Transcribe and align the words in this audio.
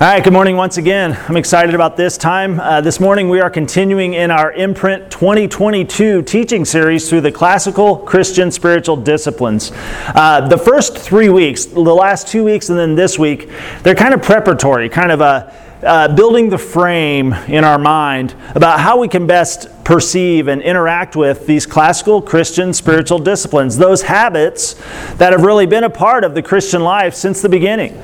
All 0.00 0.06
right, 0.06 0.22
good 0.22 0.32
morning 0.32 0.56
once 0.56 0.76
again. 0.76 1.18
I'm 1.28 1.36
excited 1.36 1.74
about 1.74 1.96
this 1.96 2.16
time. 2.16 2.60
Uh, 2.60 2.80
this 2.80 3.00
morning 3.00 3.28
we 3.28 3.40
are 3.40 3.50
continuing 3.50 4.14
in 4.14 4.30
our 4.30 4.52
Imprint 4.52 5.10
2022 5.10 6.22
teaching 6.22 6.64
series 6.64 7.08
through 7.08 7.22
the 7.22 7.32
classical 7.32 7.96
Christian 7.96 8.52
spiritual 8.52 8.94
disciplines. 8.94 9.72
Uh, 10.14 10.46
the 10.46 10.56
first 10.56 10.96
three 10.96 11.30
weeks, 11.30 11.64
the 11.64 11.80
last 11.80 12.28
two 12.28 12.44
weeks, 12.44 12.68
and 12.68 12.78
then 12.78 12.94
this 12.94 13.18
week, 13.18 13.50
they're 13.82 13.96
kind 13.96 14.14
of 14.14 14.22
preparatory, 14.22 14.88
kind 14.88 15.10
of 15.10 15.20
a 15.20 15.52
uh, 15.82 16.14
building 16.14 16.48
the 16.48 16.58
frame 16.58 17.32
in 17.48 17.64
our 17.64 17.78
mind 17.78 18.36
about 18.54 18.78
how 18.78 19.00
we 19.00 19.08
can 19.08 19.26
best 19.26 19.68
perceive 19.82 20.46
and 20.46 20.62
interact 20.62 21.16
with 21.16 21.44
these 21.48 21.66
classical 21.66 22.22
Christian 22.22 22.72
spiritual 22.72 23.18
disciplines, 23.18 23.76
those 23.76 24.02
habits 24.02 24.74
that 25.14 25.32
have 25.32 25.42
really 25.42 25.66
been 25.66 25.82
a 25.82 25.90
part 25.90 26.22
of 26.22 26.36
the 26.36 26.42
Christian 26.42 26.84
life 26.84 27.14
since 27.14 27.42
the 27.42 27.48
beginning. 27.48 27.94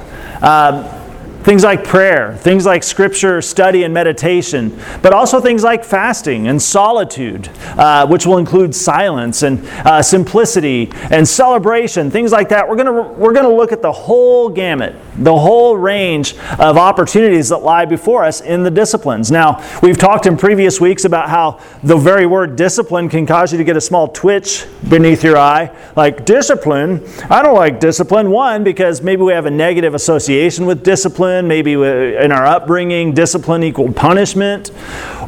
Uh, 0.42 1.02
Things 1.44 1.62
like 1.62 1.84
prayer, 1.84 2.34
things 2.38 2.64
like 2.64 2.82
scripture 2.82 3.42
study 3.42 3.84
and 3.84 3.92
meditation, 3.92 4.80
but 5.02 5.12
also 5.12 5.42
things 5.42 5.62
like 5.62 5.84
fasting 5.84 6.48
and 6.48 6.60
solitude, 6.60 7.50
uh, 7.76 8.06
which 8.06 8.24
will 8.24 8.38
include 8.38 8.74
silence 8.74 9.42
and 9.42 9.62
uh, 9.84 10.02
simplicity 10.02 10.90
and 11.10 11.28
celebration, 11.28 12.10
things 12.10 12.32
like 12.32 12.48
that. 12.48 12.66
We're 12.66 12.76
going 12.76 13.18
we're 13.18 13.34
going 13.34 13.44
to 13.44 13.54
look 13.54 13.72
at 13.72 13.82
the 13.82 13.92
whole 13.92 14.48
gamut, 14.48 14.96
the 15.16 15.36
whole 15.36 15.76
range 15.76 16.34
of 16.58 16.78
opportunities 16.78 17.50
that 17.50 17.58
lie 17.58 17.84
before 17.84 18.24
us 18.24 18.40
in 18.40 18.62
the 18.62 18.70
disciplines. 18.70 19.30
Now, 19.30 19.62
we've 19.82 19.98
talked 19.98 20.24
in 20.24 20.38
previous 20.38 20.80
weeks 20.80 21.04
about 21.04 21.28
how 21.28 21.60
the 21.82 21.98
very 21.98 22.24
word 22.24 22.56
discipline 22.56 23.10
can 23.10 23.26
cause 23.26 23.52
you 23.52 23.58
to 23.58 23.64
get 23.64 23.76
a 23.76 23.82
small 23.82 24.08
twitch 24.08 24.64
beneath 24.88 25.22
your 25.22 25.36
eye. 25.36 25.76
Like 25.94 26.24
discipline, 26.24 27.06
I 27.28 27.42
don't 27.42 27.54
like 27.54 27.80
discipline. 27.80 28.30
One, 28.30 28.64
because 28.64 29.02
maybe 29.02 29.20
we 29.20 29.34
have 29.34 29.44
a 29.44 29.50
negative 29.50 29.94
association 29.94 30.64
with 30.64 30.82
discipline 30.82 31.33
discipline, 31.34 31.48
maybe 31.48 31.72
in 31.72 32.32
our 32.32 32.46
upbringing, 32.46 33.12
discipline 33.12 33.62
equaled 33.62 33.96
punishment, 33.96 34.70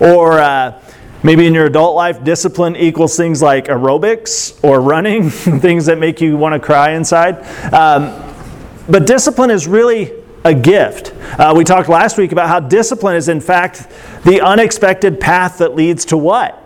or 0.00 0.38
uh, 0.38 0.80
maybe 1.22 1.46
in 1.46 1.54
your 1.54 1.66
adult 1.66 1.96
life, 1.96 2.22
discipline 2.22 2.76
equals 2.76 3.16
things 3.16 3.42
like 3.42 3.66
aerobics 3.66 4.62
or 4.62 4.80
running, 4.80 5.30
things 5.60 5.86
that 5.86 5.98
make 5.98 6.20
you 6.20 6.36
want 6.36 6.52
to 6.52 6.64
cry 6.64 6.92
inside. 6.92 7.42
Um, 7.72 8.22
but 8.88 9.06
discipline 9.06 9.50
is 9.50 9.66
really 9.66 10.12
a 10.44 10.54
gift. 10.54 11.12
Uh, 11.38 11.52
we 11.56 11.64
talked 11.64 11.88
last 11.88 12.18
week 12.18 12.30
about 12.30 12.48
how 12.48 12.60
discipline 12.60 13.16
is, 13.16 13.28
in 13.28 13.40
fact, 13.40 13.88
the 14.24 14.40
unexpected 14.40 15.18
path 15.18 15.58
that 15.58 15.74
leads 15.74 16.04
to 16.06 16.16
what? 16.16 16.62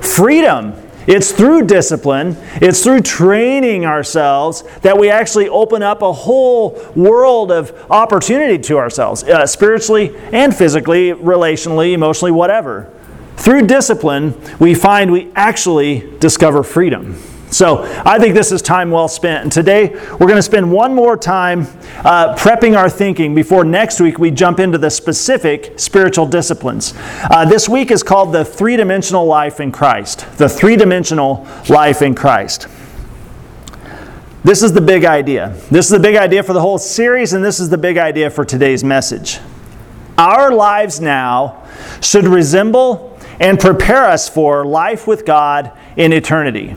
Freedom. 0.00 0.72
It's 1.08 1.32
through 1.32 1.62
discipline, 1.62 2.36
it's 2.56 2.84
through 2.84 3.00
training 3.00 3.86
ourselves 3.86 4.62
that 4.82 4.98
we 4.98 5.08
actually 5.08 5.48
open 5.48 5.82
up 5.82 6.02
a 6.02 6.12
whole 6.12 6.78
world 6.94 7.50
of 7.50 7.72
opportunity 7.90 8.58
to 8.64 8.76
ourselves, 8.76 9.24
uh, 9.24 9.46
spiritually 9.46 10.14
and 10.34 10.54
physically, 10.54 11.14
relationally, 11.14 11.94
emotionally, 11.94 12.30
whatever. 12.30 12.92
Through 13.38 13.68
discipline, 13.68 14.38
we 14.58 14.74
find 14.74 15.10
we 15.10 15.32
actually 15.34 16.12
discover 16.18 16.62
freedom. 16.62 17.14
So 17.50 17.82
I 18.04 18.18
think 18.18 18.34
this 18.34 18.52
is 18.52 18.60
time 18.60 18.90
well 18.90 19.08
spent. 19.08 19.42
And 19.44 19.52
today 19.52 19.88
we're 19.88 20.26
going 20.26 20.36
to 20.36 20.42
spend 20.42 20.70
one 20.70 20.94
more 20.94 21.16
time 21.16 21.62
uh, 21.98 22.34
prepping 22.36 22.76
our 22.76 22.90
thinking 22.90 23.34
before 23.34 23.64
next 23.64 24.00
week 24.00 24.18
we 24.18 24.30
jump 24.30 24.60
into 24.60 24.76
the 24.76 24.90
specific 24.90 25.78
spiritual 25.78 26.26
disciplines. 26.26 26.92
Uh, 26.96 27.46
this 27.46 27.68
week 27.68 27.90
is 27.90 28.02
called 28.02 28.32
the 28.32 28.44
three 28.44 28.76
dimensional 28.76 29.24
life 29.24 29.60
in 29.60 29.72
Christ. 29.72 30.26
The 30.36 30.48
three 30.48 30.76
dimensional 30.76 31.46
life 31.68 32.02
in 32.02 32.14
Christ. 32.14 32.68
This 34.44 34.62
is 34.62 34.72
the 34.72 34.80
big 34.80 35.04
idea. 35.04 35.54
This 35.70 35.86
is 35.86 35.90
the 35.90 35.98
big 35.98 36.16
idea 36.16 36.42
for 36.42 36.52
the 36.52 36.60
whole 36.60 36.78
series, 36.78 37.32
and 37.32 37.44
this 37.44 37.60
is 37.60 37.70
the 37.70 37.78
big 37.78 37.98
idea 37.98 38.30
for 38.30 38.44
today's 38.44 38.84
message. 38.84 39.40
Our 40.16 40.52
lives 40.52 41.00
now 41.00 41.66
should 42.00 42.24
resemble 42.24 43.18
and 43.40 43.58
prepare 43.58 44.04
us 44.04 44.28
for 44.28 44.64
life 44.64 45.06
with 45.06 45.24
God 45.24 45.72
in 45.96 46.12
eternity. 46.12 46.76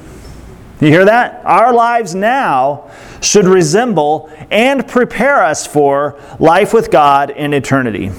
You 0.81 0.87
hear 0.87 1.05
that? 1.05 1.45
Our 1.45 1.73
lives 1.73 2.15
now 2.15 2.89
should 3.21 3.45
resemble 3.45 4.31
and 4.49 4.87
prepare 4.87 5.43
us 5.43 5.67
for 5.67 6.19
life 6.39 6.73
with 6.73 6.89
God 6.89 7.29
in 7.29 7.53
eternity. 7.53 8.11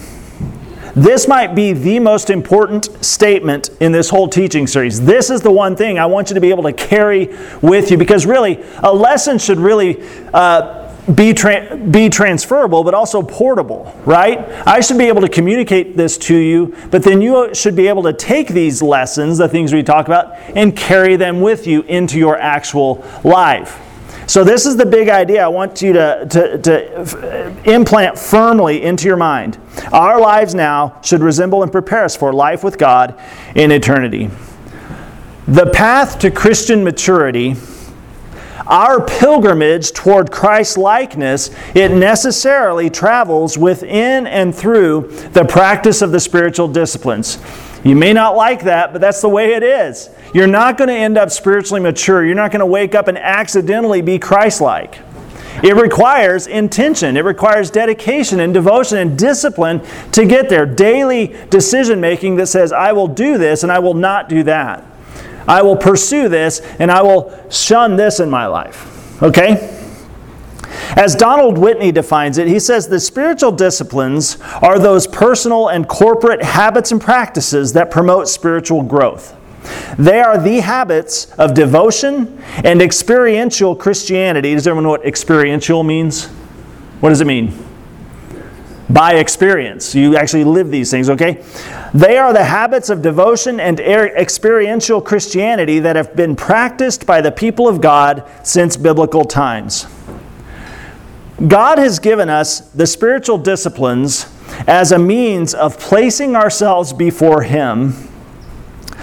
This 0.94 1.26
might 1.26 1.56
be 1.56 1.72
the 1.72 1.98
most 1.98 2.30
important 2.30 3.04
statement 3.04 3.70
in 3.80 3.90
this 3.90 4.10
whole 4.10 4.28
teaching 4.28 4.68
series. 4.68 5.00
This 5.04 5.28
is 5.28 5.40
the 5.40 5.50
one 5.50 5.74
thing 5.74 5.98
I 5.98 6.06
want 6.06 6.30
you 6.30 6.34
to 6.34 6.40
be 6.40 6.50
able 6.50 6.62
to 6.62 6.72
carry 6.72 7.36
with 7.62 7.90
you 7.90 7.96
because, 7.96 8.26
really, 8.26 8.62
a 8.78 8.92
lesson 8.92 9.38
should 9.38 9.58
really 9.58 10.00
uh, 10.32 10.81
be, 11.14 11.32
tra- 11.32 11.76
be 11.76 12.08
transferable, 12.08 12.84
but 12.84 12.94
also 12.94 13.22
portable, 13.22 13.92
right? 14.04 14.38
I 14.66 14.80
should 14.80 14.98
be 14.98 15.06
able 15.06 15.22
to 15.22 15.28
communicate 15.28 15.96
this 15.96 16.16
to 16.18 16.36
you, 16.36 16.76
but 16.90 17.02
then 17.02 17.20
you 17.20 17.52
should 17.54 17.74
be 17.74 17.88
able 17.88 18.04
to 18.04 18.12
take 18.12 18.48
these 18.48 18.82
lessons, 18.82 19.38
the 19.38 19.48
things 19.48 19.72
we 19.72 19.82
talk 19.82 20.06
about, 20.06 20.36
and 20.54 20.76
carry 20.76 21.16
them 21.16 21.40
with 21.40 21.66
you 21.66 21.82
into 21.82 22.18
your 22.18 22.38
actual 22.38 23.04
life. 23.24 23.80
So, 24.28 24.44
this 24.44 24.66
is 24.66 24.76
the 24.76 24.86
big 24.86 25.08
idea 25.08 25.44
I 25.44 25.48
want 25.48 25.82
you 25.82 25.92
to, 25.94 26.26
to, 26.30 26.58
to 26.58 27.00
uh, 27.00 27.54
implant 27.64 28.16
firmly 28.16 28.82
into 28.82 29.08
your 29.08 29.16
mind. 29.16 29.58
Our 29.90 30.20
lives 30.20 30.54
now 30.54 31.00
should 31.02 31.20
resemble 31.20 31.64
and 31.64 31.72
prepare 31.72 32.04
us 32.04 32.16
for 32.16 32.32
life 32.32 32.62
with 32.62 32.78
God 32.78 33.20
in 33.56 33.72
eternity. 33.72 34.30
The 35.48 35.66
path 35.66 36.20
to 36.20 36.30
Christian 36.30 36.84
maturity 36.84 37.56
our 38.72 39.04
pilgrimage 39.04 39.92
toward 39.92 40.32
Christ 40.32 40.78
likeness, 40.78 41.50
it 41.74 41.90
necessarily 41.90 42.88
travels 42.88 43.58
within 43.58 44.26
and 44.26 44.54
through 44.54 45.08
the 45.32 45.44
practice 45.44 46.00
of 46.00 46.10
the 46.10 46.18
spiritual 46.18 46.68
disciplines. 46.68 47.38
You 47.84 47.94
may 47.94 48.14
not 48.14 48.34
like 48.34 48.62
that, 48.64 48.92
but 48.92 49.02
that's 49.02 49.20
the 49.20 49.28
way 49.28 49.52
it 49.52 49.62
is. 49.62 50.08
You're 50.32 50.46
not 50.46 50.78
going 50.78 50.88
to 50.88 50.94
end 50.94 51.18
up 51.18 51.30
spiritually 51.30 51.82
mature. 51.82 52.24
You're 52.24 52.34
not 52.34 52.50
going 52.50 52.60
to 52.60 52.66
wake 52.66 52.94
up 52.94 53.08
and 53.08 53.18
accidentally 53.18 54.00
be 54.00 54.18
Christ 54.18 54.62
like. 54.62 55.00
It 55.62 55.76
requires 55.76 56.46
intention, 56.46 57.18
it 57.18 57.26
requires 57.26 57.70
dedication 57.70 58.40
and 58.40 58.54
devotion 58.54 58.96
and 58.96 59.18
discipline 59.18 59.82
to 60.12 60.24
get 60.24 60.48
there. 60.48 60.64
Daily 60.64 61.36
decision 61.50 62.00
making 62.00 62.36
that 62.36 62.46
says, 62.46 62.72
I 62.72 62.92
will 62.92 63.08
do 63.08 63.36
this 63.36 63.62
and 63.62 63.70
I 63.70 63.80
will 63.80 63.92
not 63.92 64.30
do 64.30 64.44
that. 64.44 64.82
I 65.46 65.62
will 65.62 65.76
pursue 65.76 66.28
this 66.28 66.60
and 66.78 66.90
I 66.90 67.02
will 67.02 67.32
shun 67.50 67.96
this 67.96 68.20
in 68.20 68.30
my 68.30 68.46
life. 68.46 69.22
Okay? 69.22 69.78
As 70.96 71.14
Donald 71.14 71.58
Whitney 71.58 71.92
defines 71.92 72.38
it, 72.38 72.48
he 72.48 72.58
says 72.58 72.88
the 72.88 73.00
spiritual 73.00 73.52
disciplines 73.52 74.38
are 74.62 74.78
those 74.78 75.06
personal 75.06 75.68
and 75.68 75.88
corporate 75.88 76.42
habits 76.42 76.92
and 76.92 77.00
practices 77.00 77.72
that 77.74 77.90
promote 77.90 78.28
spiritual 78.28 78.82
growth. 78.82 79.36
They 79.98 80.20
are 80.20 80.38
the 80.38 80.60
habits 80.60 81.30
of 81.32 81.54
devotion 81.54 82.42
and 82.64 82.82
experiential 82.82 83.76
Christianity. 83.76 84.54
Does 84.54 84.66
everyone 84.66 84.84
know 84.84 84.90
what 84.90 85.04
experiential 85.04 85.82
means? 85.82 86.26
What 87.00 87.10
does 87.10 87.20
it 87.20 87.26
mean? 87.26 87.56
by 88.92 89.14
experience. 89.14 89.94
You 89.94 90.16
actually 90.16 90.44
live 90.44 90.70
these 90.70 90.90
things, 90.90 91.08
okay? 91.10 91.42
They 91.94 92.16
are 92.16 92.32
the 92.32 92.44
habits 92.44 92.88
of 92.88 93.02
devotion 93.02 93.60
and 93.60 93.78
experiential 93.78 95.02
Christianity 95.02 95.78
that 95.80 95.96
have 95.96 96.16
been 96.16 96.34
practiced 96.34 97.06
by 97.06 97.20
the 97.20 97.30
people 97.30 97.68
of 97.68 97.82
God 97.82 98.24
since 98.42 98.78
biblical 98.78 99.24
times. 99.24 99.86
God 101.46 101.78
has 101.78 101.98
given 101.98 102.30
us 102.30 102.60
the 102.70 102.86
spiritual 102.86 103.36
disciplines 103.36 104.26
as 104.66 104.92
a 104.92 104.98
means 104.98 105.54
of 105.54 105.78
placing 105.78 106.34
ourselves 106.34 106.92
before 106.94 107.42
Him, 107.42 107.94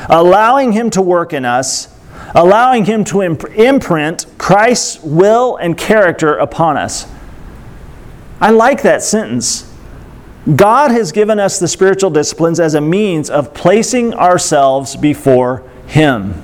allowing 0.09 0.71
Him 0.71 0.89
to 0.91 1.01
work 1.01 1.31
in 1.33 1.45
us, 1.45 1.95
allowing 2.33 2.85
Him 2.85 3.03
to 3.05 3.21
imprint 3.21 4.25
Christ's 4.39 5.03
will 5.03 5.57
and 5.57 5.77
character 5.77 6.37
upon 6.37 6.77
us. 6.77 7.05
I 8.41 8.51
like 8.51 8.81
that 8.83 9.03
sentence. 9.03 9.68
God 10.55 10.91
has 10.91 11.11
given 11.11 11.39
us 11.39 11.59
the 11.59 11.67
spiritual 11.67 12.09
disciplines 12.09 12.59
as 12.59 12.73
a 12.73 12.81
means 12.81 13.29
of 13.29 13.53
placing 13.53 14.13
ourselves 14.13 14.95
before 14.95 15.63
Him. 15.85 16.43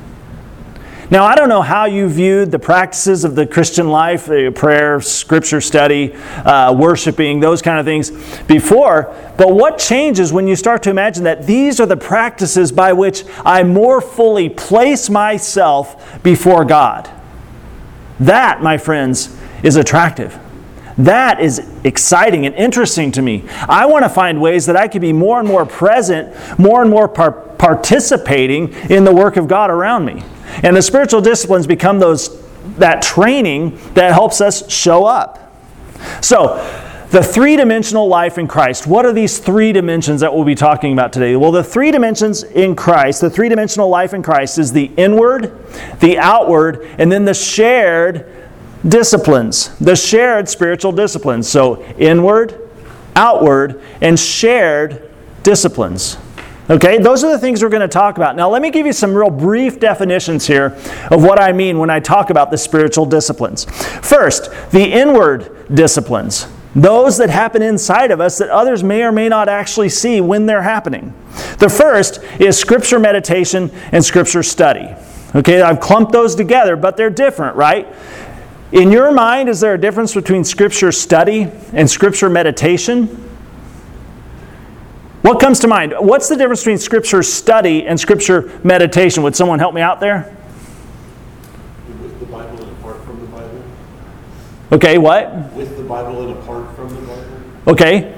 Now, 1.12 1.24
I 1.24 1.36
don't 1.36 1.50
know 1.50 1.62
how 1.62 1.86
you 1.86 2.10
viewed 2.10 2.52
the 2.52 2.58
practices 2.58 3.24
of 3.24 3.36
the 3.36 3.46
Christian 3.46 3.90
life, 3.90 4.26
the 4.26 4.52
prayer, 4.54 5.00
scripture 5.02 5.62
study, 5.62 6.14
uh, 6.14 6.74
worshiping, 6.78 7.40
those 7.40 7.62
kind 7.62 7.80
of 7.80 7.86
things 7.86 8.10
before, 8.48 9.16
but 9.38 9.54
what 9.54 9.78
changes 9.78 10.34
when 10.34 10.48
you 10.48 10.56
start 10.56 10.82
to 10.84 10.90
imagine 10.90 11.24
that 11.26 11.46
these 11.46 11.80
are 11.80 11.86
the 11.86 11.98
practices 11.98 12.72
by 12.72 12.92
which 12.92 13.24
I 13.46 13.64
more 13.64 14.02
fully 14.02 14.50
place 14.50 15.10
myself 15.10 16.22
before 16.24 16.66
God? 16.66 17.10
That, 18.20 18.64
my 18.64 18.78
friends, 18.78 19.36
is 19.62 19.76
attractive. 19.76 20.40
That 20.98 21.42
is 21.42 21.60
exciting 21.84 22.46
and 22.46 22.56
interesting 22.56 23.12
to 23.14 23.22
me. 23.22 23.44
I 23.68 23.86
want 23.86 24.04
to 24.04 24.10
find 24.10 24.42
ways 24.42 24.66
that 24.68 24.78
I 24.78 24.88
can 24.88 25.02
be 25.02 25.12
more 25.12 25.40
and 25.40 25.48
more 25.48 25.66
present, 25.66 26.34
more 26.58 26.82
and 26.82 26.90
more 26.90 27.08
par- 27.08 27.32
participating 27.32 28.74
in 28.90 29.04
the 29.04 29.14
work 29.14 29.36
of 29.36 29.48
God 29.48 29.70
around 29.70 30.06
me. 30.06 30.24
And 30.64 30.76
the 30.76 30.82
spiritual 30.82 31.22
disciplines 31.22 31.68
become 31.68 32.00
those 32.00 32.42
that 32.78 33.02
training 33.02 33.78
that 33.94 34.14
helps 34.14 34.40
us 34.40 34.72
show 34.72 35.06
up. 35.06 35.54
So, 36.22 36.62
the 37.12 37.24
three 37.24 37.56
dimensional 37.56 38.08
life 38.08 38.38
in 38.38 38.48
Christ. 38.48 38.88
What 38.88 39.06
are 39.06 39.14
these 39.14 39.38
three 39.38 39.72
dimensions 39.72 40.22
that 40.22 40.34
we'll 40.34 40.44
be 40.44 40.56
talking 40.56 40.92
about 40.92 41.14
today? 41.14 41.36
Well, 41.36 41.52
the 41.52 41.64
three 41.64 41.92
dimensions 41.92 42.44
in 42.44 42.76
Christ, 42.76 43.22
the 43.22 43.30
three 43.30 43.48
dimensional 43.48 43.88
life 43.88 44.14
in 44.14 44.24
Christ 44.24 44.58
is 44.58 44.74
the 44.74 44.92
inward, 44.98 45.54
the 46.00 46.18
outward, 46.18 46.86
and 46.98 47.12
then 47.12 47.24
the 47.24 47.34
shared 47.34 48.45
disciplines, 48.88 49.76
the 49.80 49.96
shared 49.96 50.48
spiritual 50.48 50.92
disciplines. 50.92 51.48
So, 51.48 51.82
inward, 51.98 52.70
outward, 53.16 53.82
and 54.02 54.20
shared 54.20 55.12
disciplines. 55.44 56.18
Okay, 56.68 56.98
those 56.98 57.24
are 57.24 57.32
the 57.32 57.38
things 57.38 57.62
we're 57.62 57.70
going 57.70 57.82
to 57.82 57.88
talk 57.88 58.18
about. 58.18 58.36
Now, 58.36 58.50
let 58.50 58.60
me 58.60 58.72
give 58.72 58.88
you 58.88 58.94
some 58.94 59.14
real 59.14 59.30
brief 59.30 59.80
definitions 59.80 60.48
here 60.48 60.76
of 61.12 61.24
what 61.24 61.40
I 61.40 61.52
mean 61.52 61.78
when 61.78 61.92
I 61.92 62.00
talk 62.00 62.32
about 62.32 62.50
the 62.50 62.58
spiritual 62.58 63.06
disciplines. 63.06 63.66
First, 63.66 64.50
the 64.72 64.84
inward 64.84 65.68
disciplines, 65.74 66.48
those 66.76 67.18
that 67.18 67.30
happen 67.30 67.62
inside 67.62 68.10
of 68.10 68.20
us 68.20 68.40
that 68.40 68.50
others 68.50 68.84
may 68.84 69.04
or 69.04 69.12
may 69.12 69.30
not 69.30 69.48
actually 69.48 69.90
see 69.90 70.22
when 70.22 70.48
they're 70.48 70.64
happening. 70.64 71.14
The 71.60 71.70
first 71.70 72.20
is 72.40 72.58
scripture 72.58 73.00
meditation 73.00 73.70
and 73.92 74.04
scripture 74.04 74.42
study. 74.42 74.90
Okay, 75.36 75.62
I've 75.62 75.80
clumped 75.80 76.14
those 76.14 76.34
together, 76.34 76.76
but 76.76 76.98
they're 76.98 77.10
different, 77.12 77.58
right? 77.58 77.88
In 78.76 78.92
your 78.92 79.10
mind, 79.14 79.48
is 79.48 79.62
there 79.62 79.74
a 79.74 79.78
difference 79.78 80.14
between 80.14 80.44
scripture 80.44 80.92
study 80.92 81.50
and 81.72 81.90
scripture 81.90 82.30
meditation? 82.30 83.06
What 85.22 85.40
comes 85.40 85.60
to 85.62 85.70
mind? 85.70 85.94
What's 85.98 86.28
the 86.28 86.36
difference 86.36 86.60
between 86.60 86.78
scripture 86.80 87.24
study 87.24 87.88
and 87.88 87.98
scripture 87.98 88.52
meditation? 88.66 89.24
Would 89.24 89.34
someone 89.34 89.60
help 89.60 89.74
me 89.74 89.80
out 89.80 90.02
there? 90.02 90.36
With 92.02 92.20
the 92.20 92.26
Bible 92.26 92.64
and 92.64 92.78
apart 92.78 93.02
from 93.06 93.22
the 93.22 93.28
Bible? 93.28 93.64
Okay, 94.74 94.98
what? 94.98 95.54
With 95.54 95.78
the 95.78 95.84
Bible 95.84 96.28
and 96.28 96.38
apart 96.38 96.76
from 96.76 96.90
the 96.90 97.02
Bible? 97.02 97.42
Okay. 97.68 98.14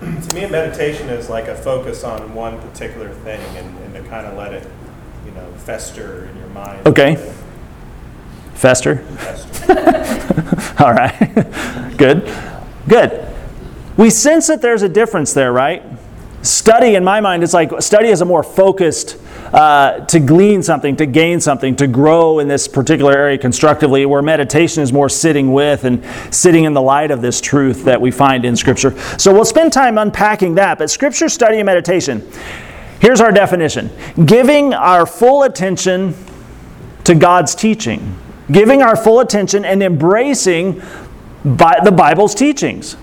To 0.00 0.36
me, 0.36 0.46
meditation 0.46 1.08
is 1.08 1.30
like 1.30 1.48
a 1.48 1.56
focus 1.56 2.04
on 2.04 2.34
one 2.34 2.60
particular 2.60 3.14
thing 3.14 3.40
and, 3.56 3.78
and 3.78 3.94
to 3.94 4.10
kind 4.10 4.26
of 4.26 4.36
let 4.36 4.52
it, 4.52 4.68
you 5.24 5.30
know, 5.30 5.50
fester 5.54 6.26
in 6.26 6.36
your 6.36 6.48
mind. 6.48 6.86
Okay. 6.86 7.32
Fester? 8.56 9.04
All 10.82 10.92
right. 10.92 11.94
Good. 11.96 12.32
Good. 12.88 13.34
We 13.96 14.10
sense 14.10 14.46
that 14.48 14.60
there's 14.60 14.82
a 14.82 14.88
difference 14.88 15.32
there, 15.32 15.52
right? 15.52 15.82
Study, 16.42 16.94
in 16.94 17.04
my 17.04 17.20
mind, 17.20 17.42
is 17.42 17.54
like 17.54 17.80
study 17.82 18.08
is 18.08 18.20
a 18.20 18.24
more 18.24 18.42
focused 18.42 19.18
uh, 19.52 20.00
to 20.06 20.20
glean 20.20 20.62
something, 20.62 20.96
to 20.96 21.06
gain 21.06 21.40
something, 21.40 21.74
to 21.76 21.86
grow 21.86 22.38
in 22.38 22.48
this 22.48 22.68
particular 22.68 23.12
area 23.12 23.38
constructively, 23.38 24.06
where 24.06 24.22
meditation 24.22 24.82
is 24.82 24.92
more 24.92 25.08
sitting 25.08 25.52
with 25.52 25.84
and 25.84 26.04
sitting 26.34 26.64
in 26.64 26.74
the 26.74 26.82
light 26.82 27.10
of 27.10 27.20
this 27.20 27.40
truth 27.40 27.84
that 27.84 28.00
we 28.00 28.10
find 28.10 28.44
in 28.44 28.54
Scripture. 28.54 28.96
So 29.18 29.32
we'll 29.32 29.44
spend 29.44 29.72
time 29.72 29.98
unpacking 29.98 30.54
that, 30.56 30.78
but 30.78 30.90
Scripture 30.90 31.28
study 31.28 31.58
and 31.58 31.66
meditation. 31.66 32.28
Here's 33.00 33.20
our 33.20 33.32
definition 33.32 33.90
giving 34.24 34.72
our 34.72 35.06
full 35.06 35.42
attention 35.42 36.14
to 37.04 37.14
God's 37.14 37.54
teaching, 37.54 38.16
giving 38.50 38.82
our 38.82 38.96
full 38.96 39.20
attention 39.20 39.64
and 39.64 39.82
embracing 39.82 40.82
the 41.44 41.94
Bible's 41.96 42.34
teachings 42.34 42.96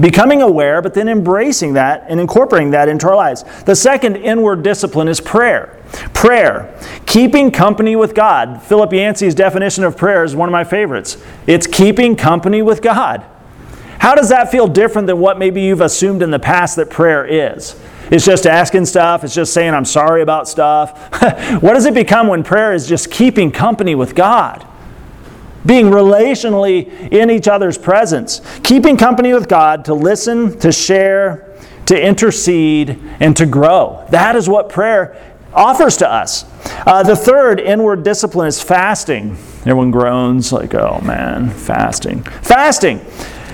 becoming 0.00 0.42
aware, 0.42 0.80
but 0.80 0.94
then 0.94 1.08
embracing 1.08 1.74
that 1.74 2.04
and 2.08 2.20
incorporating 2.20 2.70
that 2.70 2.88
into 2.88 3.08
our 3.08 3.16
lives. 3.16 3.44
The 3.64 3.74
second 3.74 4.16
inward 4.16 4.62
discipline 4.62 5.08
is 5.08 5.20
prayer. 5.20 5.74
Prayer, 6.14 6.78
keeping 7.06 7.50
company 7.50 7.96
with 7.96 8.14
God. 8.14 8.62
Philip 8.62 8.92
Yancey's 8.92 9.34
definition 9.34 9.84
of 9.84 9.96
prayer 9.96 10.24
is 10.24 10.36
one 10.36 10.48
of 10.48 10.52
my 10.52 10.64
favorites. 10.64 11.16
It's 11.46 11.66
keeping 11.66 12.14
company 12.14 12.62
with 12.62 12.82
God. 12.82 13.24
How 13.98 14.14
does 14.14 14.28
that 14.28 14.50
feel 14.50 14.66
different 14.66 15.06
than 15.06 15.18
what 15.18 15.38
maybe 15.38 15.62
you've 15.62 15.80
assumed 15.80 16.22
in 16.22 16.30
the 16.30 16.38
past 16.38 16.76
that 16.76 16.90
prayer 16.90 17.26
is? 17.26 17.78
It's 18.10 18.24
just 18.24 18.46
asking 18.46 18.86
stuff, 18.86 19.24
it's 19.24 19.34
just 19.34 19.52
saying, 19.52 19.74
I'm 19.74 19.84
sorry 19.84 20.22
about 20.22 20.48
stuff. 20.48 21.12
what 21.62 21.74
does 21.74 21.84
it 21.84 21.94
become 21.94 22.26
when 22.26 22.42
prayer 22.42 22.72
is 22.72 22.86
just 22.86 23.10
keeping 23.10 23.50
company 23.50 23.94
with 23.94 24.14
God? 24.14 24.66
being 25.66 25.86
relationally 25.86 27.12
in 27.12 27.30
each 27.30 27.46
other's 27.46 27.76
presence, 27.76 28.40
keeping 28.62 28.96
company 28.96 29.34
with 29.34 29.48
God 29.48 29.84
to 29.84 29.94
listen, 29.94 30.58
to 30.60 30.72
share, 30.72 31.54
to 31.86 32.00
intercede, 32.00 32.98
and 33.20 33.36
to 33.36 33.44
grow. 33.44 34.06
That 34.10 34.36
is 34.36 34.48
what 34.48 34.68
prayer 34.70 35.36
offers 35.52 35.98
to 35.98 36.10
us. 36.10 36.44
Uh, 36.86 37.02
the 37.02 37.16
third 37.16 37.60
inward 37.60 38.02
discipline 38.02 38.48
is 38.48 38.62
fasting. 38.62 39.32
Everyone 39.60 39.90
groans, 39.90 40.52
like, 40.52 40.74
oh 40.74 41.00
man, 41.02 41.50
fasting. 41.50 42.22
Fasting. 42.22 43.00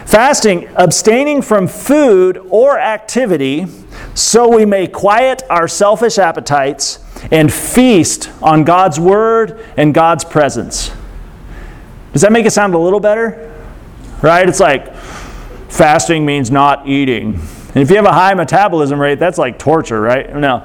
Fasting, 0.05 0.69
abstaining 0.77 1.43
from 1.43 1.67
food 1.67 2.39
or 2.51 2.79
activity 2.79 3.67
so 4.15 4.49
we 4.49 4.65
may 4.65 4.87
quiet 4.87 5.43
our 5.51 5.67
selfish 5.67 6.19
appetites 6.19 6.99
and 7.31 7.53
feast 7.53 8.31
on 8.43 8.65
God's 8.65 9.01
Word 9.01 9.65
and 9.77 9.95
God's 9.95 10.25
presence. 10.25 10.93
Does 12.12 12.23
that 12.23 12.33
make 12.33 12.47
it 12.47 12.53
sound 12.53 12.75
a 12.75 12.79
little 12.79 13.01
better? 13.01 13.53
Right? 14.23 14.49
It's 14.49 14.61
like 14.61 14.95
fasting 15.69 16.25
means 16.25 16.51
not 16.51 16.87
eating. 16.87 17.35
And 17.75 17.83
if 17.83 17.91
you 17.91 17.97
have 17.97 18.05
a 18.05 18.12
high 18.12 18.35
metabolism 18.35 19.01
rate, 19.01 19.19
that's 19.19 19.39
like 19.39 19.59
torture, 19.59 20.01
right? 20.01 20.33
No. 20.35 20.61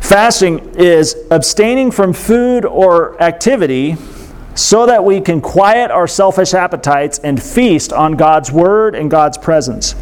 Fasting 0.00 0.74
is 0.74 1.14
abstaining 1.30 1.92
from 1.92 2.12
food 2.12 2.64
or 2.64 3.20
activity 3.22 3.96
so 4.60 4.84
that 4.84 5.02
we 5.02 5.20
can 5.20 5.40
quiet 5.40 5.90
our 5.90 6.06
selfish 6.06 6.52
appetites 6.52 7.18
and 7.20 7.42
feast 7.42 7.94
on 7.94 8.12
God's 8.12 8.52
Word 8.52 8.94
and 8.94 9.10
God's 9.10 9.38
presence. 9.38 9.94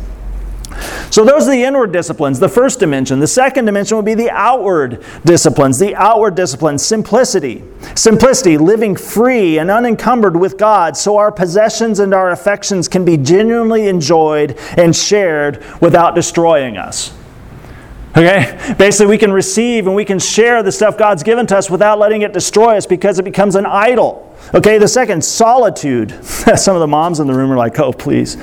So, 1.10 1.25
those 1.25 1.49
are 1.49 1.50
the 1.50 1.62
inward 1.62 1.93
disciplines, 1.93 2.38
the 2.38 2.49
first 2.49 2.78
dimension. 2.78 3.20
The 3.20 3.26
second 3.26 3.64
dimension 3.64 3.96
would 3.96 4.05
be 4.05 4.14
the 4.14 4.31
outward 4.31 5.05
disciplines. 5.25 5.78
The 5.78 5.94
outward 5.96 6.34
disciplines, 6.34 6.84
simplicity. 6.84 7.64
Simplicity, 7.94 8.58
living 8.58 8.94
free 8.94 9.58
and 9.58 9.70
unencumbered 9.70 10.37
with 10.37 10.58
God 10.58 10.96
so 10.96 11.16
our 11.16 11.32
possessions 11.32 12.00
and 12.00 12.12
our 12.12 12.31
affections 12.31 12.87
can 12.88 13.04
be 13.04 13.16
genuinely 13.16 13.88
enjoyed 13.88 14.58
and 14.76 14.94
shared 14.94 15.64
without 15.81 16.14
destroying 16.14 16.76
us. 16.76 17.16
Okay? 18.11 18.75
Basically, 18.78 19.06
we 19.06 19.19
can 19.19 19.32
receive 19.32 19.87
and 19.87 19.96
we 19.96 20.04
can 20.04 20.19
share 20.19 20.62
the 20.62 20.72
stuff 20.72 20.99
God's 20.99 21.22
given 21.22 21.46
to 21.46 21.56
us 21.56 21.70
without 21.70 21.99
letting 21.99 22.22
it 22.22 22.32
destroy 22.32 22.76
us 22.76 22.87
because 22.87 23.19
it 23.19 23.25
becomes 23.25 23.54
an 23.54 23.66
idol. 23.66 24.27
Okay, 24.55 24.79
the 24.79 24.88
second, 24.88 25.23
solitude. 25.23 26.25
Some 26.25 26.75
of 26.75 26.81
the 26.81 26.87
moms 26.87 27.20
in 27.20 27.26
the 27.26 27.35
room 27.35 27.50
are 27.52 27.56
like, 27.56 27.79
oh, 27.79 27.93
please, 27.93 28.37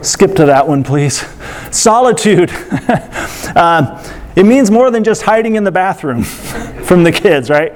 skip 0.00 0.34
to 0.36 0.46
that 0.46 0.66
one, 0.66 0.82
please. 0.82 1.20
Solitude. 1.70 2.50
uh, 2.50 4.02
it 4.36 4.44
means 4.44 4.70
more 4.70 4.90
than 4.90 5.04
just 5.04 5.22
hiding 5.22 5.54
in 5.54 5.64
the 5.64 5.72
bathroom 5.72 6.24
from 6.24 7.04
the 7.04 7.12
kids, 7.12 7.48
right? 7.48 7.72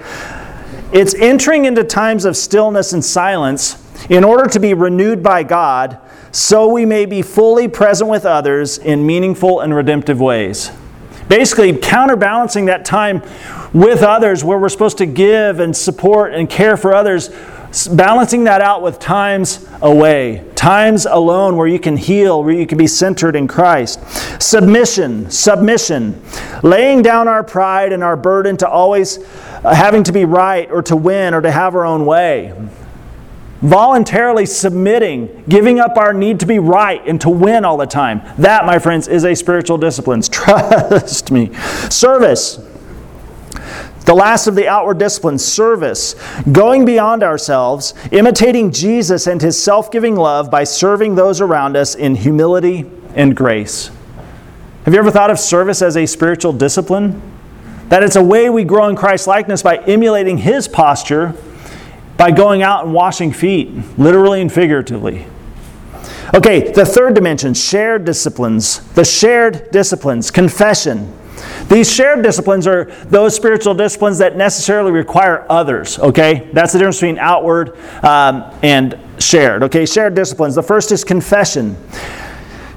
It's 0.92 1.14
entering 1.14 1.64
into 1.64 1.84
times 1.84 2.24
of 2.24 2.36
stillness 2.36 2.92
and 2.92 3.04
silence 3.04 3.82
in 4.08 4.24
order 4.24 4.48
to 4.50 4.60
be 4.60 4.74
renewed 4.74 5.22
by 5.22 5.42
God 5.42 6.00
so 6.32 6.68
we 6.68 6.84
may 6.84 7.06
be 7.06 7.22
fully 7.22 7.66
present 7.66 8.10
with 8.10 8.26
others 8.26 8.78
in 8.78 9.06
meaningful 9.06 9.60
and 9.60 9.74
redemptive 9.74 10.20
ways. 10.20 10.70
Basically, 11.28 11.76
counterbalancing 11.76 12.66
that 12.66 12.84
time 12.84 13.22
with 13.72 14.02
others 14.02 14.44
where 14.44 14.58
we're 14.58 14.68
supposed 14.68 14.98
to 14.98 15.06
give 15.06 15.60
and 15.60 15.76
support 15.76 16.34
and 16.34 16.48
care 16.48 16.76
for 16.76 16.94
others 16.94 17.30
balancing 17.84 18.44
that 18.44 18.62
out 18.62 18.80
with 18.80 18.98
times 18.98 19.66
away, 19.82 20.42
times 20.54 21.04
alone 21.04 21.56
where 21.56 21.66
you 21.66 21.78
can 21.78 21.96
heal, 21.96 22.42
where 22.42 22.54
you 22.54 22.66
can 22.66 22.78
be 22.78 22.86
centered 22.86 23.36
in 23.36 23.46
Christ. 23.46 24.00
Submission, 24.40 25.30
submission, 25.30 26.22
laying 26.62 27.02
down 27.02 27.28
our 27.28 27.44
pride 27.44 27.92
and 27.92 28.02
our 28.02 28.16
burden 28.16 28.56
to 28.58 28.68
always 28.68 29.18
uh, 29.18 29.74
having 29.74 30.02
to 30.04 30.12
be 30.12 30.24
right 30.24 30.70
or 30.70 30.80
to 30.82 30.96
win 30.96 31.34
or 31.34 31.42
to 31.42 31.50
have 31.50 31.74
our 31.74 31.84
own 31.84 32.06
way. 32.06 32.54
Voluntarily 33.60 34.46
submitting, 34.46 35.44
giving 35.48 35.78
up 35.78 35.96
our 35.96 36.14
need 36.14 36.40
to 36.40 36.46
be 36.46 36.58
right 36.58 37.02
and 37.06 37.20
to 37.20 37.28
win 37.28 37.64
all 37.64 37.76
the 37.76 37.86
time. 37.86 38.22
That, 38.38 38.64
my 38.64 38.78
friends, 38.78 39.08
is 39.08 39.24
a 39.24 39.34
spiritual 39.34 39.76
discipline. 39.76 40.22
Trust 40.30 41.30
me. 41.30 41.52
Service 41.90 42.58
the 44.06 44.14
last 44.14 44.46
of 44.46 44.54
the 44.54 44.68
outward 44.68 44.98
disciplines, 44.98 45.44
service, 45.44 46.14
going 46.50 46.84
beyond 46.84 47.22
ourselves, 47.22 47.92
imitating 48.12 48.70
Jesus 48.70 49.26
and 49.26 49.42
his 49.42 49.62
self 49.62 49.90
giving 49.90 50.16
love 50.16 50.50
by 50.50 50.64
serving 50.64 51.16
those 51.16 51.40
around 51.40 51.76
us 51.76 51.94
in 51.94 52.14
humility 52.14 52.90
and 53.14 53.36
grace. 53.36 53.90
Have 54.84 54.94
you 54.94 55.00
ever 55.00 55.10
thought 55.10 55.30
of 55.30 55.38
service 55.40 55.82
as 55.82 55.96
a 55.96 56.06
spiritual 56.06 56.52
discipline? 56.52 57.20
That 57.88 58.04
it's 58.04 58.16
a 58.16 58.22
way 58.22 58.48
we 58.48 58.64
grow 58.64 58.88
in 58.88 58.96
Christ 58.96 59.26
likeness 59.26 59.62
by 59.62 59.78
emulating 59.78 60.38
his 60.38 60.68
posture 60.68 61.34
by 62.16 62.30
going 62.30 62.62
out 62.62 62.84
and 62.84 62.94
washing 62.94 63.32
feet, 63.32 63.70
literally 63.98 64.40
and 64.40 64.52
figuratively. 64.52 65.26
Okay, 66.34 66.72
the 66.72 66.84
third 66.84 67.14
dimension, 67.14 67.54
shared 67.54 68.04
disciplines. 68.04 68.78
The 68.94 69.04
shared 69.04 69.70
disciplines, 69.70 70.30
confession, 70.30 71.12
These 71.68 71.92
shared 71.92 72.22
disciplines 72.22 72.66
are 72.66 72.84
those 73.06 73.34
spiritual 73.34 73.74
disciplines 73.74 74.18
that 74.18 74.36
necessarily 74.36 74.92
require 74.92 75.46
others, 75.50 75.98
okay? 75.98 76.48
That's 76.52 76.72
the 76.72 76.78
difference 76.78 76.96
between 76.96 77.18
outward 77.18 77.76
um, 78.04 78.50
and 78.62 78.98
shared, 79.18 79.62
okay? 79.64 79.86
Shared 79.86 80.14
disciplines. 80.14 80.54
The 80.54 80.62
first 80.62 80.92
is 80.92 81.04
confession. 81.04 81.76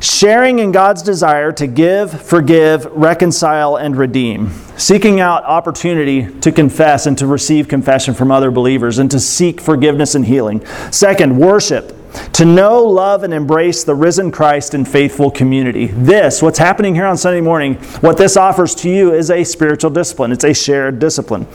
Sharing 0.02 0.60
in 0.60 0.72
God's 0.72 1.02
desire 1.02 1.52
to 1.54 1.68
give, 1.68 2.22
forgive, 2.22 2.86
reconcile, 2.86 3.76
and 3.76 3.98
redeem. 3.98 4.52
Seeking 4.78 5.20
out 5.20 5.44
opportunity 5.44 6.26
to 6.40 6.54
confess 6.54 7.06
and 7.06 7.18
to 7.18 7.28
receive 7.28 7.68
confession 7.68 8.14
from 8.14 8.32
other 8.32 8.50
believers 8.50 8.98
and 8.98 9.12
to 9.12 9.20
seek 9.20 9.60
forgiveness 9.60 10.16
and 10.16 10.26
healing. 10.26 10.66
Second, 10.90 11.38
worship. 11.38 11.99
To 12.34 12.46
know, 12.46 12.84
love, 12.84 13.24
and 13.24 13.34
embrace 13.34 13.84
the 13.84 13.96
risen 13.96 14.32
Christ 14.32 14.74
in 14.74 14.86
faithful 14.86 15.30
community. 15.30 15.88
This, 15.88 16.42
what's 16.42 16.60
happening 16.60 16.96
here 16.96 17.06
on 17.06 17.18
Sunday 17.18 17.42
morning, 17.42 17.76
what 18.02 18.18
this 18.18 18.38
offers 18.38 18.74
to 18.76 18.90
you 18.90 19.14
is 19.14 19.30
a 19.30 19.44
spiritual 19.44 19.92
discipline. 19.92 20.32
It's 20.32 20.44
a 20.44 20.54
shared 20.54 21.00
discipline. 21.00 21.48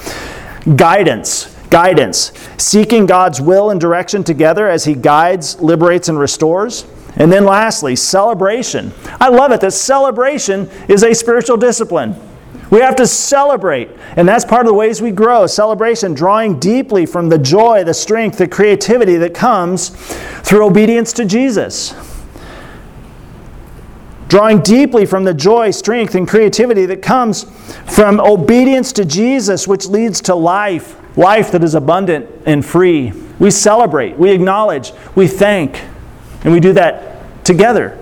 Guidance 0.76 1.54
guidance, 1.74 2.30
seeking 2.56 3.04
God's 3.04 3.40
will 3.40 3.70
and 3.70 3.80
direction 3.80 4.22
together 4.22 4.68
as 4.68 4.84
He 4.84 4.94
guides, 4.94 5.60
liberates, 5.60 6.08
and 6.08 6.16
restores. 6.16 6.86
And 7.16 7.32
then 7.32 7.44
lastly, 7.44 7.96
celebration. 7.96 8.92
I 9.20 9.28
love 9.28 9.50
it 9.50 9.60
that 9.60 9.72
celebration 9.72 10.70
is 10.88 11.02
a 11.02 11.12
spiritual 11.14 11.56
discipline. 11.56 12.14
We 12.70 12.80
have 12.80 12.96
to 12.96 13.06
celebrate, 13.06 13.90
and 14.16 14.26
that's 14.26 14.44
part 14.44 14.62
of 14.62 14.66
the 14.66 14.74
ways 14.74 15.00
we 15.00 15.10
grow. 15.10 15.46
Celebration, 15.46 16.14
drawing 16.14 16.58
deeply 16.58 17.06
from 17.06 17.28
the 17.28 17.38
joy, 17.38 17.84
the 17.84 17.94
strength, 17.94 18.38
the 18.38 18.48
creativity 18.48 19.16
that 19.16 19.34
comes 19.34 19.90
through 20.42 20.66
obedience 20.66 21.12
to 21.14 21.24
Jesus. 21.24 21.94
Drawing 24.28 24.60
deeply 24.62 25.06
from 25.06 25.24
the 25.24 25.34
joy, 25.34 25.70
strength, 25.70 26.14
and 26.14 26.26
creativity 26.26 26.86
that 26.86 27.02
comes 27.02 27.44
from 27.92 28.20
obedience 28.20 28.92
to 28.94 29.04
Jesus, 29.04 29.68
which 29.68 29.86
leads 29.86 30.20
to 30.22 30.34
life, 30.34 30.96
life 31.16 31.52
that 31.52 31.62
is 31.62 31.74
abundant 31.74 32.28
and 32.46 32.64
free. 32.64 33.12
We 33.38 33.50
celebrate, 33.50 34.16
we 34.18 34.30
acknowledge, 34.30 34.92
we 35.14 35.28
thank. 35.28 35.80
And 36.42 36.52
we 36.52 36.60
do 36.60 36.72
that 36.74 37.44
together. 37.44 37.98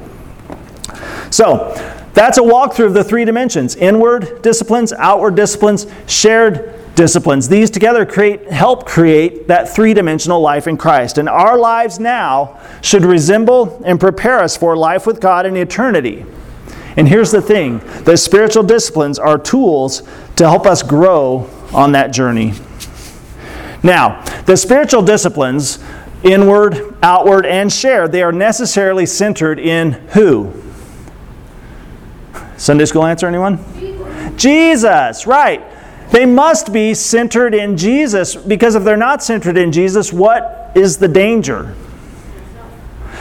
So, 1.30 1.74
that's 2.14 2.38
a 2.38 2.42
walkthrough 2.42 2.86
of 2.86 2.94
the 2.94 3.04
three 3.04 3.24
dimensions 3.24 3.74
inward 3.76 4.42
disciplines, 4.42 4.92
outward 4.92 5.34
disciplines, 5.34 5.86
shared 6.06 6.78
disciplines. 6.94 7.48
These 7.48 7.70
together 7.70 8.04
create, 8.04 8.50
help 8.50 8.86
create 8.86 9.48
that 9.48 9.68
three 9.68 9.94
dimensional 9.94 10.40
life 10.40 10.66
in 10.66 10.76
Christ. 10.76 11.18
And 11.18 11.28
our 11.28 11.56
lives 11.58 11.98
now 11.98 12.60
should 12.82 13.04
resemble 13.04 13.82
and 13.84 13.98
prepare 13.98 14.40
us 14.40 14.56
for 14.56 14.76
life 14.76 15.06
with 15.06 15.20
God 15.20 15.46
in 15.46 15.56
eternity. 15.56 16.26
And 16.96 17.08
here's 17.08 17.30
the 17.30 17.40
thing 17.40 17.78
the 18.04 18.16
spiritual 18.16 18.62
disciplines 18.62 19.18
are 19.18 19.38
tools 19.38 20.02
to 20.36 20.48
help 20.48 20.66
us 20.66 20.82
grow 20.82 21.48
on 21.72 21.92
that 21.92 22.12
journey. 22.12 22.52
Now, 23.82 24.22
the 24.42 24.56
spiritual 24.56 25.02
disciplines 25.02 25.78
inward, 26.22 26.94
outward, 27.02 27.46
and 27.46 27.72
shared, 27.72 28.12
they 28.12 28.22
are 28.22 28.32
necessarily 28.32 29.06
centered 29.06 29.58
in 29.58 29.92
who? 30.10 30.61
Sunday 32.62 32.84
school 32.84 33.04
answer, 33.04 33.26
anyone? 33.26 33.58
Jesus. 34.36 35.26
Right. 35.26 35.64
They 36.12 36.24
must 36.24 36.72
be 36.72 36.94
centered 36.94 37.56
in 37.56 37.76
Jesus 37.76 38.36
because 38.36 38.76
if 38.76 38.84
they're 38.84 38.96
not 38.96 39.20
centered 39.20 39.56
in 39.56 39.72
Jesus, 39.72 40.12
what 40.12 40.70
is 40.76 40.98
the 40.98 41.08
danger? 41.08 41.74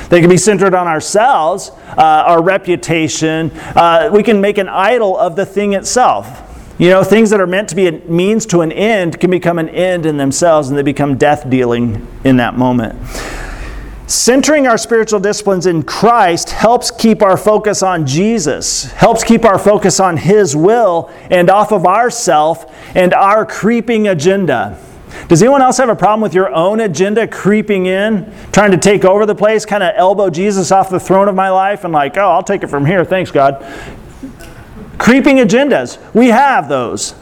They 0.09 0.19
can 0.19 0.29
be 0.29 0.37
centered 0.37 0.75
on 0.75 0.85
ourselves, 0.87 1.71
uh, 1.97 2.01
our 2.27 2.43
reputation. 2.43 3.49
Uh, 3.75 4.11
we 4.13 4.21
can 4.21 4.41
make 4.41 4.59
an 4.59 4.69
idol 4.69 5.17
of 5.17 5.35
the 5.35 5.45
thing 5.47 5.73
itself. 5.73 6.47
You 6.77 6.89
know, 6.89 7.03
things 7.03 7.31
that 7.31 7.41
are 7.41 7.47
meant 7.47 7.69
to 7.69 7.75
be 7.75 7.87
a 7.87 7.93
means 7.93 8.45
to 8.47 8.61
an 8.61 8.71
end 8.71 9.19
can 9.19 9.31
become 9.31 9.57
an 9.57 9.69
end 9.69 10.05
in 10.05 10.17
themselves 10.17 10.69
and 10.69 10.77
they 10.77 10.83
become 10.83 11.17
death 11.17 11.49
dealing 11.49 12.07
in 12.23 12.37
that 12.37 12.59
moment. 12.59 12.95
Centering 14.11 14.67
our 14.67 14.77
spiritual 14.77 15.21
disciplines 15.21 15.65
in 15.65 15.83
Christ 15.83 16.49
helps 16.49 16.91
keep 16.91 17.21
our 17.21 17.37
focus 17.37 17.81
on 17.81 18.05
Jesus, 18.05 18.83
helps 18.91 19.23
keep 19.23 19.45
our 19.45 19.57
focus 19.57 20.01
on 20.01 20.17
His 20.17 20.53
will 20.53 21.09
and 21.29 21.49
off 21.49 21.71
of 21.71 21.85
ourself 21.85 22.75
and 22.93 23.13
our 23.13 23.45
creeping 23.45 24.09
agenda. 24.09 24.77
Does 25.29 25.41
anyone 25.41 25.61
else 25.61 25.77
have 25.77 25.87
a 25.87 25.95
problem 25.95 26.19
with 26.19 26.33
your 26.33 26.53
own 26.53 26.81
agenda 26.81 27.25
creeping 27.25 27.85
in, 27.85 28.29
trying 28.51 28.71
to 28.71 28.77
take 28.77 29.05
over 29.05 29.25
the 29.25 29.33
place, 29.33 29.65
kind 29.65 29.81
of 29.81 29.93
elbow 29.95 30.29
Jesus 30.29 30.73
off 30.73 30.89
the 30.89 30.99
throne 30.99 31.29
of 31.29 31.35
my 31.35 31.49
life 31.49 31.85
and 31.85 31.93
like, 31.93 32.17
oh, 32.17 32.31
I'll 32.31 32.43
take 32.43 32.63
it 32.63 32.67
from 32.67 32.85
here, 32.85 33.05
thanks 33.05 33.31
God? 33.31 33.65
Creeping 34.97 35.37
agendas. 35.37 35.97
We 36.13 36.27
have 36.27 36.67
those. 36.67 37.15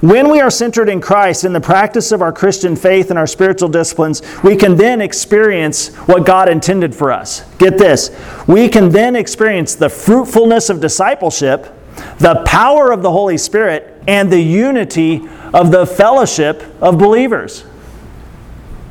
When 0.00 0.30
we 0.30 0.40
are 0.40 0.50
centered 0.50 0.88
in 0.88 1.00
Christ 1.00 1.44
in 1.44 1.52
the 1.52 1.60
practice 1.60 2.12
of 2.12 2.22
our 2.22 2.32
Christian 2.32 2.76
faith 2.76 3.10
and 3.10 3.18
our 3.18 3.26
spiritual 3.26 3.68
disciplines, 3.68 4.22
we 4.44 4.54
can 4.54 4.76
then 4.76 5.00
experience 5.00 5.88
what 6.06 6.24
God 6.24 6.48
intended 6.48 6.94
for 6.94 7.10
us. 7.10 7.42
Get 7.58 7.78
this. 7.78 8.16
We 8.46 8.68
can 8.68 8.90
then 8.90 9.16
experience 9.16 9.74
the 9.74 9.88
fruitfulness 9.88 10.70
of 10.70 10.80
discipleship, 10.80 11.74
the 12.20 12.44
power 12.46 12.92
of 12.92 13.02
the 13.02 13.10
Holy 13.10 13.38
Spirit, 13.38 14.00
and 14.06 14.30
the 14.30 14.40
unity 14.40 15.28
of 15.52 15.72
the 15.72 15.84
fellowship 15.84 16.62
of 16.80 16.96
believers. 16.96 17.64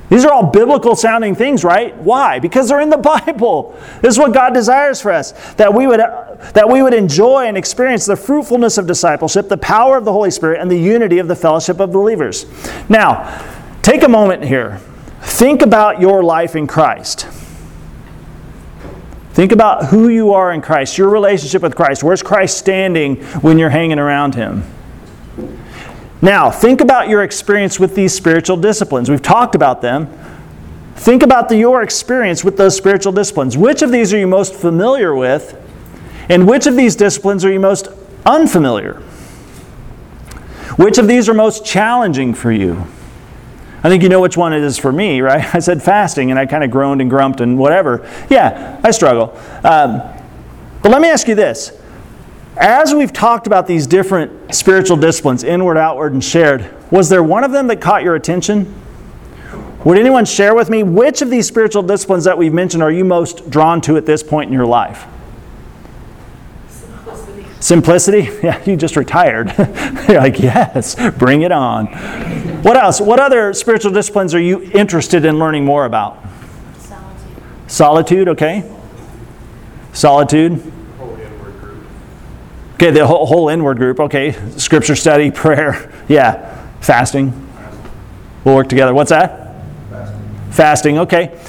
These 0.09 0.23
are 0.23 0.31
all 0.31 0.45
biblical 0.47 0.95
sounding 0.95 1.35
things, 1.35 1.63
right? 1.63 1.95
Why? 1.97 2.39
Because 2.39 2.69
they're 2.69 2.79
in 2.79 2.89
the 2.89 2.97
Bible. 3.25 3.77
This 4.01 4.13
is 4.13 4.19
what 4.19 4.33
God 4.33 4.53
desires 4.53 5.01
for 5.01 5.11
us 5.11 5.33
that 5.55 5.73
we 5.73 5.87
would 5.87 5.99
that 5.99 6.69
we 6.69 6.81
would 6.81 6.93
enjoy 6.93 7.45
and 7.45 7.57
experience 7.57 8.05
the 8.05 8.15
fruitfulness 8.15 8.77
of 8.77 8.87
discipleship, 8.87 9.49
the 9.49 9.57
power 9.57 9.97
of 9.97 10.05
the 10.05 10.11
Holy 10.11 10.31
Spirit, 10.31 10.61
and 10.61 10.69
the 10.69 10.77
unity 10.77 11.17
of 11.17 11.27
the 11.27 11.35
fellowship 11.35 11.79
of 11.79 11.91
believers. 11.91 12.45
Now, 12.89 13.43
take 13.81 14.03
a 14.03 14.09
moment 14.09 14.43
here. 14.43 14.79
Think 15.21 15.61
about 15.61 15.99
your 15.99 16.23
life 16.23 16.55
in 16.55 16.67
Christ. 16.67 17.27
Think 19.33 19.51
about 19.51 19.87
who 19.87 20.09
you 20.09 20.33
are 20.33 20.51
in 20.51 20.61
Christ, 20.61 20.97
your 20.97 21.09
relationship 21.09 21.61
with 21.61 21.75
Christ. 21.75 22.03
Where's 22.03 22.23
Christ 22.23 22.57
standing 22.57 23.17
when 23.41 23.57
you're 23.57 23.69
hanging 23.69 23.99
around 23.99 24.35
him? 24.35 24.63
Now, 26.21 26.49
think 26.49 26.81
about 26.81 27.09
your 27.09 27.23
experience 27.23 27.79
with 27.79 27.93
these 27.93 28.13
spiritual 28.13 28.57
disciplines. 28.57 29.09
We've 29.09 29.21
talked 29.21 29.53
about 29.53 29.81
them. 29.81 30.07
Think 30.95 31.21
about 31.21 31.47
the, 31.47 31.57
your 31.57 31.83
experience 31.83 32.43
with 32.43 32.57
those 32.57 32.75
spiritual 32.75 33.11
disciplines. 33.11 33.55
Which 33.55 33.83
of 33.83 33.91
these 33.91 34.13
are 34.13 34.17
you 34.17 34.25
most 34.25 34.55
familiar 34.55 35.13
with, 35.13 35.55
and 36.27 36.47
which 36.47 36.65
of 36.65 36.75
these 36.75 36.95
disciplines 36.95 37.45
are 37.45 37.51
you 37.51 37.59
most 37.59 37.87
unfamiliar? 38.25 38.95
Which 40.77 40.97
of 40.97 41.07
these 41.07 41.29
are 41.29 41.35
most 41.35 41.65
challenging 41.65 42.33
for 42.33 42.51
you? 42.51 42.87
I 43.83 43.89
think 43.89 44.01
you 44.01 44.09
know 44.09 44.19
which 44.19 44.35
one 44.35 44.53
it 44.53 44.63
is 44.63 44.77
for 44.77 44.91
me, 44.91 45.21
right? 45.21 45.43
I 45.55 45.59
said 45.59 45.83
fasting, 45.83 46.31
and 46.31 46.39
I 46.39 46.47
kind 46.47 46.63
of 46.63 46.71
groaned 46.71 46.99
and 46.99 47.09
grumped 47.11 47.41
and 47.41 47.59
whatever. 47.59 48.09
Yeah, 48.29 48.81
I 48.83 48.89
struggle. 48.89 49.37
Um, 49.63 50.01
but 50.81 50.91
let 50.91 51.01
me 51.01 51.09
ask 51.09 51.27
you 51.27 51.35
this 51.35 51.79
as 52.59 52.93
we've 52.93 53.13
talked 53.13 53.47
about 53.47 53.67
these 53.67 53.87
different 53.87 54.53
spiritual 54.53 54.97
disciplines, 54.97 55.43
inward, 55.43 55.77
outward, 55.77 56.13
and 56.13 56.23
shared, 56.23 56.73
was 56.91 57.09
there 57.09 57.23
one 57.23 57.43
of 57.43 57.51
them 57.51 57.67
that 57.67 57.81
caught 57.81 58.03
your 58.03 58.15
attention? 58.15 58.73
Would 59.83 59.97
anyone 59.97 60.25
share 60.25 60.55
with 60.55 60.69
me 60.69 60.83
which 60.83 61.21
of 61.21 61.29
these 61.29 61.47
spiritual 61.47 61.83
disciplines 61.83 62.23
that 62.23 62.37
we've 62.37 62.53
mentioned 62.53 62.83
are 62.83 62.91
you 62.91 63.05
most 63.05 63.49
drawn 63.49 63.79
to 63.81 63.95
at 63.95 64.05
this 64.05 64.23
point 64.23 64.47
in 64.47 64.53
your 64.53 64.65
life? 64.65 65.05
Simplicity. 66.69 67.45
Simplicity? 67.59 68.29
Yeah, 68.43 68.63
you 68.65 68.75
just 68.75 68.95
retired. 68.95 69.53
You're 70.07 70.17
like, 70.17 70.39
yes, 70.39 70.95
bring 71.17 71.43
it 71.43 71.51
on. 71.51 71.87
What 72.63 72.75
else? 72.75 72.99
What 72.99 73.19
other 73.19 73.53
spiritual 73.53 73.91
disciplines 73.91 74.33
are 74.33 74.41
you 74.41 74.63
interested 74.73 75.25
in 75.25 75.39
learning 75.39 75.63
more 75.63 75.85
about? 75.85 76.21
Solitude. 76.79 77.71
Solitude, 77.71 78.27
okay. 78.29 78.71
Solitude. 79.93 80.73
Okay, 82.77 82.91
the 82.91 83.07
whole, 83.07 83.25
whole 83.25 83.49
inward 83.49 83.77
group. 83.77 83.99
Okay, 83.99 84.33
scripture 84.57 84.95
study, 84.95 85.31
prayer. 85.43 85.91
Yeah, 86.07 86.63
fasting. 86.79 87.33
We'll 88.43 88.53
work 88.53 88.69
together. 88.69 88.93
What's 88.93 89.09
that? 89.09 89.65
Fasting. 89.89 90.51
Fasting, 90.51 90.97
okay. 90.99 91.39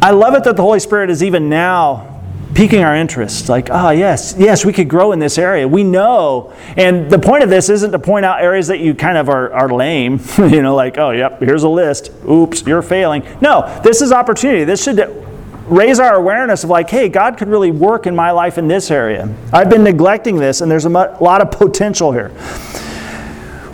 I 0.00 0.12
love 0.12 0.34
it 0.34 0.44
that 0.44 0.54
the 0.54 0.62
Holy 0.62 0.78
Spirit 0.78 1.10
is 1.10 1.24
even 1.24 1.48
now 1.48 2.22
piquing 2.54 2.84
our 2.84 2.94
interest. 2.94 3.48
Like, 3.48 3.68
ah, 3.72 3.88
oh, 3.88 3.90
yes, 3.90 4.36
yes, 4.38 4.64
we 4.64 4.72
could 4.72 4.88
grow 4.88 5.10
in 5.10 5.18
this 5.18 5.38
area. 5.38 5.66
We 5.66 5.82
know. 5.82 6.54
And 6.76 7.10
the 7.10 7.18
point 7.18 7.42
of 7.42 7.50
this 7.50 7.68
isn't 7.68 7.90
to 7.90 7.98
point 7.98 8.24
out 8.24 8.40
areas 8.40 8.68
that 8.68 8.78
you 8.78 8.94
kind 8.94 9.18
of 9.18 9.28
are, 9.28 9.52
are 9.52 9.68
lame, 9.68 10.20
you 10.38 10.62
know, 10.62 10.76
like, 10.76 10.98
oh, 10.98 11.10
yep, 11.10 11.40
here's 11.40 11.64
a 11.64 11.68
list. 11.68 12.12
Oops, 12.28 12.62
you're 12.62 12.80
failing. 12.80 13.26
No, 13.40 13.80
this 13.82 14.02
is 14.02 14.12
opportunity. 14.12 14.62
This 14.62 14.84
should 14.84 15.25
raise 15.66 15.98
our 15.98 16.14
awareness 16.14 16.64
of 16.64 16.70
like, 16.70 16.88
hey, 16.88 17.08
God 17.08 17.36
could 17.36 17.48
really 17.48 17.70
work 17.70 18.06
in 18.06 18.14
my 18.14 18.30
life 18.30 18.58
in 18.58 18.68
this 18.68 18.90
area. 18.90 19.34
I've 19.52 19.68
been 19.68 19.84
neglecting 19.84 20.36
this, 20.36 20.60
and 20.60 20.70
there's 20.70 20.84
a 20.84 20.88
lot 20.88 21.40
of 21.40 21.50
potential 21.50 22.12
here. 22.12 22.30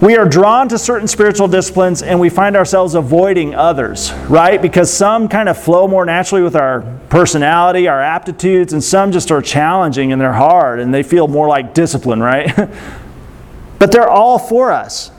we 0.00 0.16
are 0.16 0.28
drawn 0.28 0.68
to 0.68 0.78
certain 0.78 1.06
spiritual 1.06 1.48
disciplines 1.48 2.02
and 2.02 2.18
we 2.18 2.28
find 2.28 2.56
ourselves 2.56 2.94
avoiding 2.94 3.54
others, 3.54 4.12
right? 4.28 4.60
Because 4.60 4.92
some 4.92 5.28
kind 5.28 5.48
of 5.48 5.56
flow 5.56 5.86
more 5.86 6.04
naturally 6.04 6.42
with 6.42 6.56
our 6.56 6.82
personality, 7.08 7.86
our 7.86 8.02
aptitudes, 8.02 8.72
and 8.72 8.82
some 8.82 9.12
just 9.12 9.30
are 9.30 9.40
challenging 9.40 10.12
and 10.12 10.20
they're 10.20 10.32
hard 10.32 10.80
and 10.80 10.92
they 10.92 11.04
feel 11.04 11.28
more 11.28 11.46
like 11.46 11.72
discipline, 11.72 12.20
right? 12.20 12.50
but 13.78 13.92
they're 13.92 14.10
all 14.10 14.38
for 14.38 14.72
us. 14.72 15.12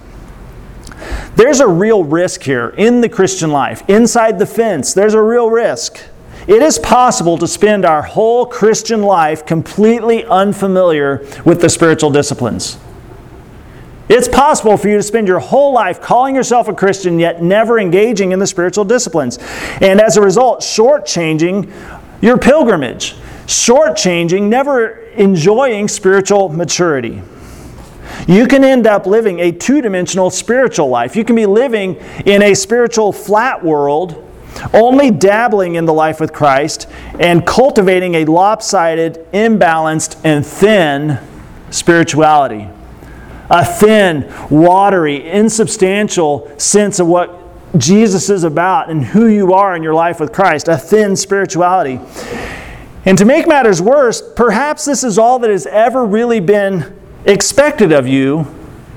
There's 1.35 1.59
a 1.59 1.67
real 1.67 2.03
risk 2.03 2.43
here 2.43 2.69
in 2.69 3.01
the 3.01 3.09
Christian 3.09 3.51
life. 3.51 3.87
Inside 3.89 4.37
the 4.37 4.45
fence, 4.45 4.93
there's 4.93 5.13
a 5.13 5.21
real 5.21 5.49
risk. 5.49 5.99
It 6.47 6.61
is 6.61 6.77
possible 6.77 7.37
to 7.37 7.47
spend 7.47 7.85
our 7.85 8.01
whole 8.01 8.45
Christian 8.45 9.01
life 9.01 9.45
completely 9.45 10.25
unfamiliar 10.25 11.25
with 11.45 11.61
the 11.61 11.69
spiritual 11.69 12.09
disciplines. 12.09 12.77
It's 14.09 14.27
possible 14.27 14.75
for 14.75 14.89
you 14.89 14.97
to 14.97 15.03
spend 15.03 15.29
your 15.29 15.39
whole 15.39 15.73
life 15.73 16.01
calling 16.01 16.35
yourself 16.35 16.67
a 16.67 16.73
Christian 16.73 17.17
yet 17.17 17.41
never 17.41 17.79
engaging 17.79 18.33
in 18.33 18.39
the 18.39 18.47
spiritual 18.47 18.83
disciplines. 18.83 19.39
And 19.81 20.01
as 20.01 20.17
a 20.17 20.21
result, 20.21 20.59
shortchanging 20.59 21.71
your 22.21 22.37
pilgrimage, 22.37 23.15
shortchanging, 23.47 24.43
never 24.43 24.97
enjoying 25.13 25.87
spiritual 25.87 26.49
maturity. 26.49 27.21
You 28.27 28.47
can 28.47 28.65
end 28.65 28.85
up 28.85 29.05
living 29.05 29.39
a 29.39 29.51
two 29.51 29.81
dimensional 29.81 30.29
spiritual 30.29 30.89
life. 30.89 31.15
You 31.15 31.23
can 31.23 31.35
be 31.37 31.45
living 31.45 31.95
in 32.25 32.41
a 32.41 32.53
spiritual 32.53 33.13
flat 33.13 33.63
world, 33.63 34.29
only 34.73 35.11
dabbling 35.11 35.75
in 35.75 35.85
the 35.85 35.93
life 35.93 36.19
with 36.19 36.33
Christ, 36.33 36.87
and 37.19 37.45
cultivating 37.45 38.15
a 38.15 38.25
lopsided, 38.25 39.25
imbalanced, 39.33 40.19
and 40.23 40.45
thin 40.45 41.19
spirituality 41.71 42.69
a 43.49 43.63
thin, 43.63 44.33
watery, 44.49 45.29
insubstantial 45.29 46.51
sense 46.57 46.99
of 46.99 47.07
what 47.07 47.39
Jesus 47.77 48.29
is 48.29 48.43
about 48.43 48.89
and 48.89 49.03
who 49.03 49.27
you 49.27 49.53
are 49.53 49.75
in 49.75 49.83
your 49.83 49.93
life 49.93 50.19
with 50.19 50.31
Christ, 50.31 50.67
a 50.67 50.77
thin 50.77 51.15
spirituality. 51.15 51.99
And 53.05 53.17
to 53.17 53.25
make 53.25 53.47
matters 53.47 53.81
worse, 53.81 54.23
perhaps 54.35 54.85
this 54.85 55.03
is 55.03 55.17
all 55.17 55.39
that 55.39 55.49
has 55.49 55.67
ever 55.67 56.05
really 56.05 56.39
been 56.39 56.97
expected 57.25 57.91
of 57.91 58.07
you 58.07 58.47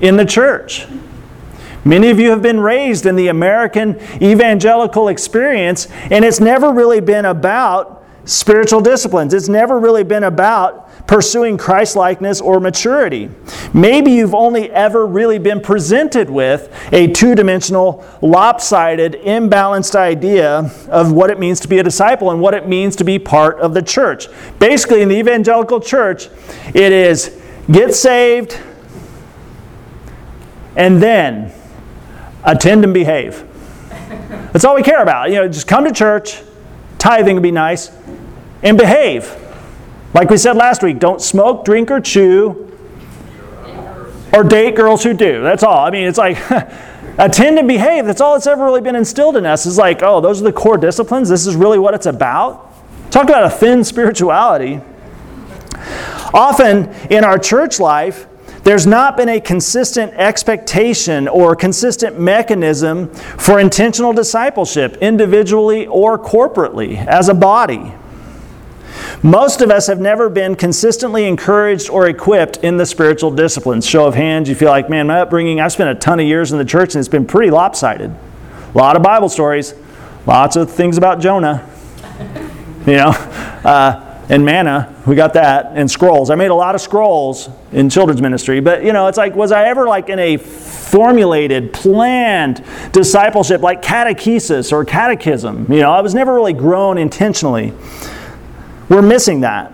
in 0.00 0.16
the 0.16 0.24
church. 0.24 0.86
Many 1.86 2.10
of 2.10 2.18
you 2.18 2.30
have 2.30 2.42
been 2.42 2.58
raised 2.58 3.06
in 3.06 3.14
the 3.14 3.28
American 3.28 4.00
evangelical 4.20 5.06
experience, 5.06 5.86
and 6.10 6.24
it's 6.24 6.40
never 6.40 6.72
really 6.72 7.00
been 7.00 7.26
about 7.26 8.04
spiritual 8.24 8.80
disciplines. 8.80 9.32
It's 9.32 9.48
never 9.48 9.78
really 9.78 10.02
been 10.02 10.24
about 10.24 11.06
pursuing 11.06 11.56
Christ 11.56 11.94
likeness 11.94 12.40
or 12.40 12.58
maturity. 12.58 13.30
Maybe 13.72 14.10
you've 14.10 14.34
only 14.34 14.68
ever 14.72 15.06
really 15.06 15.38
been 15.38 15.60
presented 15.60 16.28
with 16.28 16.76
a 16.92 17.06
two 17.12 17.36
dimensional, 17.36 18.04
lopsided, 18.20 19.12
imbalanced 19.22 19.94
idea 19.94 20.68
of 20.88 21.12
what 21.12 21.30
it 21.30 21.38
means 21.38 21.60
to 21.60 21.68
be 21.68 21.78
a 21.78 21.84
disciple 21.84 22.32
and 22.32 22.40
what 22.40 22.52
it 22.52 22.66
means 22.66 22.96
to 22.96 23.04
be 23.04 23.20
part 23.20 23.60
of 23.60 23.74
the 23.74 23.82
church. 23.82 24.26
Basically, 24.58 25.02
in 25.02 25.08
the 25.08 25.18
evangelical 25.20 25.80
church, 25.80 26.30
it 26.74 26.90
is 26.90 27.40
get 27.70 27.94
saved 27.94 28.58
and 30.74 31.00
then 31.00 31.52
attend 32.46 32.84
and 32.84 32.94
behave. 32.94 33.44
That's 34.52 34.64
all 34.64 34.74
we 34.74 34.82
care 34.82 35.02
about. 35.02 35.28
You 35.28 35.36
know, 35.36 35.48
just 35.48 35.66
come 35.66 35.84
to 35.84 35.92
church, 35.92 36.40
tithing 36.98 37.34
would 37.34 37.42
be 37.42 37.50
nice, 37.50 37.90
and 38.62 38.78
behave. 38.78 39.34
Like 40.14 40.30
we 40.30 40.38
said 40.38 40.56
last 40.56 40.82
week, 40.82 40.98
don't 40.98 41.20
smoke, 41.20 41.64
drink, 41.64 41.90
or 41.90 42.00
chew, 42.00 42.72
or 44.32 44.44
date 44.44 44.76
girls 44.76 45.02
who 45.02 45.12
do. 45.12 45.42
That's 45.42 45.62
all. 45.62 45.84
I 45.84 45.90
mean, 45.90 46.06
it's 46.06 46.18
like 46.18 46.38
attend 47.18 47.58
and 47.58 47.68
behave. 47.68 48.06
That's 48.06 48.20
all 48.20 48.34
that's 48.34 48.46
ever 48.46 48.64
really 48.64 48.80
been 48.80 48.96
instilled 48.96 49.36
in 49.36 49.44
us. 49.44 49.66
Is 49.66 49.76
like, 49.76 50.02
oh, 50.02 50.20
those 50.20 50.40
are 50.40 50.44
the 50.44 50.52
core 50.52 50.78
disciplines. 50.78 51.28
This 51.28 51.46
is 51.46 51.56
really 51.56 51.78
what 51.78 51.94
it's 51.94 52.06
about. 52.06 52.72
Talk 53.10 53.24
about 53.24 53.44
a 53.44 53.50
thin 53.50 53.84
spirituality. 53.84 54.80
Often 56.32 56.88
in 57.10 57.24
our 57.24 57.38
church 57.38 57.78
life, 57.78 58.26
there's 58.66 58.84
not 58.84 59.16
been 59.16 59.28
a 59.28 59.40
consistent 59.40 60.12
expectation 60.14 61.28
or 61.28 61.54
consistent 61.54 62.18
mechanism 62.18 63.06
for 63.14 63.60
intentional 63.60 64.12
discipleship, 64.12 64.96
individually 64.96 65.86
or 65.86 66.18
corporately, 66.18 66.96
as 67.06 67.28
a 67.28 67.34
body. 67.34 67.92
Most 69.22 69.60
of 69.60 69.70
us 69.70 69.86
have 69.86 70.00
never 70.00 70.28
been 70.28 70.56
consistently 70.56 71.26
encouraged 71.26 71.88
or 71.88 72.08
equipped 72.08 72.56
in 72.56 72.76
the 72.76 72.84
spiritual 72.84 73.30
disciplines. 73.30 73.86
Show 73.86 74.04
of 74.04 74.16
hands, 74.16 74.48
you 74.48 74.56
feel 74.56 74.70
like, 74.70 74.90
man, 74.90 75.06
my 75.06 75.20
upbringing, 75.20 75.60
I've 75.60 75.70
spent 75.70 75.90
a 75.90 75.94
ton 75.94 76.18
of 76.18 76.26
years 76.26 76.50
in 76.50 76.58
the 76.58 76.64
church 76.64 76.96
and 76.96 76.98
it's 76.98 77.08
been 77.08 77.24
pretty 77.24 77.52
lopsided. 77.52 78.10
A 78.10 78.76
lot 78.76 78.96
of 78.96 79.02
Bible 79.04 79.28
stories, 79.28 79.74
lots 80.26 80.56
of 80.56 80.72
things 80.72 80.98
about 80.98 81.20
Jonah, 81.20 81.64
you 82.84 82.94
know, 82.94 83.10
uh, 83.64 84.05
and 84.28 84.44
manna, 84.44 84.94
we 85.06 85.14
got 85.14 85.34
that, 85.34 85.72
and 85.74 85.90
scrolls. 85.90 86.30
I 86.30 86.34
made 86.34 86.50
a 86.50 86.54
lot 86.54 86.74
of 86.74 86.80
scrolls 86.80 87.48
in 87.72 87.88
children's 87.88 88.20
ministry, 88.20 88.60
but 88.60 88.84
you 88.84 88.92
know, 88.92 89.06
it's 89.06 89.18
like, 89.18 89.34
was 89.34 89.52
I 89.52 89.64
ever 89.66 89.86
like 89.86 90.08
in 90.08 90.18
a 90.18 90.36
formulated, 90.36 91.72
planned 91.72 92.64
discipleship 92.92 93.60
like 93.60 93.82
catechesis 93.82 94.72
or 94.72 94.84
catechism? 94.84 95.70
You 95.70 95.80
know, 95.80 95.92
I 95.92 96.00
was 96.00 96.14
never 96.14 96.34
really 96.34 96.52
grown 96.52 96.98
intentionally. 96.98 97.72
We're 98.88 99.02
missing 99.02 99.40
that. 99.40 99.72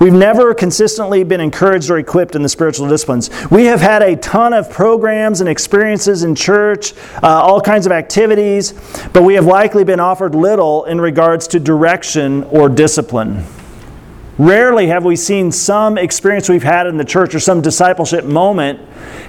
We've 0.00 0.14
never 0.14 0.54
consistently 0.54 1.24
been 1.24 1.42
encouraged 1.42 1.90
or 1.90 1.98
equipped 1.98 2.34
in 2.34 2.42
the 2.42 2.48
spiritual 2.48 2.88
disciplines. 2.88 3.28
We 3.50 3.66
have 3.66 3.82
had 3.82 4.00
a 4.00 4.16
ton 4.16 4.54
of 4.54 4.70
programs 4.70 5.42
and 5.42 5.48
experiences 5.48 6.22
in 6.22 6.34
church, 6.34 6.94
uh, 7.22 7.26
all 7.26 7.60
kinds 7.60 7.84
of 7.84 7.92
activities, 7.92 8.72
but 9.12 9.24
we 9.24 9.34
have 9.34 9.44
likely 9.44 9.84
been 9.84 10.00
offered 10.00 10.34
little 10.34 10.86
in 10.86 11.02
regards 11.02 11.46
to 11.48 11.60
direction 11.60 12.44
or 12.44 12.70
discipline. 12.70 13.44
Rarely 14.38 14.86
have 14.86 15.04
we 15.04 15.16
seen 15.16 15.52
some 15.52 15.98
experience 15.98 16.48
we've 16.48 16.62
had 16.62 16.86
in 16.86 16.96
the 16.96 17.04
church 17.04 17.34
or 17.34 17.40
some 17.40 17.60
discipleship 17.60 18.24
moment 18.24 18.80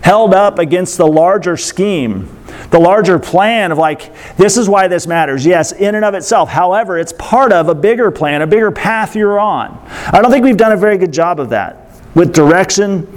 held 0.03 0.33
up 0.33 0.57
against 0.57 0.97
the 0.97 1.05
larger 1.05 1.57
scheme, 1.57 2.29
the 2.69 2.79
larger 2.79 3.19
plan 3.19 3.71
of 3.71 3.77
like, 3.77 4.13
this 4.37 4.57
is 4.57 4.69
why 4.69 4.87
this 4.87 5.07
matters. 5.07 5.45
Yes, 5.45 5.71
in 5.71 5.95
and 5.95 6.05
of 6.05 6.13
itself. 6.13 6.49
However, 6.49 6.97
it's 6.97 7.13
part 7.13 7.51
of 7.51 7.67
a 7.67 7.75
bigger 7.75 8.11
plan, 8.11 8.41
a 8.41 8.47
bigger 8.47 8.71
path 8.71 9.15
you're 9.15 9.39
on. 9.39 9.81
I 9.89 10.21
don't 10.21 10.31
think 10.31 10.43
we've 10.43 10.57
done 10.57 10.71
a 10.71 10.77
very 10.77 10.97
good 10.97 11.11
job 11.11 11.39
of 11.39 11.49
that 11.49 11.91
with 12.13 12.33
direction 12.33 13.07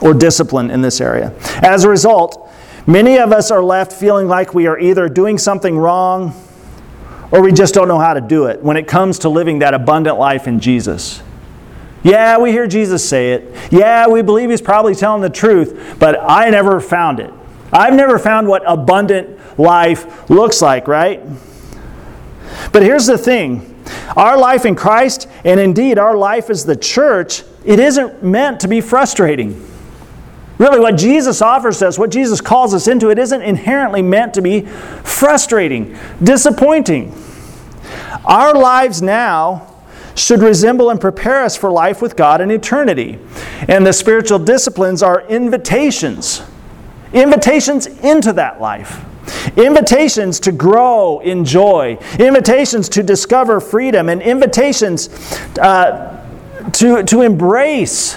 or 0.00 0.14
discipline 0.14 0.70
in 0.70 0.80
this 0.80 1.00
area. 1.00 1.32
As 1.62 1.84
a 1.84 1.88
result, 1.88 2.50
many 2.86 3.18
of 3.18 3.32
us 3.32 3.50
are 3.50 3.62
left 3.62 3.92
feeling 3.92 4.28
like 4.28 4.54
we 4.54 4.66
are 4.66 4.78
either 4.78 5.08
doing 5.08 5.38
something 5.38 5.76
wrong 5.76 6.34
or 7.30 7.42
we 7.42 7.52
just 7.52 7.74
don't 7.74 7.88
know 7.88 7.98
how 7.98 8.14
to 8.14 8.20
do 8.20 8.46
it 8.46 8.62
when 8.62 8.76
it 8.76 8.86
comes 8.86 9.20
to 9.20 9.28
living 9.28 9.58
that 9.58 9.74
abundant 9.74 10.18
life 10.18 10.46
in 10.46 10.60
Jesus. 10.60 11.22
Yeah, 12.02 12.38
we 12.38 12.52
hear 12.52 12.66
Jesus 12.66 13.06
say 13.06 13.32
it. 13.32 13.72
Yeah, 13.72 14.06
we 14.06 14.22
believe 14.22 14.50
he's 14.50 14.62
probably 14.62 14.94
telling 14.94 15.20
the 15.20 15.30
truth, 15.30 15.96
but 15.98 16.18
I 16.20 16.48
never 16.48 16.80
found 16.80 17.20
it. 17.20 17.32
I've 17.72 17.94
never 17.94 18.18
found 18.18 18.48
what 18.48 18.62
abundant 18.66 19.58
life 19.58 20.30
looks 20.30 20.62
like, 20.62 20.88
right? 20.88 21.22
But 22.72 22.82
here's 22.82 23.06
the 23.06 23.18
thing 23.18 23.74
our 24.16 24.38
life 24.38 24.64
in 24.64 24.74
Christ, 24.74 25.28
and 25.44 25.58
indeed 25.58 25.98
our 25.98 26.16
life 26.16 26.50
as 26.50 26.64
the 26.64 26.76
church, 26.76 27.42
it 27.64 27.78
isn't 27.78 28.22
meant 28.22 28.60
to 28.60 28.68
be 28.68 28.80
frustrating. 28.80 29.64
Really, 30.58 30.80
what 30.80 30.96
Jesus 30.96 31.40
offers 31.40 31.82
us, 31.82 31.98
what 31.98 32.10
Jesus 32.10 32.40
calls 32.40 32.74
us 32.74 32.88
into, 32.88 33.10
it 33.10 33.18
isn't 33.18 33.42
inherently 33.42 34.02
meant 34.02 34.34
to 34.34 34.42
be 34.42 34.62
frustrating, 34.62 35.96
disappointing. 36.22 37.14
Our 38.24 38.52
lives 38.54 39.00
now 39.00 39.72
should 40.16 40.40
resemble 40.40 40.90
and 40.90 41.00
prepare 41.00 41.44
us 41.44 41.56
for 41.56 41.70
life 41.70 42.02
with 42.02 42.16
God 42.16 42.40
in 42.40 42.50
eternity. 42.50 43.18
And 43.68 43.86
the 43.86 43.92
spiritual 43.92 44.40
disciplines 44.40 45.00
are 45.00 45.22
invitations, 45.28 46.42
invitations 47.12 47.86
into 47.86 48.32
that 48.34 48.60
life. 48.60 49.04
Invitations 49.56 50.40
to 50.40 50.52
grow 50.52 51.20
in 51.20 51.44
joy, 51.44 51.98
invitations 52.18 52.88
to 52.90 53.02
discover 53.02 53.60
freedom, 53.60 54.08
and 54.08 54.22
invitations 54.22 55.08
uh, 55.58 56.14
to, 56.72 57.02
to 57.02 57.22
embrace 57.22 58.16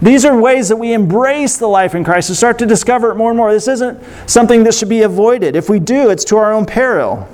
these 0.00 0.26
are 0.26 0.38
ways 0.38 0.68
that 0.68 0.76
we 0.76 0.92
embrace 0.92 1.56
the 1.56 1.66
life 1.66 1.94
in 1.94 2.04
Christ 2.04 2.28
and 2.28 2.36
start 2.36 2.58
to 2.58 2.66
discover 2.66 3.10
it 3.10 3.14
more 3.14 3.30
and 3.30 3.36
more. 3.36 3.52
This 3.52 3.68
isn't 3.68 4.02
something 4.28 4.62
that 4.64 4.74
should 4.74 4.90
be 4.90 5.02
avoided. 5.02 5.56
If 5.56 5.70
we 5.70 5.80
do, 5.80 6.10
it's 6.10 6.24
to 6.26 6.36
our 6.36 6.52
own 6.52 6.66
peril. 6.66 7.26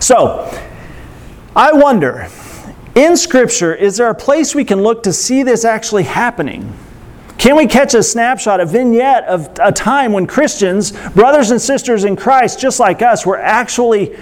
So, 0.00 0.50
I 1.54 1.72
wonder 1.72 2.28
in 2.94 3.16
Scripture, 3.16 3.74
is 3.74 3.98
there 3.98 4.08
a 4.08 4.14
place 4.14 4.54
we 4.54 4.64
can 4.64 4.82
look 4.82 5.02
to 5.02 5.12
see 5.12 5.42
this 5.42 5.64
actually 5.64 6.04
happening? 6.04 6.76
Can 7.38 7.56
we 7.56 7.66
catch 7.66 7.94
a 7.94 8.02
snapshot, 8.02 8.60
a 8.60 8.66
vignette 8.66 9.24
of 9.24 9.50
a 9.60 9.72
time 9.72 10.12
when 10.12 10.26
Christians, 10.26 10.92
brothers 11.10 11.50
and 11.50 11.60
sisters 11.60 12.04
in 12.04 12.14
Christ, 12.14 12.60
just 12.60 12.78
like 12.78 13.02
us, 13.02 13.26
were 13.26 13.38
actually 13.38 14.16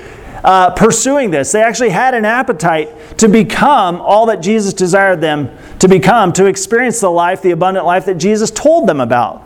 uh, 0.44 0.70
pursuing 0.70 1.30
this. 1.30 1.52
They 1.52 1.62
actually 1.62 1.90
had 1.90 2.14
an 2.14 2.24
appetite 2.24 3.18
to 3.18 3.28
become 3.28 4.00
all 4.00 4.26
that 4.26 4.40
Jesus 4.40 4.72
desired 4.72 5.20
them 5.20 5.54
to 5.80 5.88
become, 5.88 6.32
to 6.34 6.46
experience 6.46 7.00
the 7.00 7.10
life, 7.10 7.42
the 7.42 7.50
abundant 7.50 7.86
life 7.86 8.06
that 8.06 8.16
Jesus 8.16 8.50
told 8.50 8.88
them 8.88 9.00
about. 9.00 9.40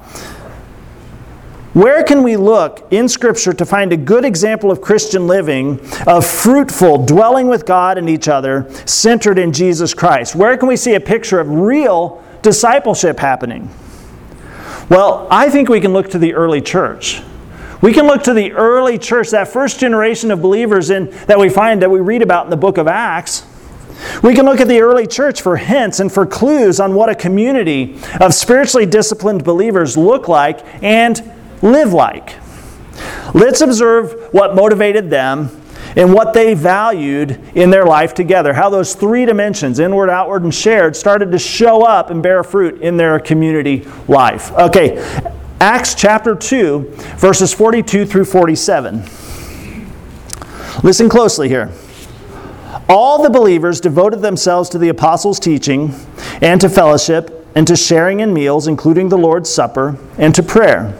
Where 1.72 2.04
can 2.04 2.22
we 2.22 2.36
look 2.36 2.86
in 2.92 3.08
Scripture 3.08 3.52
to 3.52 3.66
find 3.66 3.92
a 3.92 3.96
good 3.96 4.24
example 4.24 4.70
of 4.70 4.80
Christian 4.80 5.26
living, 5.26 5.80
of 6.06 6.24
fruitful 6.24 7.04
dwelling 7.04 7.48
with 7.48 7.66
God 7.66 7.98
and 7.98 8.08
each 8.08 8.28
other, 8.28 8.70
centered 8.86 9.38
in 9.38 9.52
Jesus 9.52 9.92
Christ? 9.92 10.36
Where 10.36 10.56
can 10.56 10.68
we 10.68 10.76
see 10.76 10.94
a 10.94 11.00
picture 11.00 11.40
of 11.40 11.50
real 11.50 12.22
discipleship 12.44 13.18
happening? 13.18 13.68
Well, 14.88 15.26
I 15.30 15.50
think 15.50 15.68
we 15.68 15.80
can 15.80 15.92
look 15.92 16.10
to 16.10 16.18
the 16.18 16.34
early 16.34 16.60
church. 16.60 17.22
We 17.82 17.92
can 17.92 18.06
look 18.06 18.22
to 18.24 18.34
the 18.34 18.52
early 18.52 18.98
church, 18.98 19.30
that 19.30 19.48
first 19.48 19.80
generation 19.80 20.30
of 20.30 20.40
believers 20.40 20.90
in, 20.90 21.10
that 21.26 21.38
we 21.38 21.48
find 21.48 21.82
that 21.82 21.90
we 21.90 22.00
read 22.00 22.22
about 22.22 22.46
in 22.46 22.50
the 22.50 22.56
book 22.56 22.78
of 22.78 22.86
Acts. 22.86 23.44
We 24.22 24.34
can 24.34 24.44
look 24.44 24.60
at 24.60 24.68
the 24.68 24.80
early 24.80 25.06
church 25.06 25.42
for 25.42 25.56
hints 25.56 26.00
and 26.00 26.12
for 26.12 26.26
clues 26.26 26.80
on 26.80 26.94
what 26.94 27.08
a 27.08 27.14
community 27.14 27.98
of 28.20 28.34
spiritually 28.34 28.86
disciplined 28.86 29.44
believers 29.44 29.96
look 29.96 30.28
like 30.28 30.64
and 30.82 31.20
live 31.62 31.92
like. 31.92 32.34
Let's 33.34 33.60
observe 33.60 34.32
what 34.32 34.54
motivated 34.54 35.10
them 35.10 35.63
and 35.96 36.12
what 36.12 36.34
they 36.34 36.54
valued 36.54 37.40
in 37.54 37.70
their 37.70 37.84
life 37.84 38.14
together. 38.14 38.52
How 38.52 38.70
those 38.70 38.94
three 38.94 39.24
dimensions, 39.24 39.78
inward, 39.78 40.10
outward, 40.10 40.42
and 40.42 40.54
shared, 40.54 40.96
started 40.96 41.30
to 41.32 41.38
show 41.38 41.82
up 41.82 42.10
and 42.10 42.22
bear 42.22 42.42
fruit 42.42 42.80
in 42.80 42.96
their 42.96 43.18
community 43.20 43.86
life. 44.08 44.52
Okay, 44.52 44.98
Acts 45.60 45.94
chapter 45.94 46.34
2, 46.34 46.92
verses 47.16 47.54
42 47.54 48.06
through 48.06 48.24
47. 48.24 49.02
Listen 50.82 51.08
closely 51.08 51.48
here. 51.48 51.72
All 52.88 53.22
the 53.22 53.30
believers 53.30 53.80
devoted 53.80 54.20
themselves 54.20 54.68
to 54.70 54.78
the 54.78 54.90
apostles' 54.90 55.40
teaching 55.40 55.94
and 56.42 56.60
to 56.60 56.68
fellowship 56.68 57.46
and 57.54 57.66
to 57.66 57.76
sharing 57.76 58.20
in 58.20 58.34
meals, 58.34 58.66
including 58.66 59.08
the 59.08 59.16
Lord's 59.16 59.48
Supper, 59.48 59.96
and 60.18 60.34
to 60.34 60.42
prayer. 60.42 60.98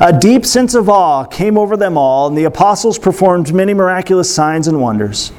A 0.00 0.16
deep 0.18 0.46
sense 0.46 0.74
of 0.74 0.88
awe 0.88 1.24
came 1.24 1.58
over 1.58 1.76
them 1.76 1.96
all, 1.96 2.26
and 2.26 2.36
the 2.36 2.44
apostles 2.44 2.98
performed 2.98 3.54
many 3.54 3.74
miraculous 3.74 4.34
signs 4.34 4.68
and 4.68 4.80
wonders. 4.80 5.32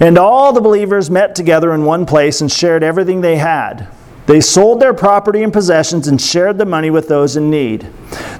And 0.00 0.18
all 0.18 0.52
the 0.52 0.60
believers 0.60 1.10
met 1.10 1.34
together 1.34 1.72
in 1.74 1.84
one 1.84 2.06
place 2.06 2.40
and 2.40 2.50
shared 2.50 2.82
everything 2.82 3.20
they 3.20 3.36
had. 3.36 3.88
They 4.26 4.42
sold 4.42 4.80
their 4.80 4.92
property 4.92 5.42
and 5.42 5.52
possessions 5.52 6.06
and 6.06 6.20
shared 6.20 6.58
the 6.58 6.66
money 6.66 6.90
with 6.90 7.08
those 7.08 7.36
in 7.36 7.48
need. 7.48 7.88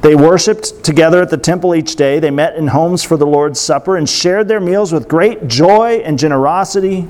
They 0.02 0.14
worshiped 0.14 0.84
together 0.84 1.22
at 1.22 1.30
the 1.30 1.38
temple 1.38 1.74
each 1.74 1.96
day. 1.96 2.18
They 2.18 2.30
met 2.30 2.56
in 2.56 2.66
homes 2.66 3.02
for 3.02 3.16
the 3.16 3.26
Lord's 3.26 3.58
Supper 3.58 3.96
and 3.96 4.06
shared 4.06 4.48
their 4.48 4.60
meals 4.60 4.92
with 4.92 5.08
great 5.08 5.48
joy 5.48 6.02
and 6.04 6.18
generosity 6.18 7.08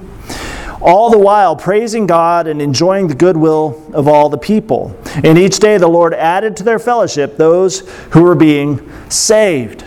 all 0.81 1.11
the 1.11 1.19
while 1.19 1.57
praising 1.57 2.07
God 2.07 2.47
and 2.47 2.63
enjoying 2.63 3.09
the 3.09 3.15
goodwill 3.15 3.83
of 3.93 4.07
all 4.07 4.29
the 4.29 4.39
people. 4.39 4.97
And 5.25 5.39
each 5.39 5.59
day 5.59 5.79
the 5.79 5.89
Lord 5.89 6.15
added 6.15 6.57
to 6.59 6.63
their 6.63 6.79
fellowship 6.79 7.37
those 7.37 7.81
who 8.11 8.23
were 8.23 8.35
being 8.35 8.91
saved. 9.11 9.85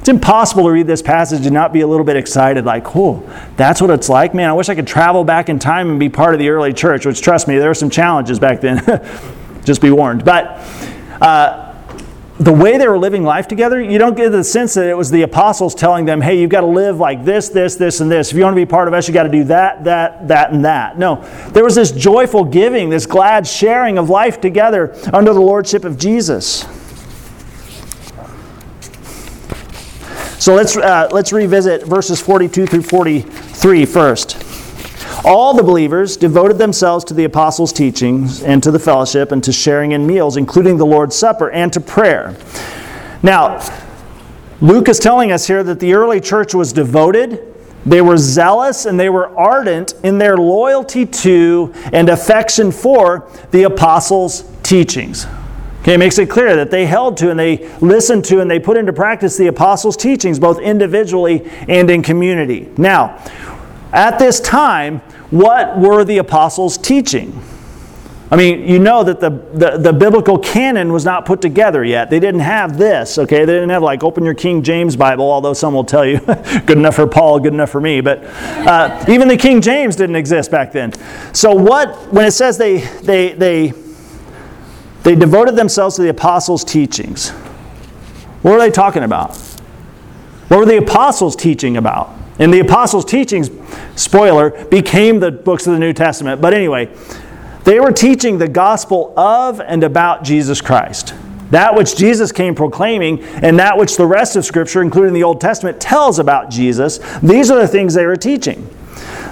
It's 0.00 0.08
impossible 0.08 0.64
to 0.64 0.70
read 0.70 0.88
this 0.88 1.00
passage 1.00 1.46
and 1.46 1.54
not 1.54 1.72
be 1.72 1.80
a 1.82 1.86
little 1.86 2.04
bit 2.04 2.16
excited, 2.16 2.64
like, 2.64 2.96
oh, 2.96 3.22
that's 3.56 3.80
what 3.80 3.88
it's 3.90 4.08
like. 4.08 4.34
Man, 4.34 4.50
I 4.50 4.52
wish 4.52 4.68
I 4.68 4.74
could 4.74 4.86
travel 4.86 5.22
back 5.22 5.48
in 5.48 5.60
time 5.60 5.90
and 5.90 6.00
be 6.00 6.08
part 6.08 6.34
of 6.34 6.40
the 6.40 6.48
early 6.48 6.72
church, 6.72 7.06
which, 7.06 7.20
trust 7.22 7.46
me, 7.46 7.56
there 7.56 7.68
were 7.68 7.74
some 7.74 7.88
challenges 7.88 8.40
back 8.40 8.60
then. 8.60 8.82
Just 9.64 9.80
be 9.80 9.92
warned. 9.92 10.24
But 10.24 10.58
uh, 11.20 11.61
the 12.38 12.52
way 12.52 12.78
they 12.78 12.88
were 12.88 12.98
living 12.98 13.24
life 13.24 13.46
together, 13.46 13.80
you 13.80 13.98
don't 13.98 14.16
get 14.16 14.30
the 14.30 14.42
sense 14.42 14.74
that 14.74 14.86
it 14.86 14.96
was 14.96 15.10
the 15.10 15.22
apostles 15.22 15.74
telling 15.74 16.06
them, 16.06 16.20
hey, 16.20 16.40
you've 16.40 16.50
got 16.50 16.62
to 16.62 16.66
live 16.66 16.98
like 16.98 17.24
this, 17.24 17.50
this, 17.50 17.76
this, 17.76 18.00
and 18.00 18.10
this. 18.10 18.30
If 18.30 18.36
you 18.36 18.42
want 18.42 18.54
to 18.54 18.60
be 18.60 18.66
part 18.66 18.88
of 18.88 18.94
us, 18.94 19.06
you 19.06 19.14
got 19.14 19.24
to 19.24 19.28
do 19.28 19.44
that, 19.44 19.84
that, 19.84 20.28
that, 20.28 20.52
and 20.52 20.64
that. 20.64 20.98
No, 20.98 21.22
there 21.50 21.62
was 21.62 21.74
this 21.74 21.92
joyful 21.92 22.44
giving, 22.44 22.88
this 22.88 23.04
glad 23.04 23.46
sharing 23.46 23.98
of 23.98 24.08
life 24.08 24.40
together 24.40 24.94
under 25.12 25.34
the 25.34 25.40
lordship 25.40 25.84
of 25.84 25.98
Jesus. 25.98 26.66
So 30.42 30.54
let's, 30.54 30.76
uh, 30.76 31.08
let's 31.12 31.32
revisit 31.32 31.84
verses 31.84 32.20
42 32.20 32.66
through 32.66 32.82
43 32.82 33.86
first. 33.86 34.41
All 35.24 35.54
the 35.54 35.62
believers 35.62 36.16
devoted 36.16 36.58
themselves 36.58 37.04
to 37.06 37.14
the 37.14 37.24
apostles' 37.24 37.72
teachings 37.72 38.42
and 38.42 38.62
to 38.62 38.70
the 38.70 38.78
fellowship 38.78 39.32
and 39.32 39.42
to 39.44 39.52
sharing 39.52 39.92
in 39.92 40.06
meals, 40.06 40.36
including 40.36 40.76
the 40.76 40.86
Lord's 40.86 41.14
Supper 41.16 41.50
and 41.50 41.72
to 41.72 41.80
prayer. 41.80 42.36
Now, 43.22 43.60
Luke 44.60 44.88
is 44.88 44.98
telling 44.98 45.32
us 45.32 45.46
here 45.46 45.62
that 45.62 45.80
the 45.80 45.94
early 45.94 46.20
church 46.20 46.54
was 46.54 46.72
devoted, 46.72 47.52
they 47.84 48.00
were 48.00 48.16
zealous, 48.16 48.86
and 48.86 48.98
they 48.98 49.08
were 49.08 49.28
ardent 49.36 49.94
in 50.04 50.18
their 50.18 50.36
loyalty 50.36 51.04
to 51.04 51.72
and 51.92 52.08
affection 52.08 52.70
for 52.70 53.28
the 53.50 53.64
apostles' 53.64 54.44
teachings. 54.62 55.26
Okay, 55.82 55.94
it 55.94 55.98
makes 55.98 56.16
it 56.18 56.30
clear 56.30 56.54
that 56.54 56.70
they 56.70 56.86
held 56.86 57.16
to 57.16 57.30
and 57.30 57.38
they 57.38 57.68
listened 57.80 58.24
to 58.26 58.40
and 58.40 58.48
they 58.48 58.60
put 58.60 58.76
into 58.76 58.92
practice 58.92 59.36
the 59.36 59.48
apostles' 59.48 59.96
teachings, 59.96 60.38
both 60.38 60.60
individually 60.60 61.50
and 61.68 61.90
in 61.90 62.04
community. 62.04 62.70
Now, 62.76 63.20
at 63.92 64.18
this 64.18 64.40
time, 64.40 64.98
what 65.30 65.78
were 65.78 66.04
the 66.04 66.18
apostles 66.18 66.78
teaching? 66.78 67.42
I 68.32 68.36
mean, 68.36 68.66
you 68.66 68.78
know 68.78 69.04
that 69.04 69.20
the, 69.20 69.28
the, 69.28 69.76
the, 69.76 69.92
biblical 69.92 70.38
canon 70.38 70.90
was 70.90 71.04
not 71.04 71.26
put 71.26 71.42
together 71.42 71.84
yet. 71.84 72.08
They 72.08 72.18
didn't 72.18 72.40
have 72.40 72.78
this, 72.78 73.18
okay? 73.18 73.40
They 73.44 73.52
didn't 73.52 73.68
have, 73.68 73.82
like, 73.82 74.02
open 74.02 74.24
your 74.24 74.32
King 74.32 74.62
James 74.62 74.96
Bible, 74.96 75.30
although 75.30 75.52
some 75.52 75.74
will 75.74 75.84
tell 75.84 76.06
you, 76.06 76.18
good 76.64 76.78
enough 76.78 76.94
for 76.94 77.06
Paul, 77.06 77.40
good 77.40 77.52
enough 77.52 77.68
for 77.68 77.80
me. 77.82 78.00
But 78.00 78.24
uh, 78.24 79.04
even 79.06 79.28
the 79.28 79.36
King 79.36 79.60
James 79.60 79.96
didn't 79.96 80.16
exist 80.16 80.50
back 80.50 80.72
then. 80.72 80.94
So, 81.34 81.54
what, 81.54 82.10
when 82.10 82.24
it 82.24 82.30
says 82.30 82.56
they, 82.56 82.78
they, 82.78 83.34
they, 83.34 83.74
they 85.02 85.14
devoted 85.14 85.54
themselves 85.54 85.96
to 85.96 86.02
the 86.02 86.08
apostles' 86.08 86.64
teachings, 86.64 87.28
what 88.40 88.52
were 88.52 88.58
they 88.58 88.70
talking 88.70 89.02
about? 89.02 89.36
What 90.48 90.58
were 90.60 90.64
the 90.64 90.78
apostles 90.78 91.36
teaching 91.36 91.76
about? 91.76 92.21
And 92.38 92.52
the 92.52 92.60
apostles' 92.60 93.04
teachings, 93.04 93.50
spoiler, 93.94 94.50
became 94.66 95.20
the 95.20 95.30
books 95.30 95.66
of 95.66 95.74
the 95.74 95.78
New 95.78 95.92
Testament. 95.92 96.40
But 96.40 96.54
anyway, 96.54 96.88
they 97.64 97.78
were 97.78 97.92
teaching 97.92 98.38
the 98.38 98.48
gospel 98.48 99.12
of 99.18 99.60
and 99.60 99.84
about 99.84 100.24
Jesus 100.24 100.60
Christ. 100.60 101.14
That 101.50 101.74
which 101.74 101.96
Jesus 101.96 102.32
came 102.32 102.54
proclaiming, 102.54 103.22
and 103.22 103.58
that 103.58 103.76
which 103.76 103.96
the 103.96 104.06
rest 104.06 104.36
of 104.36 104.44
Scripture, 104.44 104.80
including 104.80 105.12
the 105.12 105.22
Old 105.22 105.40
Testament, 105.40 105.80
tells 105.80 106.18
about 106.18 106.48
Jesus, 106.48 106.98
these 107.20 107.50
are 107.50 107.60
the 107.60 107.68
things 107.68 107.92
they 107.92 108.06
were 108.06 108.16
teaching. 108.16 108.66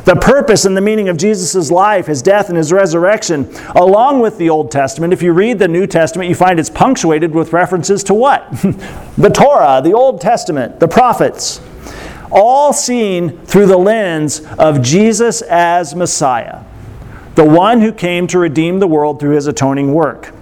The 0.05 0.17
purpose 0.17 0.67
and 0.67 0.77
the 0.77 0.83
meaning 0.83 1.09
of 1.09 1.17
Jesus' 1.17 1.71
life, 1.71 2.07
his 2.07 2.21
death, 2.21 2.49
and 2.49 2.59
his 2.59 2.73
resurrection, 2.73 3.51
along 3.75 4.21
with 4.21 4.37
the 4.39 4.51
Old 4.51 4.71
Testament. 4.71 5.13
If 5.13 5.23
you 5.23 5.33
read 5.33 5.59
the 5.59 5.69
New 5.69 5.87
Testament, 5.87 6.29
you 6.29 6.35
find 6.35 6.61
it's 6.61 6.71
punctuated 6.71 7.35
with 7.35 7.53
references 7.53 8.05
to 8.05 8.15
what? 8.15 8.51
the 9.17 9.31
Torah, 9.31 9.81
the 9.83 9.93
Old 9.93 10.21
Testament, 10.21 10.79
the 10.79 10.89
prophets 10.89 11.61
all 12.31 12.73
seen 12.73 13.39
through 13.45 13.67
the 13.67 13.77
lens 13.77 14.41
of 14.59 14.83
Jesus 14.83 15.43
as 15.43 15.95
Messiah, 15.95 16.65
the 17.35 17.45
one 17.45 17.81
who 17.81 17.93
came 17.93 18.27
to 18.29 18.39
redeem 18.39 18.79
the 18.79 18.87
world 18.87 19.21
through 19.21 19.35
his 19.35 19.47
atoning 19.47 19.93
work. 19.93 20.33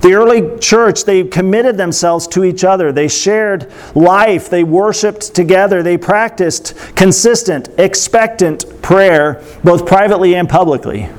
The 0.00 0.14
early 0.14 0.58
church, 0.58 1.04
they 1.04 1.24
committed 1.24 1.76
themselves 1.76 2.26
to 2.28 2.44
each 2.44 2.64
other. 2.64 2.92
They 2.92 3.08
shared 3.08 3.70
life. 3.94 4.48
They 4.48 4.64
worshiped 4.64 5.34
together. 5.34 5.82
They 5.82 5.98
practiced 5.98 6.74
consistent, 6.96 7.68
expectant 7.78 8.80
prayer, 8.80 9.42
both 9.62 9.86
privately 9.86 10.34
and 10.34 10.48
publicly. 10.48 11.10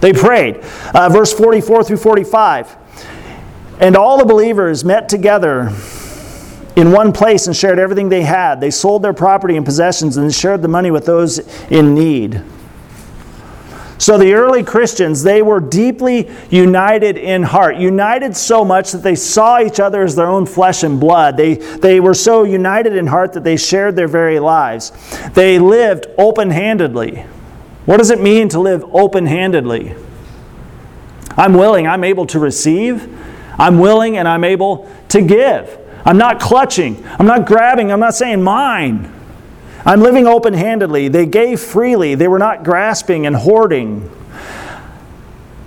They 0.00 0.12
prayed. 0.14 0.56
Uh, 0.94 1.10
verse 1.10 1.32
44 1.32 1.84
through 1.84 1.98
45. 1.98 2.76
And 3.78 3.94
all 3.94 4.18
the 4.18 4.24
believers 4.24 4.84
met 4.84 5.08
together 5.08 5.70
in 6.76 6.90
one 6.90 7.12
place 7.12 7.46
and 7.46 7.56
shared 7.56 7.78
everything 7.78 8.08
they 8.08 8.22
had. 8.22 8.60
They 8.60 8.70
sold 8.70 9.02
their 9.02 9.12
property 9.12 9.56
and 9.56 9.64
possessions 9.64 10.16
and 10.16 10.32
shared 10.32 10.62
the 10.62 10.68
money 10.68 10.90
with 10.90 11.06
those 11.06 11.38
in 11.70 11.94
need. 11.94 12.42
So 13.98 14.18
the 14.18 14.32
early 14.32 14.64
Christians, 14.64 15.22
they 15.22 15.42
were 15.42 15.60
deeply 15.60 16.28
united 16.50 17.16
in 17.16 17.44
heart, 17.44 17.76
united 17.76 18.36
so 18.36 18.64
much 18.64 18.90
that 18.90 19.04
they 19.04 19.14
saw 19.14 19.60
each 19.60 19.78
other 19.78 20.02
as 20.02 20.16
their 20.16 20.26
own 20.26 20.44
flesh 20.44 20.82
and 20.82 20.98
blood. 20.98 21.36
They, 21.36 21.54
they 21.54 22.00
were 22.00 22.14
so 22.14 22.42
united 22.42 22.96
in 22.96 23.06
heart 23.06 23.32
that 23.34 23.44
they 23.44 23.56
shared 23.56 23.94
their 23.94 24.08
very 24.08 24.40
lives. 24.40 24.90
They 25.34 25.60
lived 25.60 26.06
open 26.18 26.50
handedly. 26.50 27.24
What 27.84 27.98
does 27.98 28.10
it 28.10 28.20
mean 28.20 28.48
to 28.48 28.58
live 28.58 28.84
open 28.92 29.26
handedly? 29.26 29.94
I'm 31.36 31.54
willing, 31.54 31.86
I'm 31.86 32.02
able 32.02 32.26
to 32.26 32.40
receive. 32.40 33.08
I'm 33.56 33.78
willing 33.78 34.16
and 34.16 34.26
I'm 34.26 34.42
able 34.42 34.90
to 35.10 35.22
give. 35.22 35.78
I'm 36.04 36.18
not 36.18 36.40
clutching. 36.40 37.04
I'm 37.18 37.26
not 37.26 37.46
grabbing. 37.46 37.92
I'm 37.92 38.00
not 38.00 38.14
saying 38.14 38.42
mine. 38.42 39.12
I'm 39.84 40.00
living 40.00 40.26
open 40.26 40.54
handedly. 40.54 41.08
They 41.08 41.26
gave 41.26 41.60
freely. 41.60 42.14
They 42.14 42.28
were 42.28 42.38
not 42.38 42.64
grasping 42.64 43.26
and 43.26 43.34
hoarding. 43.34 44.10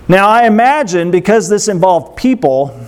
Now, 0.08 0.28
I 0.28 0.46
imagine 0.46 1.10
because 1.10 1.48
this 1.48 1.68
involved 1.68 2.16
people, 2.16 2.78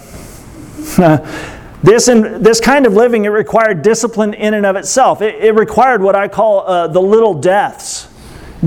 This, 1.82 2.08
in, 2.08 2.42
this 2.42 2.60
kind 2.60 2.86
of 2.86 2.94
living, 2.94 3.24
it 3.24 3.28
required 3.28 3.82
discipline 3.82 4.34
in 4.34 4.54
and 4.54 4.66
of 4.66 4.76
itself. 4.76 5.22
It, 5.22 5.36
it 5.36 5.54
required 5.54 6.02
what 6.02 6.16
I 6.16 6.26
call 6.26 6.66
uh, 6.66 6.88
the 6.88 7.00
little 7.00 7.34
deaths. 7.34 8.08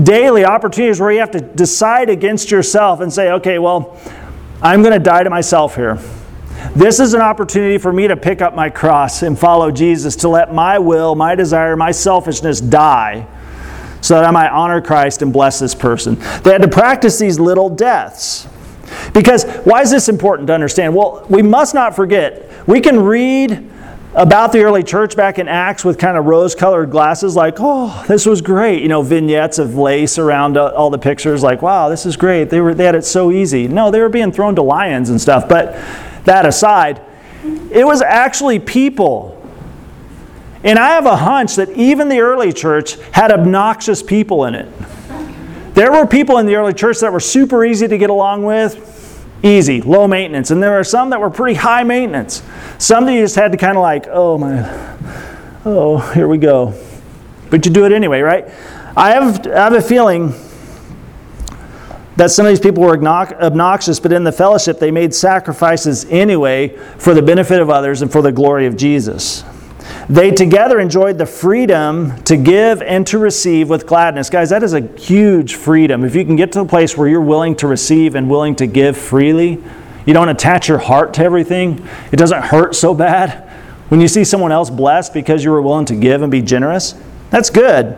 Daily 0.02 0.46
opportunities 0.46 0.98
where 0.98 1.12
you 1.12 1.20
have 1.20 1.32
to 1.32 1.40
decide 1.40 2.08
against 2.08 2.50
yourself 2.50 3.00
and 3.00 3.12
say, 3.12 3.30
okay, 3.32 3.58
well, 3.58 3.98
I'm 4.62 4.80
going 4.80 4.94
to 4.94 4.98
die 4.98 5.24
to 5.24 5.30
myself 5.30 5.76
here. 5.76 5.98
This 6.74 7.00
is 7.00 7.14
an 7.14 7.20
opportunity 7.20 7.78
for 7.78 7.92
me 7.92 8.08
to 8.08 8.16
pick 8.16 8.40
up 8.40 8.54
my 8.54 8.70
cross 8.70 9.22
and 9.22 9.38
follow 9.38 9.70
Jesus, 9.70 10.16
to 10.16 10.28
let 10.28 10.54
my 10.54 10.78
will, 10.78 11.14
my 11.14 11.34
desire, 11.34 11.76
my 11.76 11.90
selfishness 11.90 12.60
die 12.60 13.26
so 14.02 14.14
that 14.16 14.24
I 14.24 14.30
might 14.30 14.50
honor 14.50 14.80
Christ 14.80 15.22
and 15.22 15.32
bless 15.32 15.60
this 15.60 15.74
person. 15.74 16.16
They 16.42 16.50
had 16.50 16.62
to 16.62 16.68
practice 16.68 17.18
these 17.18 17.38
little 17.38 17.70
deaths. 17.70 18.48
Because 19.14 19.44
why 19.64 19.80
is 19.80 19.90
this 19.90 20.08
important 20.08 20.48
to 20.48 20.54
understand? 20.54 20.94
Well, 20.94 21.24
we 21.30 21.40
must 21.40 21.72
not 21.72 21.96
forget, 21.96 22.50
we 22.66 22.80
can 22.80 23.00
read 23.00 23.70
about 24.14 24.52
the 24.52 24.62
early 24.62 24.82
church 24.82 25.16
back 25.16 25.38
in 25.38 25.48
Acts 25.48 25.84
with 25.84 25.98
kind 25.98 26.18
of 26.18 26.26
rose 26.26 26.54
colored 26.54 26.90
glasses, 26.90 27.34
like, 27.34 27.56
oh, 27.58 28.04
this 28.08 28.26
was 28.26 28.42
great. 28.42 28.82
You 28.82 28.88
know, 28.88 29.02
vignettes 29.02 29.58
of 29.58 29.76
lace 29.76 30.18
around 30.18 30.58
uh, 30.58 30.66
all 30.74 30.90
the 30.90 30.98
pictures, 30.98 31.42
like, 31.42 31.62
wow, 31.62 31.88
this 31.88 32.04
is 32.04 32.16
great. 32.16 32.50
They, 32.50 32.60
were, 32.60 32.74
they 32.74 32.84
had 32.84 32.94
it 32.94 33.06
so 33.06 33.30
easy. 33.30 33.68
No, 33.68 33.90
they 33.90 34.00
were 34.00 34.10
being 34.10 34.30
thrown 34.30 34.54
to 34.56 34.62
lions 34.62 35.08
and 35.08 35.18
stuff. 35.18 35.48
But 35.48 35.74
that 36.24 36.46
aside, 36.46 37.00
it 37.70 37.86
was 37.86 38.02
actually 38.02 38.58
people. 38.58 39.38
And 40.64 40.78
I 40.78 40.90
have 40.90 41.06
a 41.06 41.16
hunch 41.16 41.56
that 41.56 41.70
even 41.70 42.08
the 42.08 42.20
early 42.20 42.52
church 42.52 42.96
had 43.10 43.32
obnoxious 43.32 44.02
people 44.02 44.44
in 44.44 44.54
it. 44.54 44.68
There 45.74 45.90
were 45.90 46.06
people 46.06 46.38
in 46.38 46.46
the 46.46 46.54
early 46.56 46.74
church 46.74 47.00
that 47.00 47.12
were 47.12 47.20
super 47.20 47.64
easy 47.64 47.88
to 47.88 47.98
get 47.98 48.10
along 48.10 48.44
with, 48.44 49.26
easy, 49.42 49.80
low 49.80 50.06
maintenance. 50.06 50.50
And 50.50 50.62
there 50.62 50.78
are 50.78 50.84
some 50.84 51.10
that 51.10 51.20
were 51.20 51.30
pretty 51.30 51.54
high 51.54 51.82
maintenance. 51.82 52.42
Some 52.78 53.06
that 53.06 53.14
you 53.14 53.20
just 53.20 53.34
had 53.34 53.52
to 53.52 53.58
kind 53.58 53.76
of 53.76 53.82
like, 53.82 54.06
oh 54.08 54.38
my, 54.38 54.96
oh, 55.64 55.98
here 56.14 56.28
we 56.28 56.38
go. 56.38 56.74
But 57.50 57.66
you 57.66 57.72
do 57.72 57.84
it 57.84 57.92
anyway, 57.92 58.20
right? 58.20 58.48
I 58.96 59.12
have, 59.12 59.46
I 59.46 59.64
have 59.64 59.72
a 59.72 59.82
feeling 59.82 60.34
that 62.16 62.30
some 62.30 62.46
of 62.46 62.50
these 62.50 62.60
people 62.60 62.82
were 62.82 62.94
obnoxious, 62.94 63.98
but 63.98 64.12
in 64.12 64.24
the 64.24 64.32
fellowship 64.32 64.78
they 64.78 64.90
made 64.90 65.14
sacrifices 65.14 66.04
anyway 66.06 66.68
for 66.98 67.14
the 67.14 67.22
benefit 67.22 67.60
of 67.60 67.70
others 67.70 68.02
and 68.02 68.12
for 68.12 68.22
the 68.22 68.32
glory 68.32 68.66
of 68.66 68.76
Jesus. 68.76 69.44
They 70.08 70.30
together 70.30 70.80
enjoyed 70.80 71.18
the 71.18 71.26
freedom 71.26 72.20
to 72.24 72.36
give 72.36 72.82
and 72.82 73.06
to 73.08 73.18
receive 73.18 73.68
with 73.68 73.86
gladness. 73.86 74.30
Guys, 74.30 74.50
that 74.50 74.62
is 74.62 74.74
a 74.74 74.80
huge 74.80 75.54
freedom. 75.54 76.04
If 76.04 76.14
you 76.14 76.24
can 76.24 76.36
get 76.36 76.52
to 76.52 76.60
a 76.60 76.64
place 76.64 76.96
where 76.96 77.08
you're 77.08 77.20
willing 77.20 77.56
to 77.56 77.66
receive 77.66 78.14
and 78.14 78.28
willing 78.28 78.56
to 78.56 78.66
give 78.66 78.96
freely, 78.96 79.62
you 80.04 80.12
don't 80.12 80.28
attach 80.28 80.68
your 80.68 80.78
heart 80.78 81.14
to 81.14 81.22
everything, 81.22 81.86
it 82.10 82.16
doesn't 82.16 82.42
hurt 82.42 82.74
so 82.74 82.94
bad. 82.94 83.48
When 83.88 84.00
you 84.00 84.08
see 84.08 84.24
someone 84.24 84.52
else 84.52 84.70
blessed 84.70 85.14
because 85.14 85.44
you 85.44 85.50
were 85.50 85.62
willing 85.62 85.86
to 85.86 85.94
give 85.94 86.22
and 86.22 86.30
be 86.30 86.42
generous, 86.42 86.94
that's 87.30 87.50
good. 87.50 87.96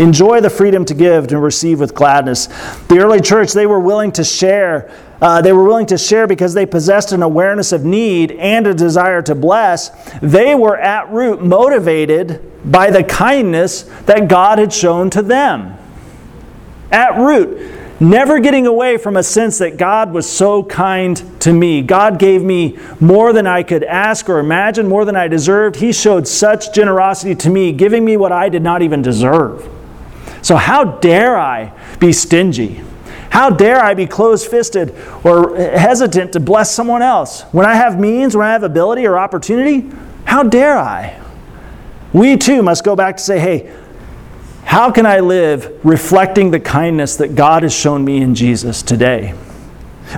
Enjoy 0.00 0.40
the 0.40 0.48
freedom 0.48 0.86
to 0.86 0.94
give 0.94 1.30
and 1.30 1.42
receive 1.42 1.78
with 1.78 1.94
gladness. 1.94 2.46
The 2.88 3.00
early 3.00 3.20
church, 3.20 3.52
they 3.52 3.66
were 3.66 3.78
willing 3.78 4.12
to 4.12 4.24
share. 4.24 4.90
Uh, 5.20 5.42
they 5.42 5.52
were 5.52 5.64
willing 5.64 5.84
to 5.88 5.98
share 5.98 6.26
because 6.26 6.54
they 6.54 6.64
possessed 6.64 7.12
an 7.12 7.22
awareness 7.22 7.70
of 7.70 7.84
need 7.84 8.32
and 8.32 8.66
a 8.66 8.72
desire 8.72 9.20
to 9.20 9.34
bless. 9.34 9.90
They 10.20 10.54
were 10.54 10.78
at 10.78 11.10
root 11.10 11.42
motivated 11.42 12.40
by 12.64 12.90
the 12.90 13.04
kindness 13.04 13.82
that 14.06 14.26
God 14.26 14.58
had 14.58 14.72
shown 14.72 15.10
to 15.10 15.20
them. 15.20 15.76
At 16.90 17.18
root, 17.18 18.00
never 18.00 18.40
getting 18.40 18.66
away 18.66 18.96
from 18.96 19.18
a 19.18 19.22
sense 19.22 19.58
that 19.58 19.76
God 19.76 20.12
was 20.12 20.26
so 20.26 20.62
kind 20.62 21.22
to 21.42 21.52
me. 21.52 21.82
God 21.82 22.18
gave 22.18 22.42
me 22.42 22.78
more 23.00 23.34
than 23.34 23.46
I 23.46 23.64
could 23.64 23.84
ask 23.84 24.30
or 24.30 24.38
imagine, 24.38 24.88
more 24.88 25.04
than 25.04 25.14
I 25.14 25.28
deserved. 25.28 25.76
He 25.76 25.92
showed 25.92 26.26
such 26.26 26.72
generosity 26.72 27.34
to 27.34 27.50
me, 27.50 27.70
giving 27.72 28.02
me 28.02 28.16
what 28.16 28.32
I 28.32 28.48
did 28.48 28.62
not 28.62 28.80
even 28.80 29.02
deserve. 29.02 29.68
So, 30.42 30.56
how 30.56 30.84
dare 30.84 31.38
I 31.38 31.72
be 31.98 32.12
stingy? 32.12 32.82
How 33.30 33.48
dare 33.48 33.80
I 33.80 33.94
be 33.94 34.06
closed 34.06 34.48
fisted 34.48 34.94
or 35.22 35.56
hesitant 35.56 36.32
to 36.32 36.40
bless 36.40 36.74
someone 36.74 37.02
else? 37.02 37.42
When 37.52 37.64
I 37.64 37.74
have 37.74 37.98
means, 37.98 38.36
when 38.36 38.46
I 38.46 38.52
have 38.52 38.64
ability 38.64 39.06
or 39.06 39.18
opportunity, 39.18 39.88
how 40.24 40.42
dare 40.42 40.76
I? 40.76 41.20
We 42.12 42.36
too 42.36 42.62
must 42.62 42.82
go 42.82 42.96
back 42.96 43.18
to 43.18 43.22
say, 43.22 43.38
hey, 43.38 43.72
how 44.64 44.90
can 44.90 45.06
I 45.06 45.20
live 45.20 45.84
reflecting 45.84 46.50
the 46.50 46.60
kindness 46.60 47.16
that 47.16 47.34
God 47.34 47.62
has 47.62 47.74
shown 47.74 48.04
me 48.04 48.20
in 48.20 48.34
Jesus 48.34 48.82
today? 48.82 49.34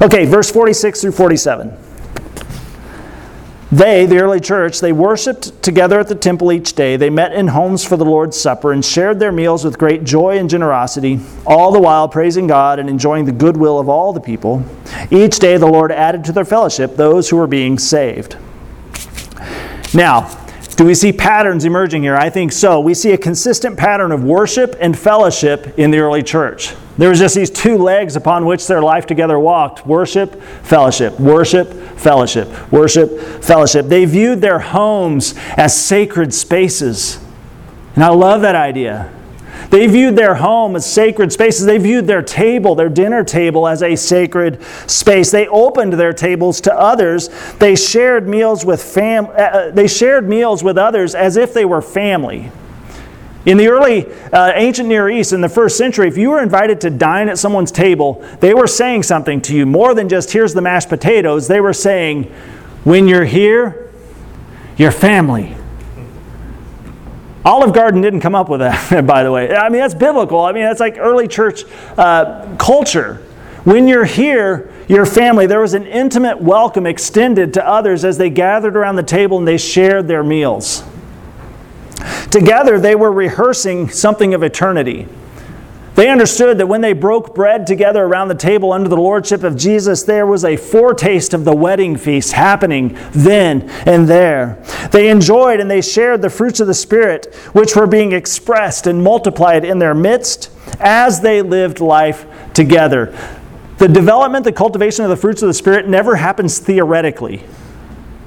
Okay, 0.01 0.25
verse 0.25 0.51
46 0.51 1.03
through 1.03 1.13
47. 1.13 1.77
They, 3.73 4.05
the 4.05 4.19
early 4.19 4.39
church, 4.39 4.81
they 4.81 4.93
worshiped 4.93 5.63
together 5.63 5.99
at 5.99 6.07
the 6.07 6.15
temple 6.15 6.53
each 6.53 6.75
day. 6.75 6.99
They 6.99 7.09
met 7.09 7.33
in 7.33 7.49
homes 7.49 7.83
for 7.83 7.97
the 7.97 8.05
Lord's 8.05 8.39
Supper 8.39 8.71
and 8.71 8.85
shared 8.85 9.19
their 9.19 9.33
meals 9.33 9.65
with 9.65 9.79
great 9.79 10.05
joy 10.05 10.37
and 10.37 10.51
generosity, 10.51 11.21
all 11.47 11.73
the 11.73 11.81
while 11.81 12.07
praising 12.07 12.47
God 12.47 12.79
and 12.79 12.91
enjoying 12.91 13.25
the 13.25 13.33
goodwill 13.33 13.79
of 13.79 13.89
all 13.89 14.13
the 14.13 14.21
people. 14.21 14.63
Each 15.11 15.39
day 15.39 15.57
the 15.57 15.67
Lord 15.67 15.91
added 15.91 16.23
to 16.25 16.33
their 16.33 16.45
fellowship 16.45 16.97
those 16.97 17.31
who 17.31 17.37
were 17.37 17.47
being 17.47 17.79
saved. 17.79 18.37
Now, 19.95 20.39
do 20.77 20.85
we 20.85 20.95
see 20.95 21.11
patterns 21.11 21.65
emerging 21.65 22.03
here? 22.03 22.17
I 22.17 22.29
think 22.29 22.53
so. 22.53 22.79
We 22.79 22.93
see 22.93 23.13
a 23.13 23.19
consistent 23.19 23.79
pattern 23.79 24.13
of 24.13 24.23
worship 24.23 24.77
and 24.81 24.99
fellowship 24.99 25.79
in 25.79 25.91
the 25.91 25.99
early 25.99 26.23
church. 26.23 26.75
There 26.99 27.09
was 27.09 27.19
just 27.19 27.35
these 27.35 27.51
two 27.51 27.79
legs 27.79 28.17
upon 28.17 28.45
which 28.45 28.67
their 28.67 28.83
life 28.83 29.07
together 29.07 29.39
walked 29.39 29.87
worship, 29.87 30.43
fellowship, 30.63 31.19
worship, 31.19 31.73
fellowship, 31.99 32.73
worship, 32.73 33.19
fellowship. 33.43 33.87
They 33.87 34.05
viewed 34.05 34.41
their 34.41 34.59
homes 34.59 35.35
as 35.57 35.79
sacred 35.79 36.35
spaces. 36.35 37.19
And 37.95 38.05
I 38.05 38.09
love 38.09 38.43
that 38.43 38.57
idea. 38.57 39.11
They 39.71 39.87
viewed 39.87 40.17
their 40.17 40.35
home 40.35 40.77
as 40.77 40.91
sacred 40.91 41.33
spaces. 41.33 41.65
They 41.65 41.79
viewed 41.79 42.07
their 42.07 42.21
table, 42.21 42.75
their 42.75 42.91
dinner 42.91 43.25
table, 43.25 43.67
as 43.67 43.83
a 43.83 43.97
sacred 43.97 44.63
space. 44.87 45.31
They 45.31 45.49
opened 45.49 45.95
their 45.95 46.13
tables 46.13 46.61
to 46.63 46.75
others. 46.75 47.31
They 47.55 47.75
shared 47.75 48.29
meals 48.29 48.67
with 48.67 48.83
fam- 48.83 49.29
uh, 49.29 49.31
uh, 49.31 49.71
they 49.71 49.89
shared 49.89 50.29
meals 50.29 50.63
with 50.63 50.77
others 50.77 51.15
as 51.15 51.39
if 51.39 51.55
they 51.55 51.65
were 51.65 51.81
family. 51.81 52.51
In 53.45 53.57
the 53.57 53.69
early 53.69 54.07
uh, 54.33 54.53
ancient 54.55 54.89
Near 54.89 55.09
East, 55.09 55.33
in 55.33 55.41
the 55.41 55.49
first 55.49 55.77
century, 55.77 56.07
if 56.07 56.17
you 56.17 56.31
were 56.31 56.41
invited 56.41 56.81
to 56.83 56.91
dine 56.91 57.29
at 57.29 57.39
someone's 57.39 57.73
table, 57.73 58.25
they 58.41 58.55
were 58.55 58.69
saying 58.69 59.03
something 59.03 59.41
to 59.43 59.57
you 59.57 59.67
more 59.67 59.95
than 59.95 60.09
just, 60.09 60.31
here's 60.31 60.55
the 60.55 60.61
mashed 60.61 60.89
potatoes. 60.89 61.49
They 61.49 61.61
were 61.61 61.73
saying, 61.73 62.25
when 62.85 63.09
you're 63.09 63.25
here, 63.25 63.91
you're 64.77 64.93
family. 64.93 65.57
Olive 67.45 67.75
Garden 67.75 68.01
didn't 68.01 68.21
come 68.21 68.37
up 68.37 68.49
with 68.49 68.61
that, 68.61 69.05
by 69.07 69.25
the 69.25 69.33
way. 69.33 69.53
I 69.53 69.69
mean, 69.69 69.81
that's 69.81 69.95
biblical. 69.95 70.41
I 70.41 70.53
mean, 70.53 70.63
that's 70.63 70.81
like 70.81 70.97
early 70.99 71.27
church 71.27 71.65
uh, 71.99 72.57
culture. 72.59 73.17
When 73.65 73.89
you're 73.89 74.05
here, 74.05 74.73
your 74.87 75.07
family, 75.07 75.47
there 75.47 75.61
was 75.61 75.75
an 75.75 75.87
intimate 75.87 76.41
welcome 76.41 76.87
extended 76.87 77.55
to 77.55 77.67
others 77.67 78.05
as 78.05 78.19
they 78.19 78.31
gathered 78.31 78.77
around 78.77 78.97
the 78.97 79.03
table 79.03 79.39
and 79.39 79.47
they 79.47 79.59
shared 79.59 80.07
their 80.07 80.23
meals. 80.23 80.85
Together, 82.31 82.79
they 82.79 82.95
were 82.95 83.13
rehearsing 83.13 83.89
something 83.89 84.35
of 84.35 84.43
eternity. 84.43 85.07
They 85.95 86.09
understood 86.09 86.57
that 86.57 86.69
when 86.69 86.81
they 86.81 86.95
broke 86.95 87.35
bread 87.35 87.67
together 87.67 88.03
around 88.03 88.29
the 88.29 88.35
table 88.35 88.73
under 88.73 88.89
the 88.89 88.97
lordship 88.97 89.43
of 89.43 89.59
Jesus, 89.59 90.03
there 90.03 90.27
was 90.27 90.43
a 90.43 90.57
foretaste 90.57 91.35
of 91.35 91.45
the 91.45 91.55
wedding 91.55 91.97
feast 91.97 92.33
happening 92.33 92.97
then 93.13 93.69
and 93.87 94.09
there. 94.09 94.63
They 94.91 95.11
enjoyed 95.11 95.61
and 95.61 95.71
they 95.71 95.83
shared 95.83 96.23
the 96.23 96.31
fruits 96.31 96.61
of 96.61 96.67
the 96.67 96.75
Spirit, 96.75 97.35
which 97.53 97.77
were 97.77 97.87
being 97.87 98.13
expressed 98.13 98.87
and 98.87 99.05
multiplied 99.05 99.67
in 99.67 99.79
their 99.79 99.95
midst 99.95 100.51
as 100.81 101.21
they 101.21 101.43
lived 101.43 101.81
life 101.81 102.27
together. 102.55 103.15
The 103.77 103.89
development, 103.89 104.45
the 104.45 104.53
cultivation 104.53 105.05
of 105.05 105.11
the 105.11 105.17
fruits 105.17 105.43
of 105.43 105.49
the 105.49 105.55
Spirit 105.55 105.89
never 105.89 106.17
happens 106.17 106.59
theoretically. 106.59 107.45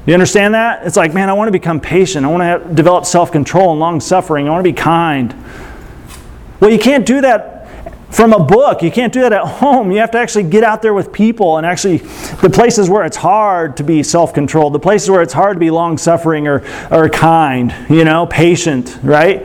You 0.06 0.14
understand 0.14 0.54
that? 0.54 0.86
It's 0.86 0.98
like, 0.98 1.14
man, 1.14 1.30
I 1.30 1.34
want 1.34 1.48
to 1.48 1.52
become 1.52 1.82
patient. 1.82 2.26
I 2.26 2.30
want 2.30 2.42
to 2.42 2.46
have, 2.46 2.76
develop 2.76 3.06
self 3.06 3.32
control 3.32 3.72
and 3.72 3.80
long 3.80 4.00
suffering. 4.00 4.48
I 4.48 4.52
want 4.52 4.64
to 4.64 4.72
be 4.72 4.78
kind. 4.78 5.36
Well, 6.60 6.70
you 6.70 6.80
can't 6.80 7.06
do 7.06 7.22
that 7.22 7.56
from 8.16 8.32
a 8.32 8.44
book. 8.44 8.82
You 8.82 8.92
can't 8.92 9.12
do 9.12 9.22
that 9.22 9.34
at 9.34 9.46
home. 9.46 9.92
You 9.92 9.98
have 9.98 10.12
to 10.12 10.18
actually 10.18 10.44
get 10.44 10.64
out 10.64 10.82
there 10.82 10.94
with 10.94 11.12
people 11.12 11.58
and 11.58 11.66
actually, 11.66 11.98
the 11.98 12.50
places 12.52 12.90
where 12.90 13.04
it's 13.04 13.18
hard 13.18 13.78
to 13.78 13.84
be 13.84 14.04
self 14.04 14.34
controlled, 14.34 14.74
the 14.74 14.80
places 14.80 15.10
where 15.10 15.22
it's 15.22 15.34
hard 15.34 15.56
to 15.56 15.60
be 15.60 15.72
long 15.72 15.98
suffering 15.98 16.48
or, 16.48 16.64
or 16.92 17.10
kind, 17.10 17.74
you 17.90 18.06
know, 18.06 18.26
patient, 18.28 18.98
right? 19.04 19.44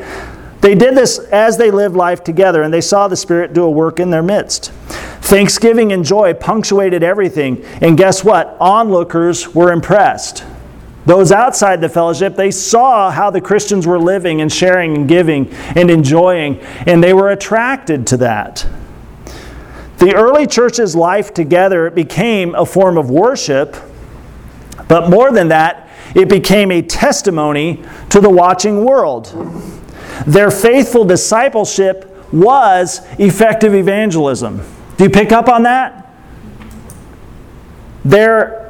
They 0.60 0.74
did 0.74 0.94
this 0.94 1.18
as 1.18 1.56
they 1.56 1.70
lived 1.70 1.96
life 1.96 2.22
together 2.22 2.62
and 2.62 2.72
they 2.72 2.82
saw 2.82 3.08
the 3.08 3.16
Spirit 3.16 3.54
do 3.54 3.64
a 3.64 3.70
work 3.70 3.98
in 3.98 4.10
their 4.10 4.22
midst. 4.22 4.72
Thanksgiving 5.22 5.92
and 5.92 6.04
joy 6.04 6.34
punctuated 6.34 7.02
everything. 7.02 7.64
And 7.80 7.96
guess 7.96 8.22
what? 8.22 8.56
Onlookers 8.60 9.54
were 9.54 9.72
impressed. 9.72 10.44
Those 11.06 11.32
outside 11.32 11.80
the 11.80 11.88
fellowship, 11.88 12.36
they 12.36 12.50
saw 12.50 13.10
how 13.10 13.30
the 13.30 13.40
Christians 13.40 13.86
were 13.86 13.98
living 13.98 14.40
and 14.42 14.52
sharing 14.52 14.94
and 14.96 15.08
giving 15.08 15.50
and 15.74 15.90
enjoying, 15.90 16.60
and 16.86 17.02
they 17.02 17.14
were 17.14 17.30
attracted 17.30 18.06
to 18.08 18.18
that. 18.18 18.66
The 19.98 20.14
early 20.14 20.46
church's 20.46 20.94
life 20.94 21.32
together 21.34 21.90
became 21.90 22.54
a 22.54 22.66
form 22.66 22.98
of 22.98 23.10
worship, 23.10 23.76
but 24.88 25.10
more 25.10 25.30
than 25.30 25.48
that, 25.48 25.88
it 26.14 26.28
became 26.28 26.70
a 26.70 26.82
testimony 26.82 27.82
to 28.10 28.20
the 28.20 28.30
watching 28.30 28.84
world. 28.84 29.26
Their 30.26 30.50
faithful 30.50 31.04
discipleship 31.04 32.06
was 32.32 33.00
effective 33.18 33.74
evangelism. 33.74 34.62
Do 34.96 35.04
you 35.04 35.10
pick 35.10 35.32
up 35.32 35.48
on 35.48 35.62
that? 35.62 36.12
Their 38.04 38.69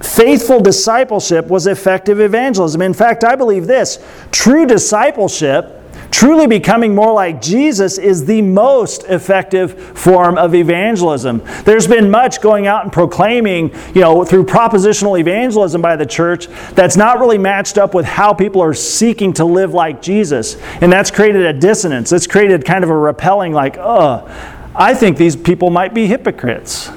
faithful 0.00 0.60
discipleship 0.60 1.46
was 1.48 1.66
effective 1.66 2.20
evangelism. 2.20 2.82
In 2.82 2.94
fact, 2.94 3.24
I 3.24 3.36
believe 3.36 3.66
this 3.66 3.98
true 4.30 4.66
discipleship 4.66 5.76
Truly 6.10 6.46
becoming 6.46 6.94
more 6.94 7.12
like 7.12 7.42
Jesus 7.42 7.98
is 7.98 8.24
the 8.24 8.40
most 8.40 9.04
effective 9.04 9.98
form 9.98 10.38
of 10.38 10.54
evangelism. 10.54 11.42
There's 11.64 11.86
been 11.86 12.10
much 12.10 12.40
going 12.40 12.66
out 12.66 12.84
and 12.84 12.92
proclaiming, 12.92 13.70
you 13.94 14.00
know, 14.00 14.24
through 14.24 14.44
propositional 14.44 15.20
evangelism 15.20 15.82
by 15.82 15.96
the 15.96 16.06
church 16.06 16.46
that's 16.72 16.96
not 16.96 17.18
really 17.18 17.38
matched 17.38 17.76
up 17.76 17.94
with 17.94 18.06
how 18.06 18.32
people 18.32 18.62
are 18.62 18.74
seeking 18.74 19.32
to 19.34 19.44
live 19.44 19.74
like 19.74 20.00
Jesus. 20.00 20.56
And 20.80 20.92
that's 20.92 21.10
created 21.10 21.44
a 21.44 21.52
dissonance. 21.52 22.12
It's 22.12 22.26
created 22.26 22.64
kind 22.64 22.84
of 22.84 22.90
a 22.90 22.96
repelling, 22.96 23.52
like, 23.52 23.76
oh, 23.78 24.26
I 24.74 24.94
think 24.94 25.16
these 25.16 25.36
people 25.36 25.70
might 25.70 25.92
be 25.92 26.06
hypocrites. 26.06 26.90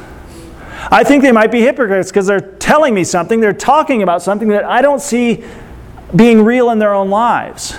I 0.91 1.03
think 1.03 1.23
they 1.23 1.31
might 1.31 1.51
be 1.51 1.61
hypocrites 1.61 2.09
because 2.09 2.27
they're 2.27 2.39
telling 2.39 2.93
me 2.93 3.03
something, 3.03 3.39
they're 3.39 3.53
talking 3.53 4.01
about 4.01 4.21
something 4.21 4.49
that 4.49 4.65
I 4.65 4.81
don't 4.81 5.01
see 5.01 5.43
being 6.15 6.43
real 6.43 6.71
in 6.71 6.79
their 6.79 6.93
own 6.93 7.09
lives. 7.09 7.77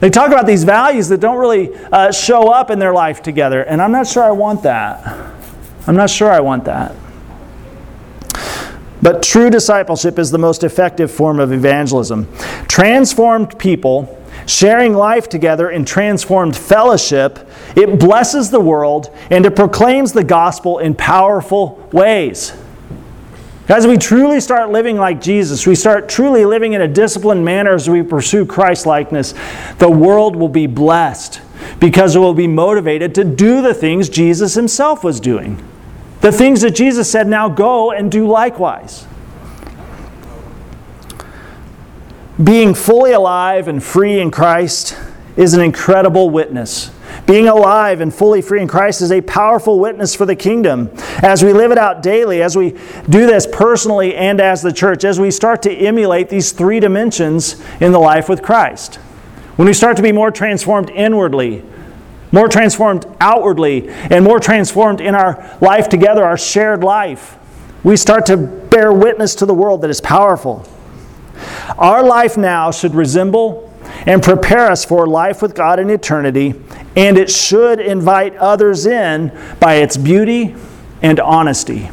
They 0.00 0.10
talk 0.10 0.28
about 0.28 0.46
these 0.46 0.64
values 0.64 1.08
that 1.08 1.20
don't 1.20 1.38
really 1.38 1.74
uh, 1.74 2.12
show 2.12 2.50
up 2.50 2.70
in 2.70 2.78
their 2.78 2.92
life 2.92 3.22
together, 3.22 3.62
and 3.62 3.80
I'm 3.80 3.92
not 3.92 4.06
sure 4.06 4.22
I 4.22 4.32
want 4.32 4.62
that. 4.64 5.32
I'm 5.86 5.96
not 5.96 6.10
sure 6.10 6.30
I 6.30 6.40
want 6.40 6.64
that. 6.66 6.94
But 9.00 9.22
true 9.22 9.50
discipleship 9.50 10.18
is 10.18 10.30
the 10.30 10.38
most 10.38 10.64
effective 10.64 11.10
form 11.10 11.38
of 11.38 11.52
evangelism. 11.52 12.26
Transformed 12.68 13.58
people 13.58 14.20
sharing 14.46 14.94
life 14.94 15.28
together 15.28 15.70
in 15.70 15.84
transformed 15.84 16.56
fellowship, 16.56 17.48
it 17.76 17.98
blesses 17.98 18.50
the 18.50 18.60
world 18.60 19.14
and 19.30 19.46
it 19.46 19.56
proclaims 19.56 20.12
the 20.12 20.24
gospel 20.24 20.78
in 20.78 20.94
powerful 20.94 21.83
ways. 21.94 22.52
As 23.68 23.86
we 23.86 23.96
truly 23.96 24.40
start 24.40 24.70
living 24.70 24.96
like 24.98 25.22
Jesus, 25.22 25.66
we 25.66 25.74
start 25.74 26.06
truly 26.06 26.44
living 26.44 26.74
in 26.74 26.82
a 26.82 26.88
disciplined 26.88 27.44
manner 27.44 27.72
as 27.72 27.88
we 27.88 28.02
pursue 28.02 28.44
Christ 28.44 28.84
likeness, 28.84 29.32
the 29.78 29.88
world 29.88 30.36
will 30.36 30.50
be 30.50 30.66
blessed 30.66 31.40
because 31.80 32.14
it 32.14 32.18
will 32.18 32.34
be 32.34 32.46
motivated 32.46 33.14
to 33.14 33.24
do 33.24 33.62
the 33.62 33.72
things 33.72 34.10
Jesus 34.10 34.52
himself 34.54 35.02
was 35.02 35.18
doing. 35.18 35.66
The 36.20 36.32
things 36.32 36.60
that 36.60 36.74
Jesus 36.74 37.10
said, 37.10 37.26
now 37.26 37.48
go 37.48 37.90
and 37.90 38.12
do 38.12 38.26
likewise. 38.26 39.06
Being 42.42 42.74
fully 42.74 43.12
alive 43.12 43.68
and 43.68 43.82
free 43.82 44.20
in 44.20 44.30
Christ 44.30 44.98
is 45.36 45.54
an 45.54 45.60
incredible 45.60 46.28
witness. 46.28 46.90
Being 47.26 47.48
alive 47.48 48.00
and 48.00 48.12
fully 48.12 48.42
free 48.42 48.60
in 48.60 48.68
Christ 48.68 49.00
is 49.00 49.10
a 49.10 49.20
powerful 49.20 49.78
witness 49.78 50.14
for 50.14 50.26
the 50.26 50.36
kingdom. 50.36 50.90
As 51.22 51.42
we 51.42 51.52
live 51.52 51.70
it 51.70 51.78
out 51.78 52.02
daily, 52.02 52.42
as 52.42 52.56
we 52.56 52.72
do 53.08 53.26
this 53.26 53.46
personally 53.50 54.14
and 54.14 54.40
as 54.40 54.62
the 54.62 54.72
church, 54.72 55.04
as 55.04 55.18
we 55.18 55.30
start 55.30 55.62
to 55.62 55.72
emulate 55.72 56.28
these 56.28 56.52
three 56.52 56.80
dimensions 56.80 57.62
in 57.80 57.92
the 57.92 57.98
life 57.98 58.28
with 58.28 58.42
Christ. 58.42 58.96
When 59.56 59.66
we 59.66 59.74
start 59.74 59.96
to 59.96 60.02
be 60.02 60.12
more 60.12 60.30
transformed 60.30 60.90
inwardly, 60.90 61.64
more 62.32 62.48
transformed 62.48 63.06
outwardly, 63.20 63.88
and 63.88 64.24
more 64.24 64.40
transformed 64.40 65.00
in 65.00 65.14
our 65.14 65.56
life 65.60 65.88
together, 65.88 66.24
our 66.24 66.36
shared 66.36 66.82
life, 66.82 67.38
we 67.84 67.96
start 67.96 68.26
to 68.26 68.36
bear 68.36 68.92
witness 68.92 69.36
to 69.36 69.46
the 69.46 69.54
world 69.54 69.82
that 69.82 69.90
is 69.90 70.00
powerful. 70.00 70.66
Our 71.78 72.02
life 72.02 72.36
now 72.36 72.72
should 72.72 72.94
resemble 72.94 73.72
and 74.06 74.22
prepare 74.22 74.70
us 74.70 74.84
for 74.84 75.06
life 75.06 75.42
with 75.42 75.54
God 75.54 75.78
in 75.78 75.90
eternity, 75.90 76.54
and 76.96 77.18
it 77.18 77.30
should 77.30 77.80
invite 77.80 78.36
others 78.36 78.86
in 78.86 79.32
by 79.60 79.76
its 79.76 79.96
beauty 79.96 80.54
and 81.02 81.20
honesty. 81.20 81.90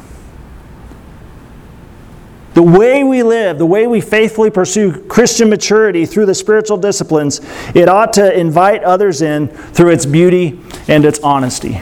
The 2.53 2.63
way 2.63 3.03
we 3.03 3.23
live, 3.23 3.57
the 3.57 3.65
way 3.65 3.87
we 3.87 4.01
faithfully 4.01 4.49
pursue 4.49 5.03
Christian 5.05 5.49
maturity 5.49 6.05
through 6.05 6.25
the 6.25 6.35
spiritual 6.35 6.77
disciplines, 6.77 7.39
it 7.73 7.87
ought 7.87 8.13
to 8.13 8.37
invite 8.37 8.83
others 8.83 9.21
in 9.21 9.47
through 9.47 9.91
its 9.91 10.05
beauty 10.05 10.59
and 10.89 11.05
its 11.05 11.19
honesty. 11.19 11.81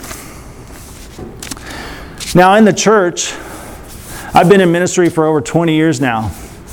Now, 2.36 2.53
in 2.55 2.65
the 2.65 2.73
church, 2.73 3.34
I've 4.36 4.47
been 4.47 4.62
in 4.62 4.71
ministry 4.71 5.10
for 5.10 5.25
over 5.25 5.41
20 5.41 5.73
years 5.73 5.99
now. 5.99 6.25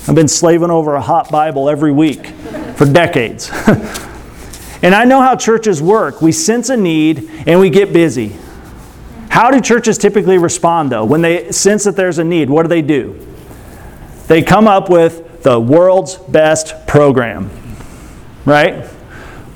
I've 0.07 0.15
been 0.15 0.27
slaving 0.27 0.69
over 0.69 0.93
a 0.93 1.01
hot 1.01 1.31
Bible 1.31 1.67
every 1.67 1.91
week 1.91 2.27
for 2.75 2.85
decades. 2.85 3.49
and 4.81 4.93
I 4.93 5.05
know 5.05 5.21
how 5.21 5.35
churches 5.35 5.81
work. 5.81 6.21
We 6.21 6.31
sense 6.31 6.69
a 6.69 6.77
need 6.77 7.29
and 7.47 7.59
we 7.59 7.69
get 7.69 7.93
busy. 7.93 8.35
How 9.29 9.51
do 9.51 9.59
churches 9.61 9.97
typically 9.97 10.37
respond, 10.37 10.91
though? 10.91 11.05
When 11.05 11.21
they 11.21 11.51
sense 11.51 11.83
that 11.83 11.95
there's 11.95 12.17
a 12.17 12.23
need, 12.23 12.49
what 12.49 12.63
do 12.63 12.69
they 12.69 12.81
do? 12.81 13.23
They 14.27 14.41
come 14.41 14.67
up 14.67 14.89
with 14.89 15.43
the 15.43 15.59
world's 15.59 16.15
best 16.15 16.87
program, 16.87 17.49
right? 18.45 18.89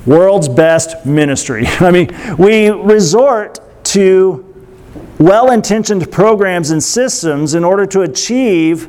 World's 0.06 0.48
best 0.48 1.06
ministry. 1.06 1.66
I 1.80 1.92
mean, 1.92 2.10
we 2.38 2.70
resort 2.70 3.60
to 3.86 4.48
well 5.18 5.52
intentioned 5.52 6.12
programs 6.12 6.72
and 6.72 6.84
systems 6.84 7.54
in 7.54 7.64
order 7.64 7.86
to 7.88 8.02
achieve 8.02 8.88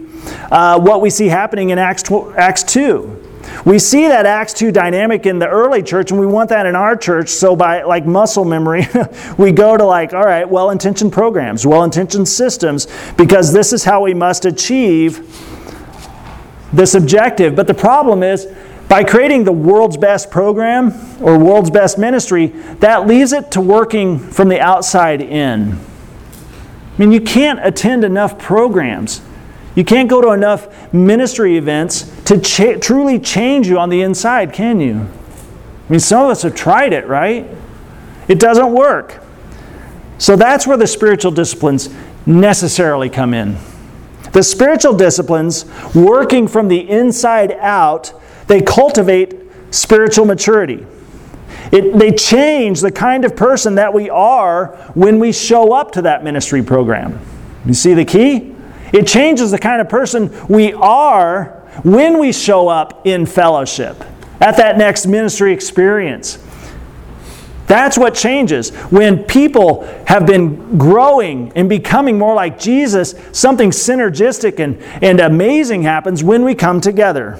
uh, 0.52 0.78
what 0.80 1.00
we 1.00 1.10
see 1.10 1.28
happening 1.28 1.70
in 1.70 1.78
Acts, 1.78 2.10
Acts 2.36 2.62
2. 2.64 3.21
We 3.64 3.78
see 3.78 4.06
that 4.08 4.26
Acts 4.26 4.52
2 4.54 4.72
dynamic 4.72 5.26
in 5.26 5.38
the 5.38 5.48
early 5.48 5.82
church, 5.82 6.10
and 6.10 6.18
we 6.18 6.26
want 6.26 6.48
that 6.50 6.66
in 6.66 6.74
our 6.74 6.96
church. 6.96 7.28
So, 7.28 7.54
by 7.54 7.82
like 7.82 8.06
muscle 8.06 8.44
memory, 8.44 8.86
we 9.38 9.52
go 9.52 9.76
to 9.76 9.84
like, 9.84 10.12
all 10.12 10.24
right, 10.24 10.48
well 10.48 10.70
intentioned 10.70 11.12
programs, 11.12 11.66
well 11.66 11.84
intentioned 11.84 12.28
systems, 12.28 12.86
because 13.16 13.52
this 13.52 13.72
is 13.72 13.84
how 13.84 14.02
we 14.02 14.14
must 14.14 14.44
achieve 14.44 15.28
this 16.72 16.94
objective. 16.94 17.54
But 17.54 17.66
the 17.66 17.74
problem 17.74 18.22
is, 18.22 18.48
by 18.88 19.04
creating 19.04 19.44
the 19.44 19.52
world's 19.52 19.96
best 19.96 20.30
program 20.30 20.92
or 21.22 21.38
world's 21.38 21.70
best 21.70 21.98
ministry, 21.98 22.48
that 22.80 23.06
leaves 23.06 23.32
it 23.32 23.50
to 23.52 23.60
working 23.60 24.18
from 24.18 24.48
the 24.48 24.60
outside 24.60 25.22
in. 25.22 25.72
I 25.72 26.98
mean, 26.98 27.12
you 27.12 27.20
can't 27.20 27.60
attend 27.64 28.04
enough 28.04 28.38
programs 28.38 29.22
you 29.74 29.84
can't 29.84 30.08
go 30.08 30.20
to 30.20 30.30
enough 30.30 30.92
ministry 30.92 31.56
events 31.56 32.11
to 32.24 32.38
cha- 32.40 32.78
truly 32.78 33.18
change 33.18 33.68
you 33.68 33.78
on 33.78 33.88
the 33.88 34.02
inside, 34.02 34.52
can 34.52 34.80
you? 34.80 34.94
I 35.88 35.90
mean, 35.92 36.00
some 36.00 36.24
of 36.24 36.30
us 36.30 36.42
have 36.42 36.54
tried 36.54 36.92
it, 36.92 37.06
right? 37.06 37.46
It 38.28 38.38
doesn't 38.38 38.72
work. 38.72 39.22
So 40.18 40.36
that's 40.36 40.66
where 40.66 40.76
the 40.76 40.86
spiritual 40.86 41.32
disciplines 41.32 41.90
necessarily 42.26 43.10
come 43.10 43.34
in. 43.34 43.56
The 44.32 44.42
spiritual 44.42 44.94
disciplines, 44.94 45.66
working 45.94 46.48
from 46.48 46.68
the 46.68 46.88
inside 46.88 47.52
out, 47.52 48.12
they 48.46 48.62
cultivate 48.62 49.34
spiritual 49.70 50.24
maturity. 50.24 50.86
It, 51.70 51.98
they 51.98 52.12
change 52.12 52.80
the 52.80 52.92
kind 52.92 53.24
of 53.24 53.36
person 53.36 53.74
that 53.76 53.92
we 53.92 54.10
are 54.10 54.68
when 54.94 55.18
we 55.18 55.32
show 55.32 55.72
up 55.72 55.92
to 55.92 56.02
that 56.02 56.22
ministry 56.22 56.62
program. 56.62 57.18
You 57.66 57.74
see 57.74 57.94
the 57.94 58.04
key? 58.04 58.54
It 58.92 59.06
changes 59.06 59.50
the 59.50 59.58
kind 59.58 59.80
of 59.80 59.88
person 59.88 60.30
we 60.48 60.72
are 60.74 61.61
when 61.82 62.18
we 62.18 62.32
show 62.32 62.68
up 62.68 63.06
in 63.06 63.26
fellowship 63.26 64.02
at 64.40 64.56
that 64.56 64.76
next 64.76 65.06
ministry 65.06 65.52
experience. 65.52 66.38
That's 67.66 67.96
what 67.96 68.14
changes. 68.14 68.70
When 68.90 69.24
people 69.24 69.84
have 70.06 70.26
been 70.26 70.76
growing 70.76 71.52
and 71.56 71.68
becoming 71.68 72.18
more 72.18 72.34
like 72.34 72.58
Jesus, 72.58 73.14
something 73.32 73.70
synergistic 73.70 74.58
and, 74.58 74.78
and 75.02 75.20
amazing 75.20 75.82
happens 75.82 76.22
when 76.22 76.44
we 76.44 76.54
come 76.54 76.80
together. 76.80 77.36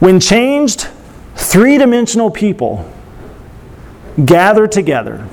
When 0.00 0.18
changed, 0.18 0.88
three 1.36 1.78
dimensional 1.78 2.30
people 2.30 2.90
gather 4.24 4.66
together, 4.66 5.28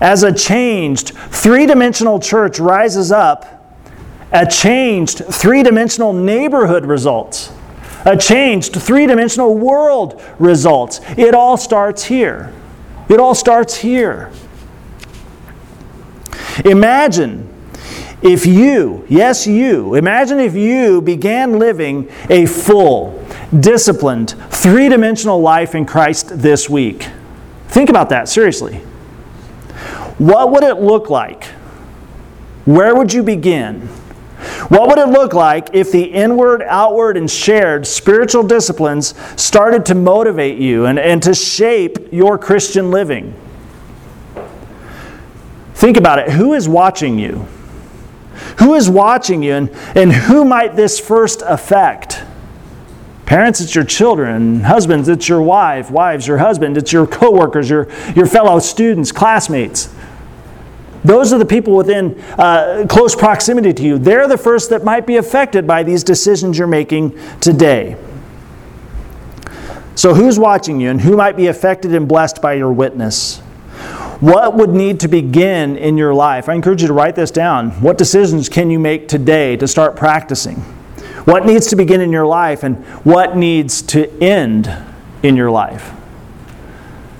as 0.00 0.24
a 0.24 0.34
changed, 0.34 1.10
three 1.30 1.66
dimensional 1.66 2.18
church 2.18 2.58
rises 2.58 3.12
up, 3.12 3.59
a 4.32 4.46
changed, 4.46 5.18
three 5.18 5.62
dimensional 5.62 6.12
neighborhood 6.12 6.86
results. 6.86 7.52
A 8.04 8.16
changed, 8.16 8.76
three 8.76 9.06
dimensional 9.06 9.56
world 9.56 10.22
results. 10.38 11.00
It 11.18 11.34
all 11.34 11.56
starts 11.56 12.04
here. 12.04 12.52
It 13.08 13.20
all 13.20 13.34
starts 13.34 13.76
here. 13.76 14.30
Imagine 16.64 17.48
if 18.22 18.46
you, 18.46 19.04
yes, 19.08 19.46
you, 19.46 19.94
imagine 19.94 20.38
if 20.38 20.54
you 20.54 21.00
began 21.02 21.58
living 21.58 22.10
a 22.28 22.46
full, 22.46 23.26
disciplined, 23.58 24.30
three 24.50 24.88
dimensional 24.88 25.40
life 25.40 25.74
in 25.74 25.86
Christ 25.86 26.38
this 26.38 26.68
week. 26.68 27.08
Think 27.68 27.88
about 27.88 28.10
that, 28.10 28.28
seriously. 28.28 28.76
What 30.18 30.50
would 30.50 30.64
it 30.64 30.76
look 30.76 31.08
like? 31.08 31.44
Where 32.66 32.94
would 32.94 33.12
you 33.12 33.22
begin? 33.22 33.88
What 34.70 34.86
would 34.86 34.98
it 34.98 35.08
look 35.08 35.34
like 35.34 35.70
if 35.74 35.90
the 35.90 36.04
inward, 36.04 36.62
outward, 36.62 37.16
and 37.16 37.28
shared 37.28 37.88
spiritual 37.88 38.44
disciplines 38.44 39.14
started 39.34 39.84
to 39.86 39.96
motivate 39.96 40.58
you 40.58 40.86
and, 40.86 40.96
and 40.96 41.20
to 41.24 41.34
shape 41.34 42.12
your 42.12 42.38
Christian 42.38 42.92
living? 42.92 43.34
Think 45.74 45.96
about 45.96 46.20
it. 46.20 46.30
Who 46.30 46.54
is 46.54 46.68
watching 46.68 47.18
you? 47.18 47.48
Who 48.60 48.74
is 48.74 48.88
watching 48.88 49.42
you, 49.42 49.54
and, 49.54 49.70
and 49.96 50.12
who 50.12 50.44
might 50.44 50.76
this 50.76 51.00
first 51.00 51.42
affect? 51.44 52.22
Parents, 53.26 53.60
it's 53.60 53.74
your 53.74 53.84
children. 53.84 54.60
Husbands, 54.60 55.08
it's 55.08 55.28
your 55.28 55.42
wife. 55.42 55.90
Wives, 55.90 56.28
your 56.28 56.38
husband. 56.38 56.76
It's 56.76 56.92
your 56.92 57.08
coworkers, 57.08 57.68
your, 57.68 57.88
your 58.14 58.26
fellow 58.26 58.60
students, 58.60 59.10
classmates. 59.10 59.92
Those 61.04 61.32
are 61.32 61.38
the 61.38 61.46
people 61.46 61.76
within 61.76 62.20
uh, 62.38 62.86
close 62.88 63.16
proximity 63.16 63.72
to 63.72 63.82
you. 63.82 63.98
They're 63.98 64.28
the 64.28 64.38
first 64.38 64.70
that 64.70 64.84
might 64.84 65.06
be 65.06 65.16
affected 65.16 65.66
by 65.66 65.82
these 65.82 66.04
decisions 66.04 66.58
you're 66.58 66.66
making 66.66 67.18
today. 67.40 67.96
So, 69.94 70.14
who's 70.14 70.38
watching 70.38 70.80
you 70.80 70.90
and 70.90 71.00
who 71.00 71.16
might 71.16 71.36
be 71.36 71.46
affected 71.46 71.94
and 71.94 72.08
blessed 72.08 72.40
by 72.40 72.54
your 72.54 72.72
witness? 72.72 73.38
What 74.20 74.54
would 74.54 74.70
need 74.70 75.00
to 75.00 75.08
begin 75.08 75.76
in 75.76 75.96
your 75.96 76.12
life? 76.12 76.48
I 76.48 76.54
encourage 76.54 76.82
you 76.82 76.88
to 76.88 76.94
write 76.94 77.16
this 77.16 77.30
down. 77.30 77.70
What 77.80 77.96
decisions 77.96 78.50
can 78.50 78.70
you 78.70 78.78
make 78.78 79.08
today 79.08 79.56
to 79.56 79.66
start 79.66 79.96
practicing? 79.96 80.56
What 81.24 81.46
needs 81.46 81.68
to 81.68 81.76
begin 81.76 82.02
in 82.02 82.12
your 82.12 82.26
life 82.26 82.62
and 82.62 82.84
what 83.04 83.36
needs 83.36 83.80
to 83.82 84.10
end 84.22 84.70
in 85.22 85.36
your 85.36 85.50
life? 85.50 85.92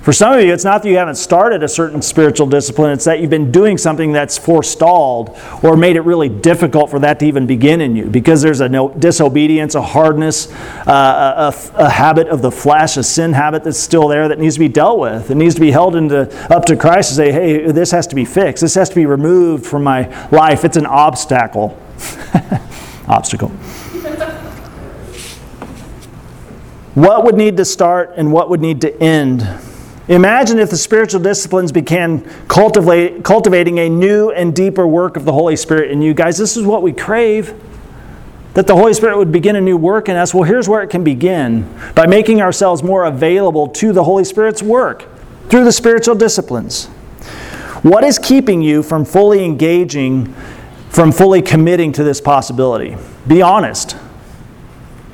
For 0.02 0.14
some 0.14 0.32
of 0.32 0.42
you, 0.42 0.50
it's 0.50 0.64
not 0.64 0.82
that 0.82 0.88
you 0.88 0.96
haven't 0.96 1.16
started 1.16 1.62
a 1.62 1.68
certain 1.68 2.00
spiritual 2.00 2.46
discipline, 2.46 2.92
it's 2.92 3.04
that 3.04 3.20
you've 3.20 3.28
been 3.28 3.52
doing 3.52 3.76
something 3.76 4.12
that's 4.12 4.38
forestalled 4.38 5.36
or 5.62 5.76
made 5.76 5.96
it 5.96 6.00
really 6.00 6.30
difficult 6.30 6.88
for 6.88 6.98
that 7.00 7.18
to 7.20 7.26
even 7.26 7.46
begin 7.46 7.82
in 7.82 7.94
you 7.94 8.06
because 8.06 8.40
there's 8.40 8.60
a 8.60 8.68
no, 8.68 8.88
disobedience, 8.88 9.74
a 9.74 9.82
hardness, 9.82 10.50
uh, 10.86 11.52
a, 11.52 11.82
a, 11.82 11.90
habit 11.90 12.28
of 12.28 12.40
the 12.40 12.50
flesh, 12.50 12.96
a 12.96 13.02
sin 13.02 13.34
habit 13.34 13.62
that's 13.62 13.78
still 13.78 14.08
there 14.08 14.26
that 14.28 14.38
needs 14.38 14.54
to 14.54 14.60
be 14.60 14.68
dealt 14.68 14.98
with. 14.98 15.30
It 15.30 15.34
needs 15.34 15.54
to 15.56 15.60
be 15.60 15.70
held 15.70 15.94
into, 15.94 16.30
up 16.50 16.64
to 16.66 16.76
Christ 16.76 17.10
and 17.10 17.16
say, 17.16 17.32
hey, 17.32 17.70
this 17.70 17.90
has 17.90 18.06
to 18.06 18.14
be 18.14 18.24
fixed. 18.24 18.62
This 18.62 18.76
has 18.76 18.88
to 18.88 18.94
be 18.94 19.04
removed 19.04 19.66
from 19.66 19.84
my 19.84 20.08
life. 20.30 20.64
It's 20.64 20.78
an 20.78 20.86
obstacle. 20.86 21.78
obstacle. 23.06 23.50
what 26.94 27.24
would 27.24 27.34
need 27.34 27.58
to 27.58 27.66
start 27.66 28.14
and 28.16 28.32
what 28.32 28.48
would 28.48 28.62
need 28.62 28.80
to 28.80 29.02
end 29.02 29.46
Imagine 30.10 30.58
if 30.58 30.70
the 30.70 30.76
spiritual 30.76 31.20
disciplines 31.20 31.70
began 31.70 32.24
cultivating 32.48 33.78
a 33.78 33.88
new 33.88 34.32
and 34.32 34.52
deeper 34.52 34.84
work 34.84 35.16
of 35.16 35.24
the 35.24 35.32
Holy 35.32 35.54
Spirit 35.54 35.92
in 35.92 36.02
you. 36.02 36.14
Guys, 36.14 36.36
this 36.36 36.56
is 36.56 36.64
what 36.64 36.82
we 36.82 36.92
crave. 36.92 37.54
That 38.54 38.66
the 38.66 38.74
Holy 38.74 38.92
Spirit 38.92 39.18
would 39.18 39.30
begin 39.30 39.54
a 39.54 39.60
new 39.60 39.76
work 39.76 40.08
in 40.08 40.16
us. 40.16 40.34
Well, 40.34 40.42
here's 40.42 40.68
where 40.68 40.82
it 40.82 40.90
can 40.90 41.04
begin 41.04 41.72
by 41.94 42.08
making 42.08 42.42
ourselves 42.42 42.82
more 42.82 43.04
available 43.04 43.68
to 43.68 43.92
the 43.92 44.02
Holy 44.02 44.24
Spirit's 44.24 44.64
work 44.64 45.06
through 45.48 45.62
the 45.62 45.70
spiritual 45.70 46.16
disciplines. 46.16 46.86
What 47.82 48.02
is 48.02 48.18
keeping 48.18 48.62
you 48.62 48.82
from 48.82 49.04
fully 49.04 49.44
engaging, 49.44 50.34
from 50.88 51.12
fully 51.12 51.40
committing 51.40 51.92
to 51.92 52.02
this 52.02 52.20
possibility? 52.20 52.96
Be 53.28 53.42
honest. 53.42 53.96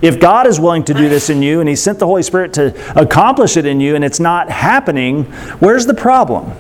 If 0.03 0.20
God 0.20 0.47
is 0.47 0.61
willing 0.61 0.84
to 0.84 0.94
do 0.94 1.09
this 1.09 1.30
in 1.30 1.42
you 1.42 1.61
and 1.61 1.68
He 1.68 1.76
sent 1.76 1.99
the 1.99 2.07
Holy 2.07 2.22
Spirit 2.22 2.53
to 2.55 3.01
accomplish 3.01 3.57
it 3.57 3.64
in 3.64 3.80
you 3.80 3.94
and 3.94 4.05
it's 4.05 4.20
not 4.20 4.51
happening, 4.51 5.24
where's 5.61 5.86
the 5.86 5.94
problem? 5.94 6.53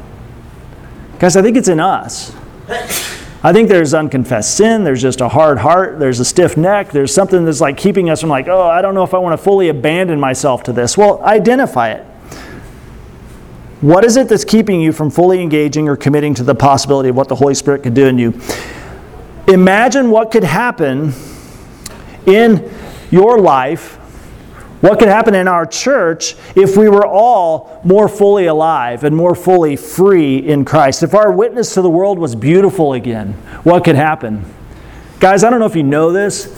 Guys, 1.18 1.36
I 1.36 1.42
think 1.42 1.56
it's 1.56 1.68
in 1.68 1.80
us. 1.80 2.34
I 3.42 3.52
think 3.52 3.68
there's 3.68 3.94
unconfessed 3.94 4.56
sin, 4.56 4.82
there's 4.82 5.00
just 5.00 5.20
a 5.20 5.28
hard 5.28 5.58
heart, 5.58 5.98
there's 5.98 6.18
a 6.18 6.24
stiff 6.24 6.56
neck, 6.56 6.90
there's 6.90 7.14
something 7.14 7.44
that's 7.44 7.60
like 7.60 7.76
keeping 7.76 8.10
us 8.10 8.20
from 8.20 8.30
like, 8.30 8.48
oh, 8.48 8.62
I 8.62 8.82
don't 8.82 8.94
know 8.94 9.04
if 9.04 9.14
I 9.14 9.18
want 9.18 9.38
to 9.38 9.42
fully 9.44 9.68
abandon 9.68 10.18
myself 10.18 10.64
to 10.64 10.72
this. 10.72 10.96
Well, 10.96 11.22
identify 11.22 11.90
it. 11.92 12.04
What 13.82 14.04
is 14.04 14.16
it 14.16 14.28
that's 14.28 14.44
keeping 14.44 14.80
you 14.80 14.90
from 14.90 15.10
fully 15.10 15.42
engaging 15.42 15.88
or 15.88 15.96
committing 15.96 16.34
to 16.34 16.42
the 16.42 16.54
possibility 16.54 17.10
of 17.10 17.16
what 17.16 17.28
the 17.28 17.36
Holy 17.36 17.54
Spirit 17.54 17.82
could 17.82 17.94
do 17.94 18.06
in 18.06 18.18
you? 18.18 18.40
Imagine 19.46 20.10
what 20.10 20.32
could 20.32 20.42
happen 20.42 21.12
in 22.26 22.68
your 23.10 23.38
life, 23.38 23.96
what 24.80 24.98
could 24.98 25.08
happen 25.08 25.34
in 25.34 25.48
our 25.48 25.64
church 25.64 26.36
if 26.54 26.76
we 26.76 26.88
were 26.88 27.06
all 27.06 27.80
more 27.82 28.08
fully 28.08 28.46
alive 28.46 29.04
and 29.04 29.16
more 29.16 29.34
fully 29.34 29.74
free 29.74 30.36
in 30.36 30.64
Christ? 30.64 31.02
If 31.02 31.14
our 31.14 31.32
witness 31.32 31.74
to 31.74 31.82
the 31.82 31.90
world 31.90 32.18
was 32.18 32.34
beautiful 32.36 32.92
again, 32.92 33.32
what 33.62 33.84
could 33.84 33.96
happen? 33.96 34.44
Guys, 35.18 35.44
I 35.44 35.50
don't 35.50 35.60
know 35.60 35.66
if 35.66 35.76
you 35.76 35.82
know 35.82 36.12
this, 36.12 36.54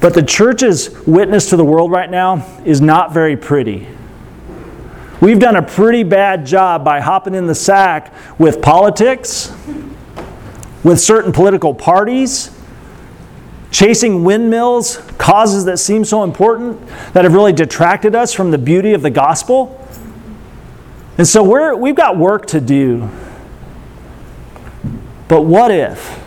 but 0.00 0.14
the 0.14 0.22
church's 0.22 0.90
witness 1.06 1.50
to 1.50 1.56
the 1.56 1.64
world 1.64 1.90
right 1.90 2.10
now 2.10 2.46
is 2.64 2.80
not 2.80 3.12
very 3.12 3.36
pretty. 3.36 3.86
We've 5.20 5.38
done 5.38 5.54
a 5.54 5.62
pretty 5.62 6.02
bad 6.02 6.46
job 6.46 6.84
by 6.84 7.00
hopping 7.00 7.34
in 7.34 7.46
the 7.46 7.54
sack 7.54 8.12
with 8.38 8.60
politics, 8.60 9.52
with 10.82 10.98
certain 10.98 11.32
political 11.32 11.74
parties, 11.74 12.51
chasing 13.72 14.22
windmills, 14.22 14.98
causes 15.18 15.64
that 15.64 15.78
seem 15.78 16.04
so 16.04 16.22
important 16.22 16.86
that 17.14 17.24
have 17.24 17.32
really 17.32 17.52
detracted 17.52 18.14
us 18.14 18.32
from 18.32 18.50
the 18.52 18.58
beauty 18.58 18.92
of 18.92 19.02
the 19.02 19.10
gospel. 19.10 19.78
And 21.18 21.26
so 21.26 21.42
we're, 21.42 21.74
we've 21.74 21.94
got 21.94 22.16
work 22.16 22.46
to 22.46 22.60
do. 22.60 23.08
But 25.26 25.42
what 25.42 25.70
if? 25.70 26.18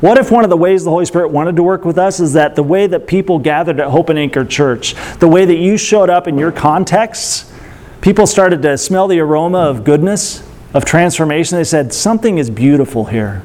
What 0.00 0.16
if 0.16 0.30
one 0.30 0.44
of 0.44 0.50
the 0.50 0.56
ways 0.56 0.84
the 0.84 0.90
Holy 0.90 1.04
Spirit 1.04 1.30
wanted 1.30 1.56
to 1.56 1.62
work 1.64 1.84
with 1.84 1.98
us 1.98 2.20
is 2.20 2.34
that 2.34 2.54
the 2.54 2.62
way 2.62 2.86
that 2.86 3.08
people 3.08 3.40
gathered 3.40 3.80
at 3.80 3.88
Hope 3.88 4.10
and 4.10 4.18
Anchor 4.18 4.44
Church, 4.44 4.94
the 5.18 5.26
way 5.26 5.44
that 5.44 5.56
you 5.56 5.76
showed 5.76 6.08
up 6.08 6.28
in 6.28 6.38
your 6.38 6.52
contexts, 6.52 7.52
people 8.00 8.28
started 8.28 8.62
to 8.62 8.78
smell 8.78 9.08
the 9.08 9.18
aroma 9.18 9.58
of 9.58 9.82
goodness, 9.82 10.48
of 10.72 10.84
transformation. 10.84 11.58
They 11.58 11.64
said, 11.64 11.92
Something 11.92 12.38
is 12.38 12.48
beautiful 12.48 13.06
here. 13.06 13.42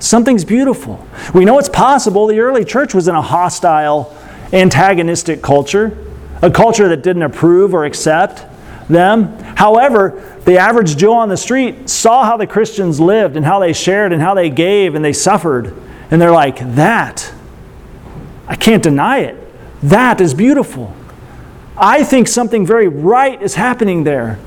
Something's 0.00 0.44
beautiful. 0.44 1.04
We 1.34 1.44
know 1.44 1.58
it's 1.58 1.68
possible. 1.68 2.26
The 2.26 2.40
early 2.40 2.64
church 2.64 2.94
was 2.94 3.08
in 3.08 3.14
a 3.14 3.22
hostile, 3.22 4.16
antagonistic 4.52 5.42
culture, 5.42 5.98
a 6.40 6.50
culture 6.50 6.88
that 6.88 7.02
didn't 7.02 7.22
approve 7.22 7.74
or 7.74 7.84
accept 7.84 8.44
them. 8.88 9.36
However, 9.56 10.40
the 10.44 10.58
average 10.58 10.96
Joe 10.96 11.14
on 11.14 11.28
the 11.28 11.36
street 11.36 11.90
saw 11.90 12.24
how 12.24 12.36
the 12.36 12.46
Christians 12.46 13.00
lived 13.00 13.36
and 13.36 13.44
how 13.44 13.58
they 13.58 13.72
shared 13.72 14.12
and 14.12 14.22
how 14.22 14.34
they 14.34 14.50
gave 14.50 14.94
and 14.94 15.04
they 15.04 15.12
suffered. 15.12 15.74
And 16.10 16.22
they're 16.22 16.32
like, 16.32 16.58
that, 16.74 17.32
I 18.46 18.56
can't 18.56 18.82
deny 18.82 19.18
it. 19.18 19.36
That 19.82 20.20
is 20.20 20.32
beautiful. 20.32 20.94
I 21.76 22.02
think 22.02 22.28
something 22.28 22.66
very 22.66 22.88
right 22.88 23.40
is 23.40 23.54
happening 23.54 24.04
there. 24.04 24.38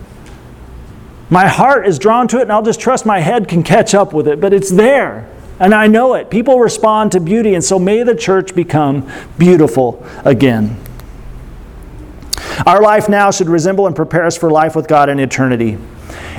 My 1.30 1.48
heart 1.48 1.88
is 1.88 1.98
drawn 1.98 2.28
to 2.30 2.40
it, 2.40 2.42
and 2.42 2.52
I'll 2.52 2.62
just 2.62 2.82
trust 2.82 3.06
my 3.06 3.20
head 3.20 3.48
can 3.48 3.64
catch 3.64 3.96
up 3.96 4.12
with 4.12 4.28
it, 4.28 4.42
but 4.42 4.52
it's 4.52 4.70
there. 4.70 5.30
And 5.62 5.76
I 5.76 5.86
know 5.86 6.16
it. 6.16 6.32
People 6.32 6.60
respond 6.60 7.12
to 7.12 7.20
beauty, 7.20 7.54
and 7.54 7.64
so 7.64 7.78
may 7.78 8.02
the 8.02 8.16
church 8.16 8.56
become 8.56 9.08
beautiful 9.38 10.04
again. 10.26 10.76
Our 12.66 12.82
life 12.82 13.08
now 13.08 13.30
should 13.30 13.48
resemble 13.48 13.86
and 13.86 13.96
prepare 13.96 14.26
us 14.26 14.36
for 14.36 14.50
life 14.50 14.76
with 14.76 14.88
God 14.88 15.08
in 15.08 15.20
eternity. 15.20 15.78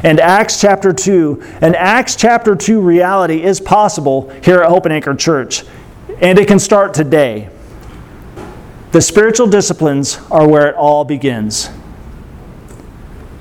And 0.03 0.19
Acts 0.19 0.61
chapter 0.61 0.93
2, 0.93 1.41
an 1.61 1.77
Acts 1.77 2.17
chapter 2.17 2.57
2 2.57 2.81
reality 2.81 3.45
is 3.45 3.61
possible 3.61 4.29
here 4.43 4.61
at 4.61 4.69
Hope 4.69 4.87
and 4.87 4.93
Anchor 4.93 5.15
Church. 5.15 5.63
And 6.21 6.37
it 6.37 6.49
can 6.49 6.59
start 6.59 6.93
today. 6.93 7.49
The 8.91 9.01
spiritual 9.01 9.47
disciplines 9.47 10.19
are 10.33 10.49
where 10.49 10.67
it 10.67 10.75
all 10.75 11.05
begins. 11.05 11.71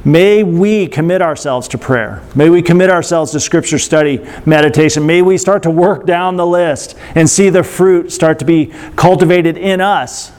May 0.04 0.42
we 0.42 0.88
commit 0.88 1.22
ourselves 1.22 1.68
to 1.70 1.78
prayer. 1.78 2.24
May 2.34 2.50
we 2.50 2.64
commit 2.64 2.90
ourselves 2.90 3.32
to 3.34 3.40
scripture 3.40 3.78
study, 3.78 4.26
meditation. 4.46 5.06
May 5.06 5.22
we 5.22 5.38
start 5.38 5.64
to 5.64 5.70
work 5.70 6.08
down 6.08 6.38
the 6.38 6.46
list 6.46 6.98
and 7.14 7.30
see 7.30 7.50
the 7.50 7.64
fruit 7.64 8.12
start 8.12 8.40
to 8.40 8.46
be 8.46 8.74
cultivated 8.96 9.58
in 9.58 9.80
us. 9.80 10.32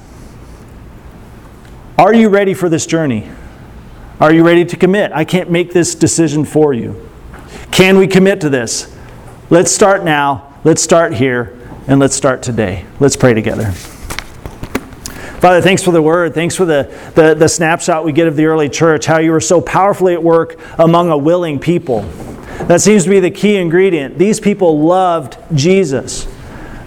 Are 1.97 2.13
you 2.13 2.29
ready 2.29 2.55
for 2.55 2.69
this 2.69 2.87
journey? 2.87 3.31
Are 4.19 4.33
you 4.33 4.45
ready 4.45 4.65
to 4.65 4.77
commit? 4.77 5.13
I 5.13 5.25
can't 5.25 5.51
make 5.51 5.73
this 5.73 5.95
decision 5.95 6.45
for 6.45 6.73
you. 6.73 7.09
Can 7.71 7.99
we 7.99 8.09
commit 8.09 8.41
to 8.41 8.49
this? 8.49 8.95
Let's 9.51 9.71
start 9.71 10.05
now. 10.05 10.55
Let's 10.65 10.83
start 10.83 11.15
here. 11.15 11.59
And 11.87 12.01
let's 12.01 12.17
start 12.17 12.43
today. 12.43 12.87
Let's 12.99 13.17
pray 13.17 13.35
together. 13.35 13.73
Father, 15.43 15.61
thanks 15.61 15.83
for 15.83 15.91
the 15.91 16.01
word. 16.01 16.35
Thanks 16.35 16.55
for 16.55 16.65
the, 16.65 16.85
the, 17.17 17.35
the 17.35 17.49
snapshot 17.49 18.05
we 18.05 18.13
get 18.13 18.29
of 18.29 18.37
the 18.37 18.45
early 18.45 18.69
church, 18.69 19.07
how 19.07 19.19
you 19.19 19.33
were 19.33 19.41
so 19.41 19.61
powerfully 19.61 20.15
at 20.15 20.23
work 20.23 20.57
among 20.79 21.11
a 21.11 21.19
willing 21.19 21.59
people. 21.59 22.03
That 22.69 22.81
seems 22.81 23.03
to 23.03 23.11
be 23.11 23.19
the 23.19 23.33
key 23.33 23.57
ingredient. 23.57 24.19
These 24.19 24.39
people 24.39 24.79
loved 24.79 25.37
Jesus. 25.53 26.29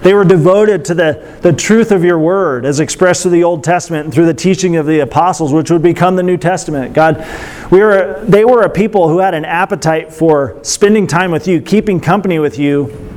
They 0.03 0.13
were 0.13 0.23
devoted 0.23 0.85
to 0.85 0.93
the, 0.93 1.37
the 1.41 1.51
truth 1.51 1.91
of 1.91 2.05
your 2.05 2.17
word 2.17 2.63
as 2.63 2.79
expressed 2.79 3.23
through 3.23 3.31
the 3.31 3.43
Old 3.43 3.61
Testament 3.61 4.05
and 4.05 4.13
through 4.13 4.27
the 4.27 4.33
teaching 4.33 4.77
of 4.77 4.85
the 4.85 5.01
apostles, 5.01 5.51
which 5.51 5.69
would 5.69 5.81
become 5.81 6.15
the 6.15 6.23
New 6.23 6.37
Testament. 6.37 6.93
God, 6.93 7.27
we 7.71 7.79
were, 7.81 8.23
they 8.23 8.45
were 8.45 8.61
a 8.61 8.69
people 8.69 9.09
who 9.09 9.19
had 9.19 9.33
an 9.33 9.43
appetite 9.43 10.13
for 10.13 10.57
spending 10.61 11.07
time 11.07 11.29
with 11.29 11.45
you, 11.45 11.59
keeping 11.59 11.99
company 11.99 12.39
with 12.39 12.57
you, 12.57 13.11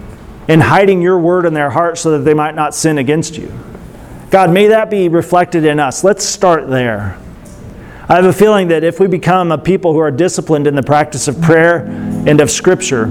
and 0.48 0.64
hiding 0.64 1.00
your 1.00 1.16
word 1.16 1.46
in 1.46 1.54
their 1.54 1.70
heart 1.70 1.96
so 1.96 2.18
that 2.18 2.24
they 2.24 2.34
might 2.34 2.56
not 2.56 2.74
sin 2.74 2.98
against 2.98 3.38
you. 3.38 3.56
God, 4.30 4.52
may 4.52 4.66
that 4.66 4.90
be 4.90 5.08
reflected 5.08 5.64
in 5.64 5.80
us. 5.80 6.04
Let's 6.04 6.22
start 6.22 6.68
there. 6.68 7.18
I 8.10 8.16
have 8.16 8.26
a 8.26 8.32
feeling 8.32 8.68
that 8.68 8.84
if 8.84 9.00
we 9.00 9.06
become 9.06 9.50
a 9.52 9.58
people 9.58 9.94
who 9.94 10.00
are 10.00 10.10
disciplined 10.10 10.66
in 10.66 10.74
the 10.74 10.82
practice 10.82 11.28
of 11.28 11.40
prayer 11.40 11.86
and 12.26 12.40
of 12.40 12.50
Scripture, 12.50 13.04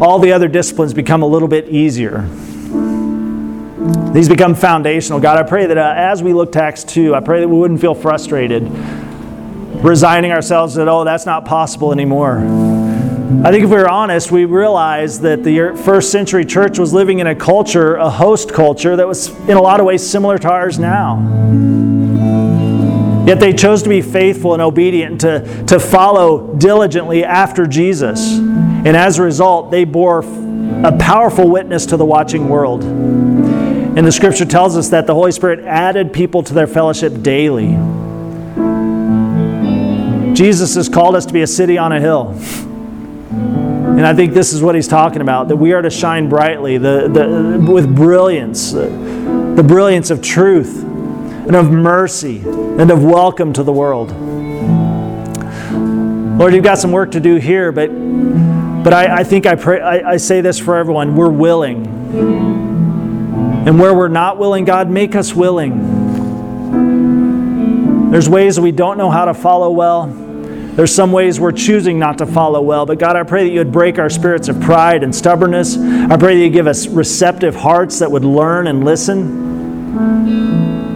all 0.00 0.18
the 0.18 0.32
other 0.32 0.48
disciplines 0.48 0.92
become 0.92 1.22
a 1.22 1.26
little 1.26 1.46
bit 1.46 1.68
easier. 1.68 2.28
These 4.12 4.28
become 4.28 4.56
foundational. 4.56 5.20
God, 5.20 5.38
I 5.38 5.48
pray 5.48 5.66
that 5.66 5.78
uh, 5.78 5.94
as 5.96 6.24
we 6.24 6.32
look 6.32 6.52
to 6.52 6.62
Acts 6.62 6.82
2, 6.82 7.14
I 7.14 7.20
pray 7.20 7.40
that 7.40 7.48
we 7.48 7.56
wouldn't 7.56 7.80
feel 7.80 7.94
frustrated, 7.94 8.64
resigning 9.84 10.32
ourselves 10.32 10.74
that, 10.74 10.88
oh, 10.88 11.04
that's 11.04 11.26
not 11.26 11.44
possible 11.44 11.92
anymore. 11.92 12.87
I 13.28 13.50
think 13.50 13.64
if 13.64 13.70
we 13.70 13.76
were 13.76 13.90
honest, 13.90 14.32
we 14.32 14.46
realize 14.46 15.20
that 15.20 15.44
the 15.44 15.78
first 15.84 16.10
century 16.10 16.46
church 16.46 16.78
was 16.78 16.94
living 16.94 17.18
in 17.18 17.26
a 17.26 17.34
culture, 17.34 17.96
a 17.96 18.08
host 18.08 18.54
culture, 18.54 18.96
that 18.96 19.06
was 19.06 19.28
in 19.40 19.58
a 19.58 19.60
lot 19.60 19.80
of 19.80 19.86
ways 19.86 20.08
similar 20.08 20.38
to 20.38 20.50
ours 20.50 20.78
now. 20.78 21.18
Yet 23.26 23.38
they 23.38 23.52
chose 23.52 23.82
to 23.82 23.90
be 23.90 24.00
faithful 24.00 24.54
and 24.54 24.62
obedient, 24.62 25.20
to, 25.20 25.64
to 25.66 25.78
follow 25.78 26.54
diligently 26.56 27.22
after 27.22 27.66
Jesus. 27.66 28.38
And 28.38 28.96
as 28.96 29.18
a 29.18 29.22
result, 29.22 29.70
they 29.70 29.84
bore 29.84 30.20
a 30.82 30.96
powerful 30.98 31.50
witness 31.50 31.84
to 31.86 31.98
the 31.98 32.06
watching 32.06 32.48
world. 32.48 32.82
And 32.82 34.06
the 34.06 34.12
scripture 34.12 34.46
tells 34.46 34.74
us 34.74 34.88
that 34.88 35.06
the 35.06 35.14
Holy 35.14 35.32
Spirit 35.32 35.60
added 35.66 36.14
people 36.14 36.42
to 36.44 36.54
their 36.54 36.66
fellowship 36.66 37.20
daily. 37.20 37.76
Jesus 40.34 40.76
has 40.76 40.88
called 40.88 41.14
us 41.14 41.26
to 41.26 41.34
be 41.34 41.42
a 41.42 41.46
city 41.46 41.76
on 41.76 41.92
a 41.92 42.00
hill. 42.00 42.34
And 43.98 44.06
I 44.06 44.14
think 44.14 44.32
this 44.32 44.52
is 44.52 44.62
what 44.62 44.76
he's 44.76 44.86
talking 44.86 45.22
about 45.22 45.48
that 45.48 45.56
we 45.56 45.72
are 45.72 45.82
to 45.82 45.90
shine 45.90 46.28
brightly 46.28 46.78
the, 46.78 47.08
the, 47.08 47.58
with 47.68 47.92
brilliance, 47.96 48.70
the 48.70 49.64
brilliance 49.66 50.10
of 50.10 50.22
truth 50.22 50.84
and 50.84 51.56
of 51.56 51.72
mercy 51.72 52.38
and 52.38 52.92
of 52.92 53.02
welcome 53.02 53.52
to 53.54 53.64
the 53.64 53.72
world. 53.72 54.12
Lord, 56.38 56.54
you've 56.54 56.62
got 56.62 56.78
some 56.78 56.92
work 56.92 57.10
to 57.10 57.18
do 57.18 57.38
here, 57.38 57.72
but, 57.72 57.88
but 58.84 58.94
I, 58.94 59.16
I 59.16 59.24
think 59.24 59.46
I, 59.46 59.56
pray, 59.56 59.80
I, 59.80 60.12
I 60.12 60.16
say 60.16 60.42
this 60.42 60.60
for 60.60 60.76
everyone 60.76 61.16
we're 61.16 61.32
willing. 61.32 61.84
And 63.66 63.80
where 63.80 63.92
we're 63.92 64.06
not 64.06 64.38
willing, 64.38 64.64
God, 64.64 64.88
make 64.88 65.16
us 65.16 65.34
willing. 65.34 65.96
There's 68.12 68.28
ways 68.28 68.60
we 68.60 68.70
don't 68.70 68.96
know 68.96 69.10
how 69.10 69.24
to 69.24 69.34
follow 69.34 69.72
well. 69.72 70.27
There's 70.78 70.94
some 70.94 71.10
ways 71.10 71.40
we're 71.40 71.50
choosing 71.50 71.98
not 71.98 72.18
to 72.18 72.26
follow 72.26 72.62
well, 72.62 72.86
but 72.86 73.00
God, 73.00 73.16
I 73.16 73.24
pray 73.24 73.42
that 73.42 73.50
you 73.50 73.58
would 73.58 73.72
break 73.72 73.98
our 73.98 74.08
spirits 74.08 74.46
of 74.46 74.60
pride 74.60 75.02
and 75.02 75.12
stubbornness. 75.12 75.76
I 75.76 76.16
pray 76.16 76.36
that 76.36 76.40
you 76.40 76.50
give 76.50 76.68
us 76.68 76.86
receptive 76.86 77.56
hearts 77.56 77.98
that 77.98 78.08
would 78.08 78.24
learn 78.24 78.68
and 78.68 78.84
listen. 78.84 79.34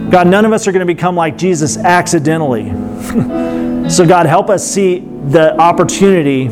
God, 0.09 0.27
none 0.27 0.45
of 0.45 0.53
us 0.53 0.69
are 0.69 0.71
going 0.71 0.87
to 0.87 0.93
become 0.93 1.17
like 1.17 1.37
Jesus 1.37 1.75
accidentally. 1.75 2.69
so, 3.89 4.07
God, 4.07 4.25
help 4.25 4.49
us 4.49 4.65
see 4.65 4.99
the 4.99 5.53
opportunity 5.59 6.47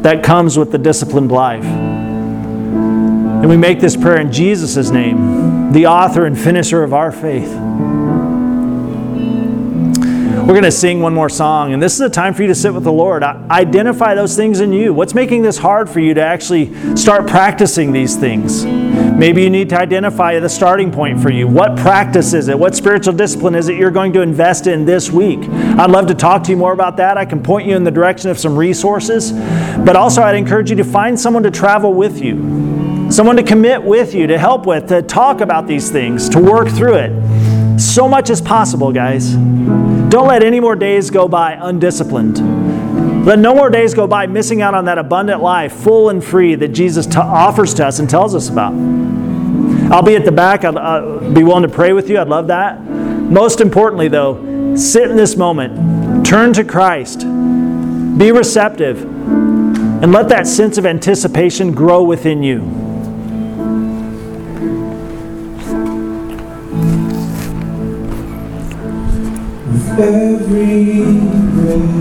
that 0.00 0.24
comes 0.24 0.56
with 0.56 0.72
the 0.72 0.78
disciplined 0.78 1.30
life. 1.30 1.64
And 1.64 3.50
we 3.50 3.58
make 3.58 3.80
this 3.80 3.98
prayer 3.98 4.18
in 4.18 4.32
Jesus' 4.32 4.88
name, 4.88 5.72
the 5.72 5.88
author 5.88 6.24
and 6.24 6.40
finisher 6.40 6.82
of 6.82 6.94
our 6.94 7.12
faith. 7.12 7.54
We're 10.52 10.60
going 10.60 10.70
to 10.70 10.70
sing 10.70 11.00
one 11.00 11.14
more 11.14 11.30
song, 11.30 11.72
and 11.72 11.82
this 11.82 11.94
is 11.94 12.02
a 12.02 12.10
time 12.10 12.34
for 12.34 12.42
you 12.42 12.48
to 12.48 12.54
sit 12.54 12.74
with 12.74 12.84
the 12.84 12.92
Lord. 12.92 13.22
Identify 13.22 14.14
those 14.14 14.36
things 14.36 14.60
in 14.60 14.70
you. 14.70 14.92
What's 14.92 15.14
making 15.14 15.40
this 15.40 15.56
hard 15.56 15.88
for 15.88 15.98
you 15.98 16.12
to 16.12 16.20
actually 16.20 16.94
start 16.94 17.26
practicing 17.26 17.90
these 17.90 18.16
things? 18.16 18.66
Maybe 18.66 19.42
you 19.42 19.48
need 19.48 19.70
to 19.70 19.78
identify 19.78 20.38
the 20.38 20.50
starting 20.50 20.92
point 20.92 21.22
for 21.22 21.30
you. 21.30 21.48
What 21.48 21.78
practice 21.78 22.34
is 22.34 22.48
it? 22.48 22.58
What 22.58 22.74
spiritual 22.74 23.14
discipline 23.14 23.54
is 23.54 23.70
it 23.70 23.78
you're 23.78 23.90
going 23.90 24.12
to 24.12 24.20
invest 24.20 24.66
in 24.66 24.84
this 24.84 25.10
week? 25.10 25.38
I'd 25.48 25.90
love 25.90 26.06
to 26.08 26.14
talk 26.14 26.44
to 26.44 26.50
you 26.50 26.58
more 26.58 26.74
about 26.74 26.98
that. 26.98 27.16
I 27.16 27.24
can 27.24 27.42
point 27.42 27.66
you 27.66 27.74
in 27.74 27.82
the 27.82 27.90
direction 27.90 28.28
of 28.28 28.38
some 28.38 28.54
resources, 28.54 29.32
but 29.32 29.96
also 29.96 30.20
I'd 30.20 30.36
encourage 30.36 30.68
you 30.68 30.76
to 30.76 30.84
find 30.84 31.18
someone 31.18 31.44
to 31.44 31.50
travel 31.50 31.94
with 31.94 32.20
you, 32.20 33.10
someone 33.10 33.36
to 33.36 33.42
commit 33.42 33.82
with 33.82 34.12
you, 34.12 34.26
to 34.26 34.36
help 34.36 34.66
with, 34.66 34.86
to 34.88 35.00
talk 35.00 35.40
about 35.40 35.66
these 35.66 35.90
things, 35.90 36.28
to 36.28 36.38
work 36.38 36.68
through 36.68 36.96
it. 36.96 37.31
So 37.82 38.08
much 38.08 38.30
as 38.30 38.40
possible, 38.40 38.92
guys. 38.92 39.34
Don't 39.34 40.28
let 40.28 40.42
any 40.42 40.60
more 40.60 40.76
days 40.76 41.10
go 41.10 41.26
by 41.26 41.58
undisciplined. 41.60 43.26
Let 43.26 43.38
no 43.38 43.54
more 43.54 43.70
days 43.70 43.92
go 43.92 44.06
by 44.06 44.26
missing 44.26 44.62
out 44.62 44.74
on 44.74 44.84
that 44.84 44.98
abundant 44.98 45.42
life, 45.42 45.72
full 45.72 46.08
and 46.08 46.22
free, 46.22 46.54
that 46.54 46.68
Jesus 46.68 47.06
t- 47.06 47.18
offers 47.18 47.74
to 47.74 47.86
us 47.86 47.98
and 47.98 48.08
tells 48.08 48.34
us 48.34 48.48
about. 48.48 48.72
I'll 49.92 50.02
be 50.02 50.16
at 50.16 50.24
the 50.24 50.32
back. 50.32 50.64
I'd 50.64 50.76
uh, 50.76 51.30
be 51.32 51.42
willing 51.42 51.64
to 51.64 51.68
pray 51.68 51.92
with 51.92 52.08
you. 52.08 52.18
I'd 52.18 52.28
love 52.28 52.46
that. 52.46 52.80
Most 52.80 53.60
importantly, 53.60 54.08
though, 54.08 54.74
sit 54.76 55.10
in 55.10 55.16
this 55.16 55.36
moment, 55.36 56.24
turn 56.24 56.52
to 56.54 56.64
Christ, 56.64 57.20
be 58.16 58.32
receptive, 58.32 59.02
and 59.02 60.12
let 60.12 60.28
that 60.28 60.46
sense 60.46 60.78
of 60.78 60.86
anticipation 60.86 61.72
grow 61.72 62.02
within 62.02 62.42
you. 62.42 62.81
Every 69.98 71.04
breath. 71.54 71.82